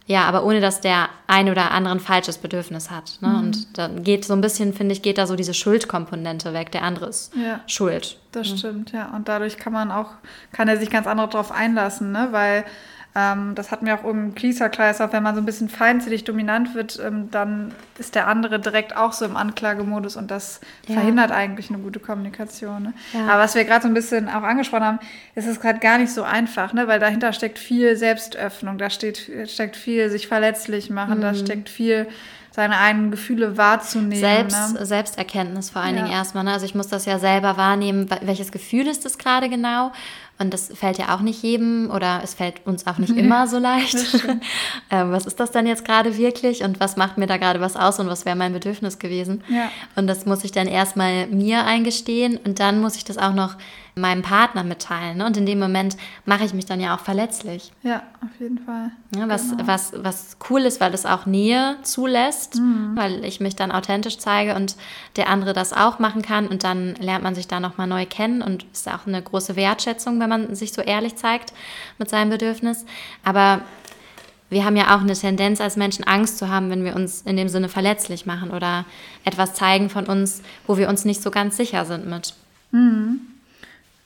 Ja, 0.08 0.24
aber 0.24 0.44
ohne 0.44 0.60
dass 0.60 0.80
der 0.80 1.08
eine 1.26 1.50
oder 1.50 1.72
andere 1.72 1.94
ein 1.94 2.00
falsches 2.00 2.38
Bedürfnis 2.38 2.90
hat. 2.90 3.18
Ne? 3.20 3.28
Mhm. 3.28 3.38
Und 3.38 3.78
dann 3.78 4.04
geht 4.04 4.24
so 4.24 4.34
ein 4.34 4.40
bisschen, 4.40 4.72
finde 4.72 4.92
ich, 4.92 5.02
geht 5.02 5.18
da 5.18 5.26
so 5.26 5.34
diese 5.34 5.52
Schuldkomponente 5.52 6.54
weg. 6.54 6.70
Der 6.70 6.82
andere 6.82 7.06
ist 7.06 7.34
ja, 7.34 7.60
schuld. 7.66 8.18
Das 8.30 8.50
mhm. 8.50 8.56
stimmt, 8.56 8.92
ja. 8.92 9.12
Und 9.14 9.28
dadurch 9.28 9.56
kann 9.56 9.72
man 9.72 9.90
auch, 9.90 10.10
kann 10.52 10.68
er 10.68 10.76
sich 10.76 10.90
ganz 10.90 11.08
andere 11.08 11.28
drauf 11.28 11.50
einlassen, 11.50 12.12
ne? 12.12 12.28
Weil 12.30 12.64
ähm, 13.16 13.54
das 13.54 13.70
hatten 13.70 13.86
wir 13.86 13.94
auch 13.94 14.04
im 14.04 14.34
Kleisterkreislauf, 14.34 15.10
wenn 15.14 15.22
man 15.22 15.34
so 15.34 15.40
ein 15.40 15.46
bisschen 15.46 15.70
feindselig 15.70 16.24
dominant 16.24 16.74
wird, 16.74 17.00
ähm, 17.02 17.30
dann 17.30 17.72
ist 17.98 18.14
der 18.14 18.28
andere 18.28 18.60
direkt 18.60 18.94
auch 18.94 19.14
so 19.14 19.24
im 19.24 19.36
Anklagemodus 19.36 20.16
und 20.16 20.30
das 20.30 20.60
ja. 20.86 20.94
verhindert 20.94 21.30
eigentlich 21.30 21.70
eine 21.70 21.78
gute 21.78 21.98
Kommunikation. 21.98 22.82
Ne? 22.82 22.94
Ja. 23.14 23.28
Aber 23.28 23.42
was 23.42 23.54
wir 23.54 23.64
gerade 23.64 23.82
so 23.82 23.88
ein 23.88 23.94
bisschen 23.94 24.28
auch 24.28 24.42
angesprochen 24.42 24.84
haben, 24.84 24.98
ist 25.34 25.46
es 25.46 25.60
gerade 25.60 25.78
gar 25.78 25.96
nicht 25.96 26.12
so 26.12 26.24
einfach, 26.24 26.74
ne? 26.74 26.88
weil 26.88 27.00
dahinter 27.00 27.32
steckt 27.32 27.58
viel 27.58 27.96
Selbstöffnung, 27.96 28.76
da 28.76 28.90
steht, 28.90 29.30
steckt 29.46 29.76
viel 29.76 30.10
sich 30.10 30.28
verletzlich 30.28 30.90
machen, 30.90 31.18
mhm. 31.18 31.22
da 31.22 31.34
steckt 31.34 31.70
viel 31.70 32.06
seine 32.56 32.78
eigenen 32.78 33.10
Gefühle 33.10 33.58
wahrzunehmen. 33.58 34.18
Selbst, 34.18 34.74
ne? 34.74 34.86
Selbsterkenntnis 34.86 35.68
vor 35.68 35.82
allen 35.82 35.94
ja. 35.94 36.02
Dingen 36.02 36.12
erstmal. 36.12 36.42
Ne? 36.42 36.52
Also 36.52 36.64
ich 36.64 36.74
muss 36.74 36.88
das 36.88 37.04
ja 37.04 37.18
selber 37.18 37.58
wahrnehmen, 37.58 38.08
welches 38.22 38.50
Gefühl 38.50 38.86
ist 38.86 39.04
das 39.04 39.18
gerade 39.18 39.50
genau 39.50 39.92
und 40.38 40.52
das 40.52 40.70
fällt 40.74 40.96
ja 40.96 41.14
auch 41.14 41.20
nicht 41.20 41.42
jedem 41.42 41.90
oder 41.90 42.20
es 42.22 42.32
fällt 42.34 42.66
uns 42.66 42.86
auch 42.86 42.96
nicht 42.96 43.14
nee, 43.14 43.20
immer 43.24 43.46
so 43.46 43.58
leicht. 43.58 43.96
ähm, 44.90 45.12
was 45.12 45.26
ist 45.26 45.38
das 45.38 45.50
denn 45.50 45.66
jetzt 45.66 45.84
gerade 45.84 46.16
wirklich 46.16 46.62
und 46.62 46.80
was 46.80 46.96
macht 46.96 47.18
mir 47.18 47.26
da 47.26 47.36
gerade 47.36 47.60
was 47.60 47.76
aus 47.76 47.98
und 48.00 48.08
was 48.08 48.24
wäre 48.24 48.36
mein 48.36 48.54
Bedürfnis 48.54 48.98
gewesen? 48.98 49.44
Ja. 49.48 49.70
Und 49.94 50.06
das 50.06 50.24
muss 50.24 50.42
ich 50.42 50.52
dann 50.52 50.66
erstmal 50.66 51.26
mir 51.26 51.64
eingestehen 51.64 52.38
und 52.42 52.58
dann 52.58 52.80
muss 52.80 52.96
ich 52.96 53.04
das 53.04 53.18
auch 53.18 53.34
noch 53.34 53.56
meinem 53.98 54.20
Partner 54.20 54.62
mitteilen. 54.62 55.16
Ne? 55.16 55.24
Und 55.24 55.38
in 55.38 55.46
dem 55.46 55.58
Moment 55.58 55.96
mache 56.26 56.44
ich 56.44 56.52
mich 56.52 56.66
dann 56.66 56.80
ja 56.80 56.94
auch 56.94 57.00
verletzlich. 57.00 57.72
Ja, 57.82 58.02
auf 58.22 58.38
jeden 58.38 58.58
Fall. 58.58 58.90
Ja, 59.16 59.26
was, 59.26 59.50
genau. 59.50 59.66
was, 59.66 59.92
was 59.96 60.36
cool 60.50 60.60
ist, 60.60 60.82
weil 60.82 60.92
es 60.92 61.06
auch 61.06 61.24
Nähe 61.24 61.76
zulässt, 61.82 62.56
mhm. 62.56 62.92
weil 62.94 63.24
ich 63.24 63.40
mich 63.40 63.56
dann 63.56 63.72
authentisch 63.72 64.18
zeige 64.18 64.54
und 64.54 64.76
der 65.16 65.30
andere 65.30 65.54
das 65.54 65.72
auch 65.72 65.98
machen 65.98 66.20
kann. 66.20 66.46
Und 66.46 66.62
dann 66.62 66.94
lernt 66.96 67.24
man 67.24 67.34
sich 67.34 67.48
da 67.48 67.58
nochmal 67.58 67.86
neu 67.86 68.04
kennen 68.04 68.42
und 68.42 68.66
ist 68.70 68.86
auch 68.86 69.06
eine 69.06 69.22
große 69.22 69.56
Wertschätzung, 69.56 70.20
wenn 70.20 70.28
man 70.28 70.54
sich 70.54 70.74
so 70.74 70.82
ehrlich 70.82 71.16
zeigt 71.16 71.54
mit 71.96 72.10
seinem 72.10 72.28
Bedürfnis. 72.28 72.84
Aber 73.24 73.62
wir 74.50 74.66
haben 74.66 74.76
ja 74.76 74.94
auch 74.94 75.00
eine 75.00 75.14
Tendenz 75.14 75.58
als 75.62 75.76
Menschen 75.76 76.04
Angst 76.04 76.36
zu 76.36 76.50
haben, 76.50 76.68
wenn 76.68 76.84
wir 76.84 76.94
uns 76.94 77.22
in 77.22 77.38
dem 77.38 77.48
Sinne 77.48 77.70
verletzlich 77.70 78.26
machen 78.26 78.50
oder 78.50 78.84
etwas 79.24 79.54
zeigen 79.54 79.88
von 79.88 80.04
uns, 80.04 80.42
wo 80.66 80.76
wir 80.76 80.90
uns 80.90 81.06
nicht 81.06 81.22
so 81.22 81.30
ganz 81.30 81.56
sicher 81.56 81.86
sind 81.86 82.06
mit. 82.06 82.34
Mhm. 82.72 83.20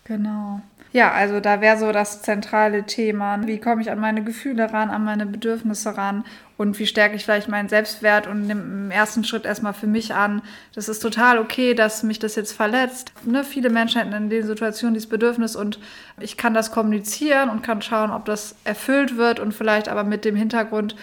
Genau. 0.05 0.61
Ja, 0.93 1.13
also 1.13 1.39
da 1.39 1.61
wäre 1.61 1.79
so 1.79 1.93
das 1.93 2.23
zentrale 2.23 2.85
Thema. 2.85 3.47
Wie 3.47 3.61
komme 3.61 3.81
ich 3.81 3.93
an 3.93 4.01
meine 4.01 4.25
Gefühle 4.25 4.73
ran, 4.73 4.91
an 4.91 5.05
meine 5.05 5.25
Bedürfnisse 5.25 5.97
ran 5.97 6.25
und 6.57 6.79
wie 6.81 6.87
stärke 6.87 7.15
ich 7.15 7.25
vielleicht 7.25 7.49
meinen 7.49 7.69
Selbstwert 7.69 8.27
und 8.27 8.49
nehme 8.49 8.61
im 8.61 8.91
ersten 8.91 9.23
Schritt 9.23 9.45
erstmal 9.45 9.73
für 9.73 9.87
mich 9.87 10.15
an. 10.15 10.43
Das 10.75 10.89
ist 10.89 10.99
total 10.99 11.39
okay, 11.39 11.75
dass 11.75 12.03
mich 12.03 12.19
das 12.19 12.35
jetzt 12.35 12.53
verletzt. 12.53 13.13
Ne? 13.25 13.45
Viele 13.45 13.71
Menschen 13.71 14.01
hätten 14.01 14.13
in 14.13 14.31
den 14.31 14.45
Situationen 14.45 14.95
dieses 14.95 15.09
Bedürfnis 15.09 15.55
und 15.55 15.79
ich 16.19 16.37
kann 16.37 16.55
das 16.55 16.73
kommunizieren 16.73 17.51
und 17.51 17.63
kann 17.63 17.83
schauen, 17.83 18.11
ob 18.11 18.25
das 18.25 18.57
erfüllt 18.65 19.17
wird 19.17 19.39
und 19.39 19.55
vielleicht 19.55 19.89
aber 19.89 20.03
mit 20.03 20.25
dem 20.25 20.35
Hintergrund, 20.35 20.97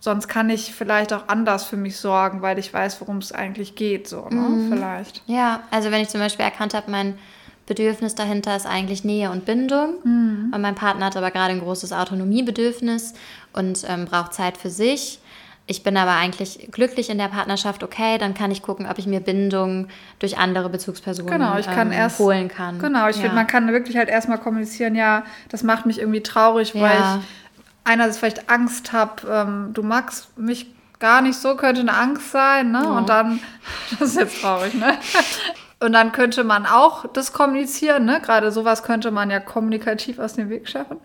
sonst 0.00 0.26
kann 0.26 0.50
ich 0.50 0.74
vielleicht 0.74 1.12
auch 1.12 1.28
anders 1.28 1.64
für 1.64 1.76
mich 1.76 1.96
sorgen, 1.96 2.42
weil 2.42 2.58
ich 2.58 2.74
weiß, 2.74 3.00
worum 3.00 3.18
es 3.18 3.30
eigentlich 3.30 3.76
geht, 3.76 4.08
so, 4.08 4.28
ne? 4.28 4.40
Mhm. 4.40 4.68
Vielleicht. 4.68 5.22
Ja, 5.28 5.60
also 5.70 5.92
wenn 5.92 6.02
ich 6.02 6.08
zum 6.08 6.20
Beispiel 6.20 6.44
erkannt 6.44 6.74
habe, 6.74 6.90
mein 6.90 7.18
Bedürfnis 7.72 8.14
dahinter 8.14 8.54
ist 8.54 8.66
eigentlich 8.66 9.02
Nähe 9.02 9.30
und 9.30 9.46
Bindung. 9.46 9.94
Mhm. 10.04 10.52
Und 10.54 10.60
mein 10.60 10.74
Partner 10.74 11.06
hat 11.06 11.16
aber 11.16 11.30
gerade 11.30 11.52
ein 11.52 11.60
großes 11.60 11.92
Autonomiebedürfnis 11.92 13.14
und 13.54 13.84
ähm, 13.88 14.04
braucht 14.04 14.34
Zeit 14.34 14.58
für 14.58 14.68
sich. 14.68 15.20
Ich 15.66 15.82
bin 15.82 15.96
aber 15.96 16.12
eigentlich 16.12 16.68
glücklich 16.70 17.08
in 17.08 17.16
der 17.16 17.28
Partnerschaft, 17.28 17.82
okay, 17.82 18.18
dann 18.18 18.34
kann 18.34 18.50
ich 18.50 18.60
gucken, 18.60 18.86
ob 18.90 18.98
ich 18.98 19.06
mir 19.06 19.20
Bindung 19.20 19.88
durch 20.18 20.36
andere 20.36 20.68
Bezugspersonen 20.68 21.32
genau, 21.32 21.56
ich 21.56 21.66
kann 21.66 21.86
ähm, 21.86 21.98
erst, 21.98 22.18
holen 22.18 22.48
kann. 22.48 22.78
Genau, 22.78 23.08
ich 23.08 23.16
ja. 23.16 23.22
finde, 23.22 23.36
man 23.36 23.46
kann 23.46 23.72
wirklich 23.72 23.96
halt 23.96 24.10
erstmal 24.10 24.38
kommunizieren, 24.38 24.94
ja, 24.94 25.24
das 25.48 25.62
macht 25.62 25.86
mich 25.86 25.98
irgendwie 25.98 26.22
traurig, 26.22 26.74
weil 26.74 26.98
ja. 26.98 27.20
ich 27.20 27.62
einerseits 27.84 28.18
vielleicht 28.18 28.50
Angst 28.50 28.92
habe, 28.92 29.22
ähm, 29.30 29.70
du 29.72 29.82
magst 29.82 30.36
mich 30.36 30.66
gar 30.98 31.22
nicht 31.22 31.38
so, 31.38 31.56
könnte 31.56 31.80
eine 31.80 31.94
Angst 31.94 32.32
sein, 32.32 32.72
ne? 32.72 32.82
Oh. 32.84 32.96
Und 32.96 33.08
dann, 33.08 33.40
das 33.98 34.10
ist 34.10 34.18
jetzt 34.18 34.42
traurig, 34.42 34.74
ne? 34.74 34.98
Und 35.82 35.92
dann 35.92 36.12
könnte 36.12 36.44
man 36.44 36.64
auch 36.64 37.06
das 37.12 37.32
kommunizieren, 37.32 38.04
ne? 38.04 38.20
Gerade 38.22 38.52
sowas 38.52 38.82
könnte 38.82 39.10
man 39.10 39.30
ja 39.30 39.40
kommunikativ 39.40 40.18
aus 40.18 40.34
dem 40.34 40.48
Weg 40.48 40.68
schaffen. 40.68 40.98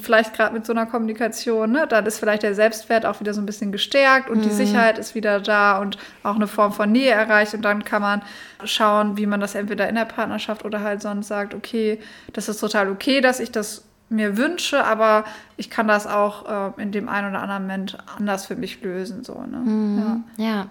Vielleicht 0.00 0.34
gerade 0.34 0.54
mit 0.54 0.64
so 0.64 0.72
einer 0.72 0.86
Kommunikation, 0.86 1.72
ne? 1.72 1.86
Dann 1.86 2.06
ist 2.06 2.18
vielleicht 2.18 2.42
der 2.42 2.54
Selbstwert 2.54 3.04
auch 3.04 3.20
wieder 3.20 3.34
so 3.34 3.40
ein 3.42 3.46
bisschen 3.46 3.70
gestärkt 3.70 4.30
und 4.30 4.38
mhm. 4.38 4.42
die 4.42 4.50
Sicherheit 4.50 4.98
ist 4.98 5.14
wieder 5.14 5.40
da 5.40 5.78
und 5.78 5.98
auch 6.22 6.36
eine 6.36 6.46
Form 6.46 6.72
von 6.72 6.90
Nähe 6.90 7.10
erreicht. 7.10 7.52
Und 7.54 7.62
dann 7.62 7.84
kann 7.84 8.00
man 8.00 8.22
schauen, 8.64 9.16
wie 9.18 9.26
man 9.26 9.40
das 9.40 9.54
entweder 9.54 9.88
in 9.88 9.94
der 9.94 10.06
Partnerschaft 10.06 10.64
oder 10.64 10.80
halt 10.80 11.02
sonst 11.02 11.28
sagt, 11.28 11.54
okay, 11.54 12.00
das 12.32 12.48
ist 12.48 12.60
total 12.60 12.90
okay, 12.90 13.20
dass 13.20 13.40
ich 13.40 13.52
das 13.52 13.84
mir 14.10 14.36
wünsche, 14.38 14.84
aber 14.84 15.24
ich 15.56 15.68
kann 15.68 15.86
das 15.86 16.06
auch 16.06 16.76
äh, 16.78 16.82
in 16.82 16.92
dem 16.92 17.08
einen 17.08 17.30
oder 17.30 17.42
anderen 17.42 17.62
Moment 17.62 17.98
anders 18.16 18.46
für 18.46 18.56
mich 18.56 18.80
lösen. 18.82 19.22
So, 19.22 19.34
ne? 19.34 19.58
Mhm. 19.58 20.24
ja. 20.38 20.44
ja. 20.44 20.66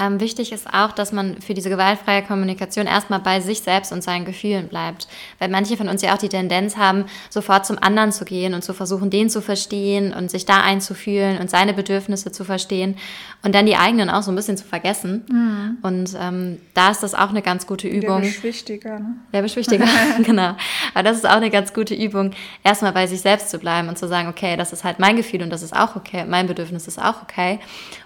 Ähm, 0.00 0.20
wichtig 0.20 0.52
ist 0.52 0.72
auch, 0.72 0.92
dass 0.92 1.12
man 1.12 1.40
für 1.40 1.54
diese 1.54 1.70
gewaltfreie 1.70 2.22
Kommunikation 2.22 2.86
erstmal 2.86 3.18
bei 3.18 3.40
sich 3.40 3.60
selbst 3.60 3.92
und 3.92 4.02
seinen 4.02 4.24
Gefühlen 4.24 4.68
bleibt. 4.68 5.08
Weil 5.38 5.48
manche 5.48 5.76
von 5.76 5.88
uns 5.88 6.02
ja 6.02 6.14
auch 6.14 6.18
die 6.18 6.28
Tendenz 6.28 6.76
haben, 6.76 7.06
sofort 7.30 7.66
zum 7.66 7.78
anderen 7.82 8.12
zu 8.12 8.24
gehen 8.24 8.54
und 8.54 8.62
zu 8.62 8.74
versuchen, 8.74 9.10
den 9.10 9.28
zu 9.28 9.42
verstehen 9.42 10.12
und 10.12 10.30
sich 10.30 10.46
da 10.46 10.62
einzufühlen 10.62 11.38
und 11.38 11.50
seine 11.50 11.74
Bedürfnisse 11.74 12.30
zu 12.30 12.44
verstehen 12.44 12.96
und 13.42 13.54
dann 13.54 13.66
die 13.66 13.76
eigenen 13.76 14.10
auch 14.10 14.22
so 14.22 14.30
ein 14.30 14.36
bisschen 14.36 14.56
zu 14.56 14.64
vergessen. 14.64 15.24
Mhm. 15.30 15.78
Und 15.82 16.16
ähm, 16.20 16.60
da 16.74 16.90
ist 16.90 17.02
das 17.02 17.14
auch 17.14 17.30
eine 17.30 17.42
ganz 17.42 17.66
gute 17.66 17.88
Übung. 17.88 18.22
Der 18.22 18.28
Beschwichtiger, 18.28 18.98
ne? 19.00 19.16
Der 19.32 19.42
Beschwichtiger, 19.42 19.86
genau. 20.24 20.54
Aber 20.94 21.02
das 21.02 21.16
ist 21.16 21.26
auch 21.26 21.36
eine 21.36 21.50
ganz 21.50 21.74
gute 21.74 21.94
Übung, 21.94 22.32
erstmal 22.62 22.92
bei 22.92 23.06
sich 23.06 23.20
selbst 23.20 23.50
zu 23.50 23.58
bleiben 23.58 23.88
und 23.88 23.98
zu 23.98 24.06
sagen, 24.06 24.28
okay, 24.28 24.56
das 24.56 24.72
ist 24.72 24.84
halt 24.84 24.98
mein 24.98 25.16
Gefühl 25.16 25.42
und 25.42 25.50
das 25.50 25.62
ist 25.62 25.74
auch 25.74 25.96
okay, 25.96 26.24
mein 26.28 26.46
Bedürfnis 26.46 26.86
ist 26.86 27.00
auch 27.00 27.22
okay. 27.22 27.58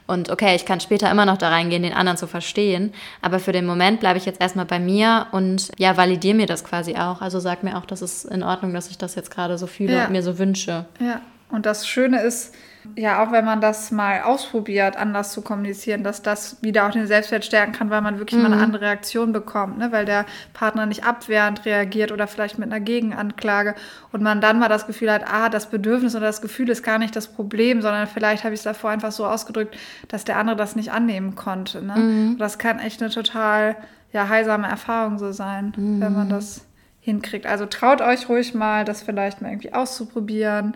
Und 0.07 0.31
okay, 0.31 0.55
ich 0.57 0.67
kann 0.67 0.81
später 0.81 1.11
immer 1.11 1.27
noch 1.27 1.38
da 1.38 1.49
reingehen, 1.49 1.83
den 1.83 1.93
anderen 1.93 2.19
zu 2.19 2.27
verstehen. 2.27 2.93
Aber 3.21 3.38
für 3.38 3.53
den 3.53 3.67
Moment 3.67 4.01
bleibe 4.01 4.19
ich 4.19 4.27
jetzt 4.27 4.41
erstmal 4.41 4.67
bei 4.67 4.79
mir 4.79 5.29
und 5.33 5.71
ja, 5.79 5.97
validiere 5.97 6.37
mir 6.37 6.47
das 6.47 6.65
quasi 6.65 6.97
auch. 6.97 7.21
Also 7.21 7.41
sag 7.41 7.62
mir 7.62 7.77
auch, 7.77 7.87
das 7.87 8.03
ist 8.03 8.25
in 8.25 8.43
Ordnung, 8.43 8.75
dass 8.75 8.91
ich 8.91 8.99
das 8.99 9.15
jetzt 9.15 9.31
gerade 9.31 9.59
so 9.59 9.67
fühle 9.67 9.95
ja. 9.95 10.07
und 10.07 10.12
mir 10.12 10.23
so 10.23 10.38
wünsche. 10.38 10.87
Ja, 11.01 11.21
und 11.51 11.67
das 11.67 11.87
Schöne 11.87 12.21
ist, 12.23 12.55
ja, 12.97 13.23
auch 13.23 13.33
wenn 13.33 13.45
man 13.45 13.61
das 13.61 13.90
mal 13.90 14.23
ausprobiert, 14.23 14.97
anders 14.97 15.33
zu 15.33 15.42
kommunizieren, 15.42 16.03
dass 16.03 16.23
das 16.23 16.62
wieder 16.62 16.87
auch 16.87 16.90
den 16.90 17.07
Selbstwert 17.07 17.45
stärken 17.45 17.73
kann, 17.73 17.90
weil 17.90 18.01
man 18.01 18.18
wirklich 18.18 18.37
mhm. 18.37 18.42
mal 18.42 18.53
eine 18.53 18.57
mhm. 18.57 18.62
andere 18.62 18.83
Reaktion 18.83 19.33
bekommt, 19.33 19.79
ne? 19.79 19.92
weil 19.92 20.05
der 20.05 20.27
Partner 20.53 20.87
nicht 20.87 21.05
abwehrend 21.05 21.64
reagiert 21.64 22.12
oder 22.12 22.27
vielleicht 22.27 22.59
mit 22.59 22.71
einer 22.71 22.81
Gegenanklage 22.81 23.75
und 24.11 24.23
man 24.23 24.40
dann 24.40 24.59
mal 24.59 24.68
das 24.68 24.87
Gefühl 24.87 25.12
hat, 25.12 25.25
ah, 25.27 25.49
das 25.49 25.71
Bedürfnis 25.71 26.16
oder 26.16 26.27
das 26.27 26.42
Gefühl 26.42 26.68
ist 26.68 26.83
gar 26.83 26.99
nicht 26.99 27.14
das 27.14 27.29
Problem, 27.29 27.83
sondern 27.83 28.07
vielleicht 28.07 28.45
habe 28.45 28.55
ich 28.55 28.61
es 28.61 28.64
davor 28.64 28.90
einfach 28.90 29.12
so 29.12 29.27
ausgedrückt, 29.27 29.77
dass 30.09 30.25
der 30.25 30.37
andere 30.37 30.57
das 30.57 30.75
nicht 30.77 30.92
annehmen 30.92 31.35
konnte. 31.35 31.83
Ne? 31.83 31.97
Mhm. 31.97 32.38
Das 32.38 32.59
kann 32.59 32.79
echt 32.79 33.01
eine 33.01 33.11
total 33.11 33.77
ja, 34.12 34.29
heilsame 34.29 34.66
Erfahrung 34.66 35.18
so 35.18 35.33
sein, 35.33 35.73
mhm. 35.77 36.01
wenn 36.01 36.12
man 36.12 36.29
das 36.29 36.66
hinkriegt. 37.01 37.47
Also 37.47 37.66
traut 37.66 38.01
euch 38.01 38.29
ruhig 38.29 38.55
mal, 38.55 38.85
das 38.85 39.03
vielleicht 39.03 39.40
mal 39.40 39.51
irgendwie 39.51 39.73
auszuprobieren 39.73 40.75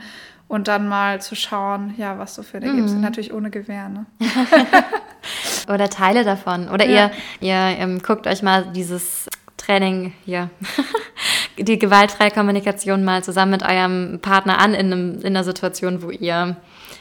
und 0.48 0.68
dann 0.68 0.88
mal 0.88 1.20
zu 1.20 1.34
schauen, 1.34 1.94
ja, 1.96 2.18
was 2.18 2.34
so 2.34 2.42
für 2.42 2.58
eine 2.58 2.68
mhm. 2.68 2.86
gibt. 2.86 3.00
Natürlich 3.00 3.32
ohne 3.32 3.50
Gewehr, 3.50 3.88
ne? 3.88 4.06
Oder 5.68 5.90
Teile 5.90 6.24
davon. 6.24 6.68
Oder 6.68 6.86
ja. 6.86 7.10
ihr, 7.40 7.48
ihr 7.48 7.78
ähm, 7.78 8.00
guckt 8.00 8.26
euch 8.26 8.42
mal 8.42 8.66
dieses 8.72 9.28
Training 9.56 10.12
hier, 10.24 10.50
die 11.58 11.78
gewaltfreie 11.78 12.30
Kommunikation 12.30 13.04
mal 13.04 13.24
zusammen 13.24 13.52
mit 13.52 13.62
eurem 13.64 14.20
Partner 14.22 14.58
an 14.60 14.74
in, 14.74 14.92
einem, 14.92 15.18
in 15.18 15.26
einer 15.26 15.42
Situation, 15.42 16.02
wo 16.02 16.10
ihr 16.10 16.56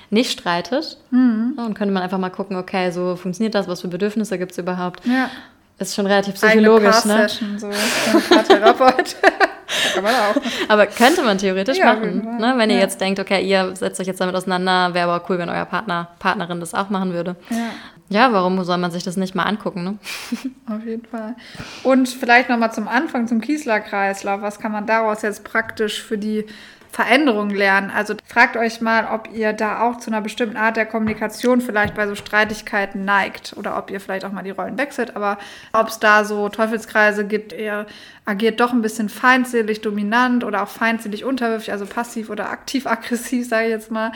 nicht 0.09 0.31
streitet. 0.31 0.97
Mhm. 1.11 1.53
Und 1.57 1.75
könnte 1.75 1.93
man 1.93 2.01
einfach 2.01 2.17
mal 2.17 2.29
gucken, 2.29 2.57
okay, 2.57 2.89
so 2.91 3.15
funktioniert 3.15 3.53
das, 3.53 3.67
was 3.67 3.81
für 3.81 3.87
Bedürfnisse 3.87 4.39
gibt 4.39 4.53
es 4.53 4.57
überhaupt. 4.57 5.05
Ja. 5.05 5.29
Ist 5.77 5.93
schon 5.93 6.05
relativ 6.05 6.35
psychologisch, 6.35 7.03
ne? 7.05 7.27
So 7.57 7.67
ein 7.67 8.45
Therapeut. 8.45 9.15
Kann 9.93 10.03
man 10.03 10.13
auch. 10.15 10.35
Aber 10.69 10.85
könnte 10.85 11.21
man 11.23 11.37
theoretisch 11.37 11.77
ja, 11.77 11.93
machen, 11.93 12.37
ne? 12.39 12.53
wenn 12.57 12.69
ihr 12.69 12.77
jetzt 12.77 13.01
denkt, 13.01 13.19
okay, 13.19 13.43
ihr 13.43 13.75
setzt 13.75 13.99
euch 13.99 14.07
jetzt 14.07 14.21
damit 14.21 14.35
auseinander, 14.35 14.93
wäre 14.93 15.11
aber 15.11 15.25
cool, 15.29 15.37
wenn 15.37 15.49
euer 15.49 15.65
Partner, 15.65 16.09
Partnerin 16.19 16.59
das 16.59 16.73
auch 16.73 16.89
machen 16.89 17.13
würde. 17.13 17.35
Ja. 17.49 17.71
Ja, 18.07 18.31
warum 18.31 18.63
soll 18.63 18.77
man 18.77 18.91
sich 18.91 19.03
das 19.03 19.17
nicht 19.17 19.33
mal 19.33 19.43
angucken, 19.43 19.83
ne? 19.83 19.97
Auf 20.75 20.85
jeden 20.85 21.05
Fall. 21.07 21.35
Und 21.81 22.07
vielleicht 22.07 22.49
nochmal 22.49 22.71
zum 22.71 22.87
Anfang, 22.87 23.27
zum 23.27 23.41
Kiesler-Kreislauf. 23.41 24.43
Was 24.43 24.59
kann 24.59 24.71
man 24.71 24.85
daraus 24.85 25.23
jetzt 25.23 25.43
praktisch 25.43 26.03
für 26.03 26.17
die 26.17 26.45
Veränderung 26.95 27.49
lernen. 27.49 27.91
Also 27.91 28.15
fragt 28.25 28.55
euch 28.55 28.79
mal, 28.79 29.09
ob 29.13 29.27
ihr 29.33 29.51
da 29.51 29.81
auch 29.81 29.97
zu 29.97 30.09
einer 30.09 30.21
bestimmten 30.21 30.55
Art 30.55 30.77
der 30.77 30.85
Kommunikation 30.85 31.59
vielleicht 31.59 31.93
bei 31.93 32.07
so 32.07 32.15
Streitigkeiten 32.15 33.03
neigt 33.03 33.53
oder 33.57 33.77
ob 33.77 33.91
ihr 33.91 33.99
vielleicht 33.99 34.23
auch 34.23 34.31
mal 34.31 34.43
die 34.43 34.51
Rollen 34.51 34.77
wechselt, 34.77 35.13
aber 35.17 35.37
ob 35.73 35.89
es 35.89 35.99
da 35.99 36.23
so 36.23 36.47
Teufelskreise 36.47 37.25
gibt, 37.25 37.51
ihr 37.51 37.85
agiert 38.23 38.61
doch 38.61 38.71
ein 38.71 38.81
bisschen 38.81 39.09
feindselig 39.09 39.81
dominant 39.81 40.45
oder 40.45 40.63
auch 40.63 40.69
feindselig 40.69 41.25
unterwürfig, 41.25 41.73
also 41.73 41.85
passiv 41.85 42.29
oder 42.29 42.49
aktiv 42.49 42.87
aggressiv, 42.87 43.45
sage 43.49 43.65
ich 43.65 43.71
jetzt 43.71 43.91
mal. 43.91 44.13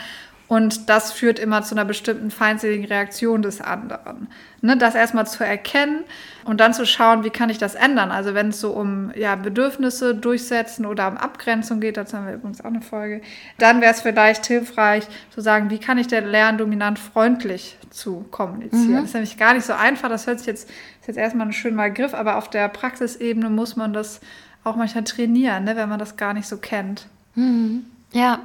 Und 0.49 0.89
das 0.89 1.11
führt 1.11 1.37
immer 1.37 1.61
zu 1.61 1.75
einer 1.75 1.85
bestimmten 1.85 2.31
feindseligen 2.31 2.85
Reaktion 2.85 3.43
des 3.43 3.61
anderen. 3.61 4.27
Ne, 4.61 4.75
das 4.77 4.95
erstmal 4.95 5.27
zu 5.27 5.45
erkennen 5.45 6.03
und 6.43 6.59
dann 6.59 6.73
zu 6.73 6.87
schauen, 6.87 7.23
wie 7.23 7.29
kann 7.29 7.51
ich 7.51 7.59
das 7.59 7.75
ändern. 7.75 8.09
Also 8.09 8.33
wenn 8.33 8.49
es 8.49 8.59
so 8.59 8.71
um 8.71 9.11
ja, 9.15 9.35
Bedürfnisse 9.35 10.15
durchsetzen 10.15 10.87
oder 10.87 11.07
um 11.07 11.17
Abgrenzung 11.17 11.79
geht, 11.79 11.97
dazu 11.97 12.17
haben 12.17 12.25
wir 12.25 12.33
übrigens 12.33 12.61
auch 12.61 12.65
eine 12.65 12.81
Folge, 12.81 13.21
dann 13.59 13.79
wäre 13.79 13.93
es 13.93 14.01
vielleicht 14.01 14.47
hilfreich 14.47 15.07
zu 15.29 15.39
sagen, 15.39 15.69
wie 15.69 15.77
kann 15.77 15.99
ich 15.99 16.07
denn 16.07 16.25
lernen, 16.25 16.57
dominant 16.57 16.97
freundlich 16.97 17.77
zu 17.91 18.25
kommunizieren. 18.31 18.89
Mhm. 18.89 18.95
Das 18.95 19.05
ist 19.05 19.13
nämlich 19.13 19.37
gar 19.37 19.53
nicht 19.53 19.67
so 19.67 19.73
einfach. 19.73 20.09
Das 20.09 20.25
hört 20.25 20.39
sich 20.39 20.47
jetzt, 20.47 20.67
ist 20.67 21.07
jetzt 21.07 21.17
erstmal 21.17 21.45
ein 21.45 21.53
schöner 21.53 21.91
Griff, 21.91 22.15
aber 22.15 22.37
auf 22.37 22.49
der 22.49 22.69
Praxisebene 22.69 23.51
muss 23.51 23.75
man 23.75 23.93
das 23.93 24.19
auch 24.63 24.75
manchmal 24.75 25.03
trainieren, 25.03 25.65
ne, 25.65 25.75
wenn 25.75 25.89
man 25.89 25.99
das 25.99 26.17
gar 26.17 26.33
nicht 26.33 26.47
so 26.47 26.57
kennt. 26.57 27.05
Mhm. 27.35 27.85
Ja, 28.11 28.39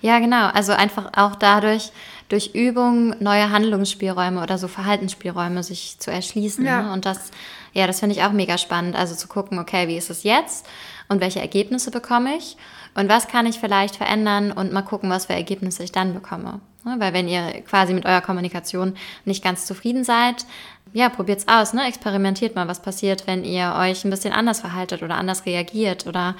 ja, 0.00 0.18
genau. 0.18 0.48
Also 0.48 0.72
einfach 0.72 1.12
auch 1.16 1.36
dadurch, 1.36 1.92
durch 2.28 2.54
Übung 2.54 3.14
neue 3.20 3.50
Handlungsspielräume 3.50 4.42
oder 4.42 4.58
so 4.58 4.66
Verhaltensspielräume 4.66 5.62
sich 5.62 5.98
zu 5.98 6.10
erschließen. 6.10 6.64
Ja. 6.64 6.82
Ne? 6.82 6.92
Und 6.92 7.06
das, 7.06 7.30
ja, 7.72 7.86
das 7.86 8.00
finde 8.00 8.16
ich 8.16 8.22
auch 8.22 8.32
mega 8.32 8.58
spannend. 8.58 8.96
Also 8.96 9.14
zu 9.14 9.28
gucken, 9.28 9.58
okay, 9.58 9.88
wie 9.88 9.96
ist 9.96 10.10
es 10.10 10.22
jetzt 10.22 10.66
und 11.08 11.20
welche 11.20 11.40
Ergebnisse 11.40 11.90
bekomme 11.90 12.36
ich 12.36 12.56
und 12.94 13.08
was 13.08 13.28
kann 13.28 13.46
ich 13.46 13.58
vielleicht 13.58 13.96
verändern 13.96 14.52
und 14.52 14.72
mal 14.72 14.82
gucken, 14.82 15.10
was 15.10 15.26
für 15.26 15.34
Ergebnisse 15.34 15.82
ich 15.82 15.92
dann 15.92 16.14
bekomme. 16.14 16.60
Ne? 16.84 16.96
Weil 16.98 17.12
wenn 17.12 17.28
ihr 17.28 17.62
quasi 17.62 17.92
mit 17.92 18.06
eurer 18.06 18.20
Kommunikation 18.20 18.96
nicht 19.24 19.44
ganz 19.44 19.66
zufrieden 19.66 20.04
seid, 20.04 20.46
ja, 20.92 21.08
probiert's 21.08 21.48
aus, 21.48 21.72
ne? 21.72 21.86
Experimentiert 21.88 22.54
mal, 22.54 22.68
was 22.68 22.80
passiert, 22.80 23.26
wenn 23.26 23.42
ihr 23.44 23.74
euch 23.76 24.04
ein 24.04 24.10
bisschen 24.10 24.32
anders 24.32 24.60
verhaltet 24.60 25.02
oder 25.02 25.16
anders 25.16 25.44
reagiert 25.44 26.06
oder 26.06 26.36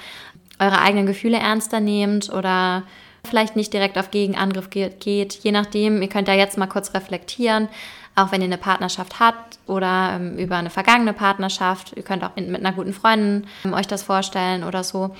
eure 0.59 0.79
eigenen 0.79 1.05
Gefühle 1.05 1.37
ernster 1.37 1.79
nehmt 1.79 2.31
oder 2.31 2.83
vielleicht 3.25 3.55
nicht 3.55 3.73
direkt 3.73 3.97
auf 3.97 4.11
Gegenangriff 4.11 4.69
geht, 4.69 5.33
je 5.33 5.51
nachdem. 5.51 6.01
Ihr 6.01 6.09
könnt 6.09 6.27
da 6.27 6.33
jetzt 6.33 6.57
mal 6.57 6.67
kurz 6.67 6.93
reflektieren, 6.93 7.67
auch 8.15 8.31
wenn 8.31 8.41
ihr 8.41 8.45
eine 8.45 8.57
Partnerschaft 8.57 9.19
habt 9.19 9.59
oder 9.67 10.13
ähm, 10.15 10.37
über 10.37 10.57
eine 10.57 10.69
vergangene 10.69 11.13
Partnerschaft. 11.13 11.93
Ihr 11.95 12.03
könnt 12.03 12.23
auch 12.23 12.35
in, 12.35 12.51
mit 12.51 12.61
einer 12.61 12.75
guten 12.75 12.93
Freundin 12.93 13.47
ähm, 13.65 13.73
euch 13.73 13.87
das 13.87 14.03
vorstellen 14.03 14.63
oder 14.63 14.83
so. 14.83 15.15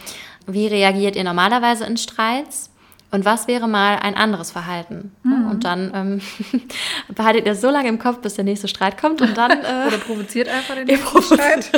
Wie 0.47 0.67
reagiert 0.67 1.15
ihr 1.15 1.23
normalerweise 1.23 1.85
in 1.85 1.97
Streits? 1.97 2.69
Und 3.15 3.23
was 3.23 3.47
wäre 3.47 3.69
mal 3.69 3.95
ein 3.99 4.15
anderes 4.15 4.51
Verhalten? 4.51 5.13
Mhm. 5.23 5.49
Und 5.49 5.63
dann 5.63 5.91
ähm, 5.95 6.61
behaltet 7.15 7.45
ihr 7.45 7.55
so 7.55 7.69
lange 7.69 7.87
im 7.87 7.97
Kopf, 7.97 8.19
bis 8.19 8.33
der 8.33 8.43
nächste 8.43 8.67
Streit 8.67 8.99
kommt 8.99 9.21
und 9.21 9.37
dann. 9.37 9.45
Äh, 9.65 9.87
Oder 9.87 9.97
provoziert 9.99 10.49
einfach 10.49 10.75
den 10.75 10.85
nächsten 10.87 11.23
Streit. 11.23 11.71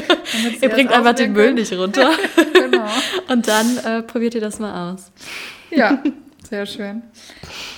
ihr 0.61 0.69
bringt 0.69 0.91
einfach 0.91 1.13
den 1.13 1.31
Müll 1.33 1.53
nicht 1.53 1.71
runter. 1.73 2.09
genau. 2.53 2.87
Und 3.27 3.47
dann 3.47 3.77
äh, 3.77 4.01
probiert 4.01 4.33
ihr 4.35 4.41
das 4.41 4.57
mal 4.57 4.93
aus. 4.93 5.11
Ja, 5.69 6.01
sehr 6.47 6.65
schön. 6.65 7.03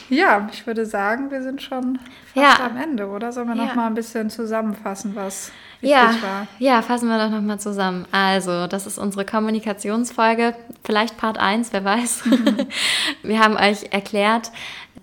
Ja, 0.10 0.48
ich 0.52 0.66
würde 0.66 0.86
sagen, 0.86 1.32
wir 1.32 1.42
sind 1.42 1.62
schon 1.62 2.00
fast 2.34 2.60
ja. 2.60 2.66
am 2.66 2.78
Ende, 2.78 3.08
oder? 3.08 3.32
Sollen 3.32 3.48
wir 3.48 3.56
ja. 3.56 3.66
noch 3.66 3.76
mal 3.76 3.88
ein 3.88 3.96
bisschen 3.96 4.30
zusammenfassen, 4.30 5.16
was 5.16 5.52
ja, 5.82 6.14
war? 6.22 6.48
Ja, 6.60 6.82
fassen 6.82 7.08
wir 7.08 7.18
doch 7.18 7.30
noch 7.30 7.42
mal 7.42 7.60
zusammen. 7.60 8.06
Also, 8.12 8.68
das 8.68 8.86
ist 8.86 8.98
unsere 8.98 9.26
Kommunikationsfolge, 9.26 10.56
vielleicht 10.84 11.18
Part 11.18 11.38
1, 11.38 11.72
wer 11.72 11.86
weiß. 11.86 12.26
Mhm. 12.26 12.58
wir 13.24 13.40
haben 13.40 13.56
euch 13.56 13.92
erklärt, 13.92 14.52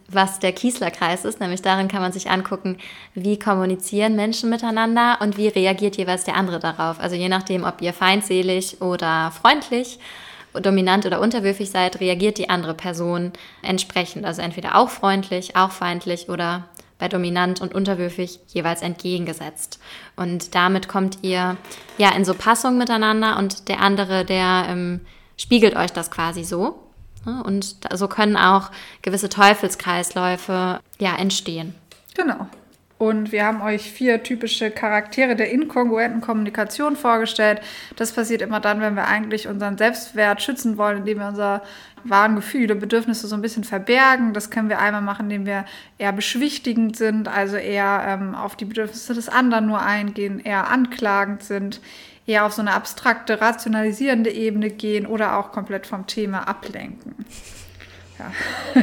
was 0.09 0.39
der 0.39 0.53
Kiesler-Kreis 0.53 1.25
ist, 1.25 1.41
nämlich 1.41 1.63
darin 1.63 1.89
kann 1.89 2.03
man 2.03 2.13
sich 2.13 2.31
angucken, 2.31 2.79
wie 3.15 3.39
kommunizieren 3.39 4.15
Menschen 4.15 4.51
miteinander 4.51 5.19
und 5.21 5.37
wie 5.37 5.49
reagiert 5.49 5.97
jeweils 5.97 6.25
der 6.25 6.37
andere 6.37 6.61
darauf. 6.61 7.01
Also 7.01 7.17
je 7.17 7.29
nachdem, 7.29 7.65
ob 7.65 7.81
ihr 7.83 7.93
feindselig 7.93 8.81
oder 8.81 9.33
freundlich 9.33 9.99
dominant 10.61 11.07
oder 11.07 11.21
unterwürfig 11.21 11.71
seid, 11.71 12.01
reagiert 12.01 12.38
die 12.38 12.51
andere 12.51 12.75
Person 12.75 13.33
entsprechend. 13.62 14.25
Also 14.25 14.42
entweder 14.42 14.77
auch 14.77 14.90
freundlich, 14.90 15.57
auch 15.57 15.71
feindlich 15.71 16.29
oder 16.29 16.69
bei 16.99 17.09
dominant 17.09 17.61
und 17.61 17.75
unterwürfig 17.75 18.40
jeweils 18.49 18.83
entgegengesetzt. 18.83 19.79
Und 20.16 20.55
damit 20.55 20.88
kommt 20.88 21.19
ihr 21.23 21.57
ja 21.99 22.14
in 22.16 22.25
so 22.25 22.35
Passung 22.35 22.79
miteinander 22.79 23.38
und 23.38 23.69
der 23.69 23.81
andere, 23.81 24.25
der 24.25 24.66
ähm, 24.69 25.01
spiegelt 25.37 25.77
euch 25.77 25.92
das 25.92 26.11
quasi 26.11 26.45
so. 26.45 26.83
Und 27.45 27.77
so 27.92 28.07
können 28.07 28.37
auch 28.37 28.71
gewisse 29.03 29.29
Teufelskreisläufe 29.29 30.81
ja 30.99 31.16
entstehen. 31.16 31.75
Genau. 32.14 32.47
Und 33.07 33.31
wir 33.31 33.45
haben 33.45 33.62
euch 33.62 33.92
vier 33.92 34.25
typische 34.25 34.73
Charaktere 34.73 35.37
der 35.37 35.53
inkongruenten 35.53 36.21
Kommunikation 36.21 36.97
vorgestellt. 36.97 37.61
Das 37.95 38.11
passiert 38.12 38.42
immer 38.42 38.59
dann, 38.59 38.81
wenn 38.81 38.97
wir 38.97 39.07
eigentlich 39.07 39.47
unseren 39.47 39.79
Selbstwert 39.79 40.42
schützen 40.42 40.77
wollen, 40.77 40.99
indem 40.99 41.21
wir 41.21 41.29
unsere 41.29 41.62
wahren 42.03 42.35
Gefühle, 42.35 42.75
Bedürfnisse 42.75 43.29
so 43.29 43.37
ein 43.37 43.42
bisschen 43.42 43.62
verbergen. 43.62 44.33
Das 44.33 44.51
können 44.51 44.69
wir 44.69 44.81
einmal 44.81 45.03
machen, 45.03 45.27
indem 45.27 45.47
wir 45.47 45.66
eher 45.99 46.12
beschwichtigend 46.12 46.97
sind, 46.97 47.29
also 47.29 47.57
eher 47.57 48.05
ähm, 48.09 48.35
auf 48.35 48.57
die 48.57 48.64
Bedürfnisse 48.64 49.14
des 49.14 49.29
anderen 49.29 49.66
nur 49.66 49.81
eingehen, 49.81 50.40
eher 50.40 50.69
anklagend 50.69 51.45
sind, 51.45 51.81
eher 52.27 52.45
auf 52.45 52.55
so 52.55 52.61
eine 52.61 52.73
abstrakte, 52.73 53.40
rationalisierende 53.40 54.31
Ebene 54.31 54.71
gehen 54.71 55.07
oder 55.07 55.38
auch 55.38 55.53
komplett 55.53 55.87
vom 55.87 56.09
Thema 56.09 56.49
ablenken. 56.49 57.14
Ja. 58.19 58.83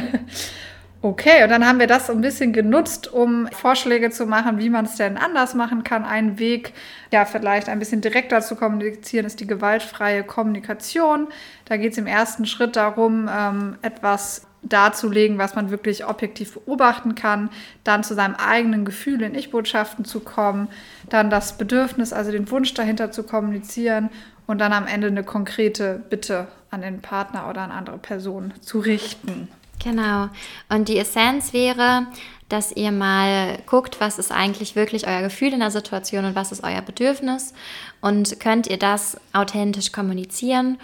Okay, 1.04 1.44
und 1.44 1.50
dann 1.50 1.66
haben 1.66 1.80
wir 1.80 1.86
das 1.86 2.06
so 2.06 2.14
ein 2.14 2.22
bisschen 2.22 2.54
genutzt, 2.54 3.12
um 3.12 3.46
Vorschläge 3.52 4.08
zu 4.08 4.24
machen, 4.24 4.58
wie 4.58 4.70
man 4.70 4.86
es 4.86 4.96
denn 4.96 5.18
anders 5.18 5.52
machen 5.52 5.84
kann. 5.84 6.02
Ein 6.02 6.38
Weg, 6.38 6.72
ja, 7.12 7.26
vielleicht 7.26 7.68
ein 7.68 7.78
bisschen 7.78 8.00
direkter 8.00 8.40
zu 8.40 8.56
kommunizieren, 8.56 9.26
ist 9.26 9.38
die 9.38 9.46
gewaltfreie 9.46 10.24
Kommunikation. 10.24 11.28
Da 11.66 11.76
geht 11.76 11.92
es 11.92 11.98
im 11.98 12.06
ersten 12.06 12.46
Schritt 12.46 12.76
darum, 12.76 13.28
ähm, 13.30 13.76
etwas 13.82 14.46
darzulegen, 14.62 15.36
was 15.36 15.54
man 15.54 15.68
wirklich 15.68 16.06
objektiv 16.06 16.54
beobachten 16.54 17.14
kann, 17.14 17.50
dann 17.84 18.02
zu 18.02 18.14
seinem 18.14 18.36
eigenen 18.36 18.86
Gefühl 18.86 19.20
in 19.20 19.34
Ich-Botschaften 19.34 20.06
zu 20.06 20.20
kommen, 20.20 20.68
dann 21.10 21.28
das 21.28 21.58
Bedürfnis, 21.58 22.14
also 22.14 22.32
den 22.32 22.50
Wunsch 22.50 22.72
dahinter 22.72 23.12
zu 23.12 23.24
kommunizieren 23.24 24.08
und 24.46 24.58
dann 24.58 24.72
am 24.72 24.86
Ende 24.86 25.08
eine 25.08 25.22
konkrete 25.22 26.02
Bitte 26.08 26.48
an 26.70 26.80
den 26.80 27.02
Partner 27.02 27.50
oder 27.50 27.60
an 27.60 27.72
andere 27.72 27.98
Personen 27.98 28.54
zu 28.62 28.78
richten. 28.78 29.48
Genau. 29.82 30.28
Und 30.68 30.88
die 30.88 30.98
Essenz 30.98 31.52
wäre, 31.52 32.06
dass 32.48 32.72
ihr 32.72 32.92
mal 32.92 33.58
guckt, 33.66 34.00
was 34.00 34.18
ist 34.18 34.30
eigentlich 34.30 34.76
wirklich 34.76 35.06
euer 35.06 35.22
Gefühl 35.22 35.52
in 35.52 35.60
der 35.60 35.70
Situation 35.70 36.24
und 36.24 36.34
was 36.34 36.52
ist 36.52 36.62
euer 36.62 36.82
Bedürfnis 36.82 37.54
und 38.00 38.38
könnt 38.40 38.66
ihr 38.66 38.78
das 38.78 39.16
authentisch 39.32 39.92
kommunizieren 39.92 40.78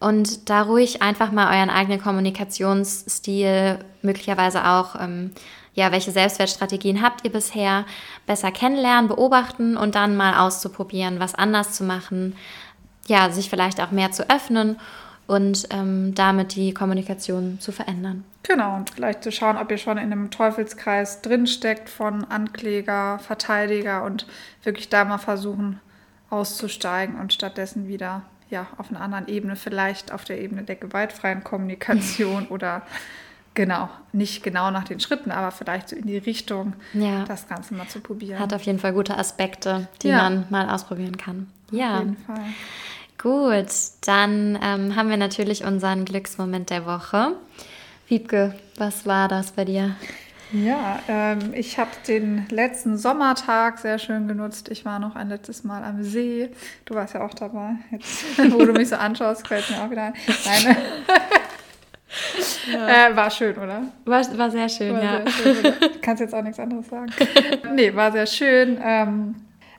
und 0.00 0.50
da 0.50 0.62
ruhig 0.62 1.02
einfach 1.02 1.32
mal 1.32 1.56
euren 1.56 1.70
eigenen 1.70 2.02
Kommunikationsstil, 2.02 3.78
möglicherweise 4.02 4.66
auch, 4.66 4.96
ähm, 5.00 5.30
ja, 5.72 5.92
welche 5.92 6.10
Selbstwertstrategien 6.10 7.00
habt 7.00 7.24
ihr 7.24 7.32
bisher, 7.32 7.84
besser 8.26 8.52
kennenlernen, 8.52 9.08
beobachten 9.08 9.76
und 9.76 9.94
dann 9.94 10.16
mal 10.16 10.38
auszuprobieren, 10.38 11.20
was 11.20 11.34
anders 11.34 11.72
zu 11.72 11.84
machen, 11.84 12.36
ja, 13.06 13.30
sich 13.30 13.48
vielleicht 13.48 13.80
auch 13.80 13.92
mehr 13.92 14.12
zu 14.12 14.28
öffnen 14.28 14.78
und 15.26 15.66
ähm, 15.70 16.14
damit 16.14 16.54
die 16.54 16.74
Kommunikation 16.74 17.58
zu 17.60 17.72
verändern. 17.72 18.24
Genau, 18.42 18.76
und 18.76 18.90
vielleicht 18.90 19.22
zu 19.22 19.32
schauen, 19.32 19.56
ob 19.56 19.70
ihr 19.70 19.78
schon 19.78 19.96
in 19.96 20.12
einem 20.12 20.30
Teufelskreis 20.30 21.22
drinsteckt 21.22 21.88
von 21.88 22.24
Ankläger, 22.24 23.18
Verteidiger 23.20 24.04
und 24.04 24.26
wirklich 24.62 24.88
da 24.90 25.04
mal 25.04 25.18
versuchen 25.18 25.80
auszusteigen 26.30 27.16
und 27.18 27.32
stattdessen 27.32 27.88
wieder 27.88 28.22
ja, 28.50 28.66
auf 28.76 28.90
einer 28.90 29.00
anderen 29.00 29.26
Ebene, 29.28 29.56
vielleicht 29.56 30.12
auf 30.12 30.24
der 30.24 30.40
Ebene 30.40 30.62
der 30.62 30.76
gewaltfreien 30.76 31.42
Kommunikation 31.42 32.46
oder 32.50 32.82
genau, 33.54 33.88
nicht 34.12 34.42
genau 34.42 34.70
nach 34.70 34.84
den 34.84 35.00
Schritten, 35.00 35.30
aber 35.30 35.50
vielleicht 35.50 35.88
so 35.88 35.96
in 35.96 36.06
die 36.06 36.18
Richtung, 36.18 36.74
Ja. 36.92 37.24
das 37.24 37.48
Ganze 37.48 37.74
mal 37.74 37.88
zu 37.88 38.00
probieren. 38.00 38.38
Hat 38.40 38.52
auf 38.52 38.62
jeden 38.62 38.78
Fall 38.78 38.92
gute 38.92 39.16
Aspekte, 39.16 39.88
die 40.02 40.08
Ja. 40.08 40.18
man 40.18 40.44
mal 40.50 40.68
ausprobieren 40.68 41.16
kann. 41.16 41.48
Ja. 41.70 41.94
Auf 41.94 42.00
jeden 42.00 42.16
Fall. 42.18 42.40
Gut, 43.24 43.68
dann 44.02 44.58
ähm, 44.62 44.96
haben 44.96 45.08
wir 45.08 45.16
natürlich 45.16 45.64
unseren 45.64 46.04
Glücksmoment 46.04 46.68
der 46.68 46.84
Woche. 46.84 47.32
Wiebke, 48.06 48.54
was 48.76 49.06
war 49.06 49.28
das 49.28 49.52
bei 49.52 49.64
dir? 49.64 49.96
Ja, 50.52 51.00
ähm, 51.08 51.54
ich 51.54 51.78
habe 51.78 51.88
den 52.06 52.46
letzten 52.50 52.98
Sommertag 52.98 53.78
sehr 53.78 53.98
schön 53.98 54.28
genutzt. 54.28 54.68
Ich 54.68 54.84
war 54.84 54.98
noch 54.98 55.16
ein 55.16 55.30
letztes 55.30 55.64
Mal 55.64 55.84
am 55.84 56.04
See. 56.04 56.50
Du 56.84 56.96
warst 56.96 57.14
ja 57.14 57.24
auch 57.24 57.32
dabei. 57.32 57.76
Jetzt, 57.92 58.38
wo 58.52 58.58
du 58.58 58.74
mich 58.74 58.90
so 58.90 58.96
anschaust, 58.96 59.48
fällt 59.48 59.70
mir 59.70 59.82
auch 59.82 59.90
wieder 59.90 60.02
ein. 60.02 60.14
Nein. 60.44 60.76
äh, 62.74 63.16
war 63.16 63.30
schön, 63.30 63.56
oder? 63.56 63.84
War, 64.04 64.38
war 64.38 64.50
sehr 64.50 64.68
schön, 64.68 64.92
War 64.92 65.02
ja. 65.02 65.22
sehr 65.30 65.54
schön, 65.54 65.74
kannst 66.02 66.20
jetzt 66.20 66.34
auch 66.34 66.42
nichts 66.42 66.60
anderes 66.60 66.88
sagen. 66.88 67.10
nee, 67.74 67.94
war 67.94 68.12
sehr 68.12 68.26
schön. 68.26 68.78
Ähm, 68.84 69.34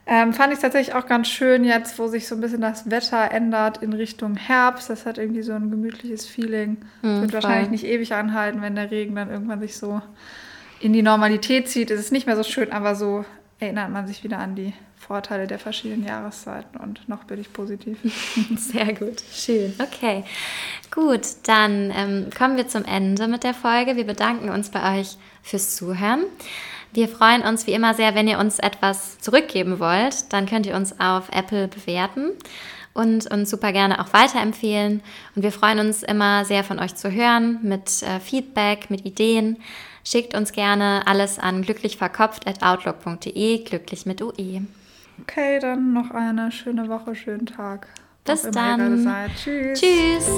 ähm, 0.06 0.32
fand 0.32 0.52
ich 0.52 0.60
tatsächlich 0.60 0.94
auch 0.94 1.06
ganz 1.06 1.28
schön 1.28 1.64
jetzt, 1.64 1.98
wo 1.98 2.06
sich 2.06 2.28
so 2.28 2.36
ein 2.36 2.40
bisschen 2.40 2.60
das 2.60 2.88
Wetter 2.90 3.32
ändert 3.32 3.78
in 3.78 3.92
Richtung 3.92 4.36
Herbst. 4.36 4.88
Das 4.88 5.04
hat 5.04 5.18
irgendwie 5.18 5.42
so 5.42 5.52
ein 5.52 5.70
gemütliches 5.70 6.26
Feeling. 6.26 6.76
Mm, 7.02 7.22
Wird 7.22 7.32
wahrscheinlich 7.32 7.70
nicht 7.70 7.84
ewig 7.84 8.14
anhalten, 8.14 8.62
wenn 8.62 8.76
der 8.76 8.92
Regen 8.92 9.16
dann 9.16 9.30
irgendwann 9.30 9.60
sich 9.60 9.76
so 9.76 10.00
in 10.78 10.92
die 10.92 11.02
Normalität 11.02 11.68
zieht. 11.68 11.90
Es 11.90 11.98
ist 11.98 12.12
nicht 12.12 12.26
mehr 12.26 12.36
so 12.36 12.44
schön, 12.44 12.70
aber 12.70 12.94
so 12.94 13.24
erinnert 13.58 13.90
man 13.90 14.06
sich 14.06 14.22
wieder 14.22 14.38
an 14.38 14.54
die 14.54 14.74
Vorteile 14.96 15.46
der 15.46 15.58
verschiedenen 15.58 16.04
Jahreszeiten 16.06 16.78
und 16.78 17.08
noch 17.08 17.24
bin 17.24 17.40
ich 17.40 17.52
positiv. 17.52 17.98
Sehr 18.56 18.92
gut, 18.92 19.22
schön. 19.32 19.74
Okay, 19.78 20.24
gut, 20.90 21.22
dann 21.44 21.92
ähm, 21.96 22.30
kommen 22.36 22.56
wir 22.56 22.68
zum 22.68 22.84
Ende 22.84 23.28
mit 23.28 23.44
der 23.44 23.54
Folge. 23.54 23.96
Wir 23.96 24.06
bedanken 24.06 24.50
uns 24.50 24.70
bei 24.70 25.00
euch 25.00 25.16
fürs 25.42 25.76
Zuhören. 25.76 26.24
Wir 26.96 27.08
freuen 27.08 27.42
uns 27.42 27.66
wie 27.66 27.72
immer 27.72 27.92
sehr, 27.92 28.14
wenn 28.14 28.26
ihr 28.26 28.38
uns 28.38 28.58
etwas 28.58 29.18
zurückgeben 29.18 29.80
wollt. 29.80 30.32
Dann 30.32 30.46
könnt 30.46 30.64
ihr 30.64 30.74
uns 30.74 30.98
auf 30.98 31.28
Apple 31.30 31.68
bewerten 31.68 32.30
und 32.94 33.30
uns 33.30 33.50
super 33.50 33.72
gerne 33.72 34.00
auch 34.00 34.14
weiterempfehlen. 34.14 35.02
Und 35.34 35.42
wir 35.42 35.52
freuen 35.52 35.78
uns 35.78 36.02
immer 36.02 36.46
sehr 36.46 36.64
von 36.64 36.78
euch 36.78 36.94
zu 36.94 37.10
hören 37.10 37.58
mit 37.60 38.02
äh, 38.02 38.18
Feedback, 38.18 38.88
mit 38.88 39.04
Ideen. 39.04 39.58
Schickt 40.04 40.34
uns 40.34 40.52
gerne 40.52 41.02
alles 41.06 41.38
an 41.38 41.60
glücklichverkopft.outlook.de, 41.60 43.64
glücklich 43.64 44.06
mit 44.06 44.22
UE. 44.22 44.62
Okay, 45.20 45.58
dann 45.60 45.92
noch 45.92 46.12
eine 46.12 46.50
schöne 46.50 46.88
Woche, 46.88 47.14
schönen 47.14 47.44
Tag. 47.44 47.88
Bis 48.24 48.40
dann. 48.50 49.06
Tschüss. 49.36 49.78
Tschüss! 49.78 50.30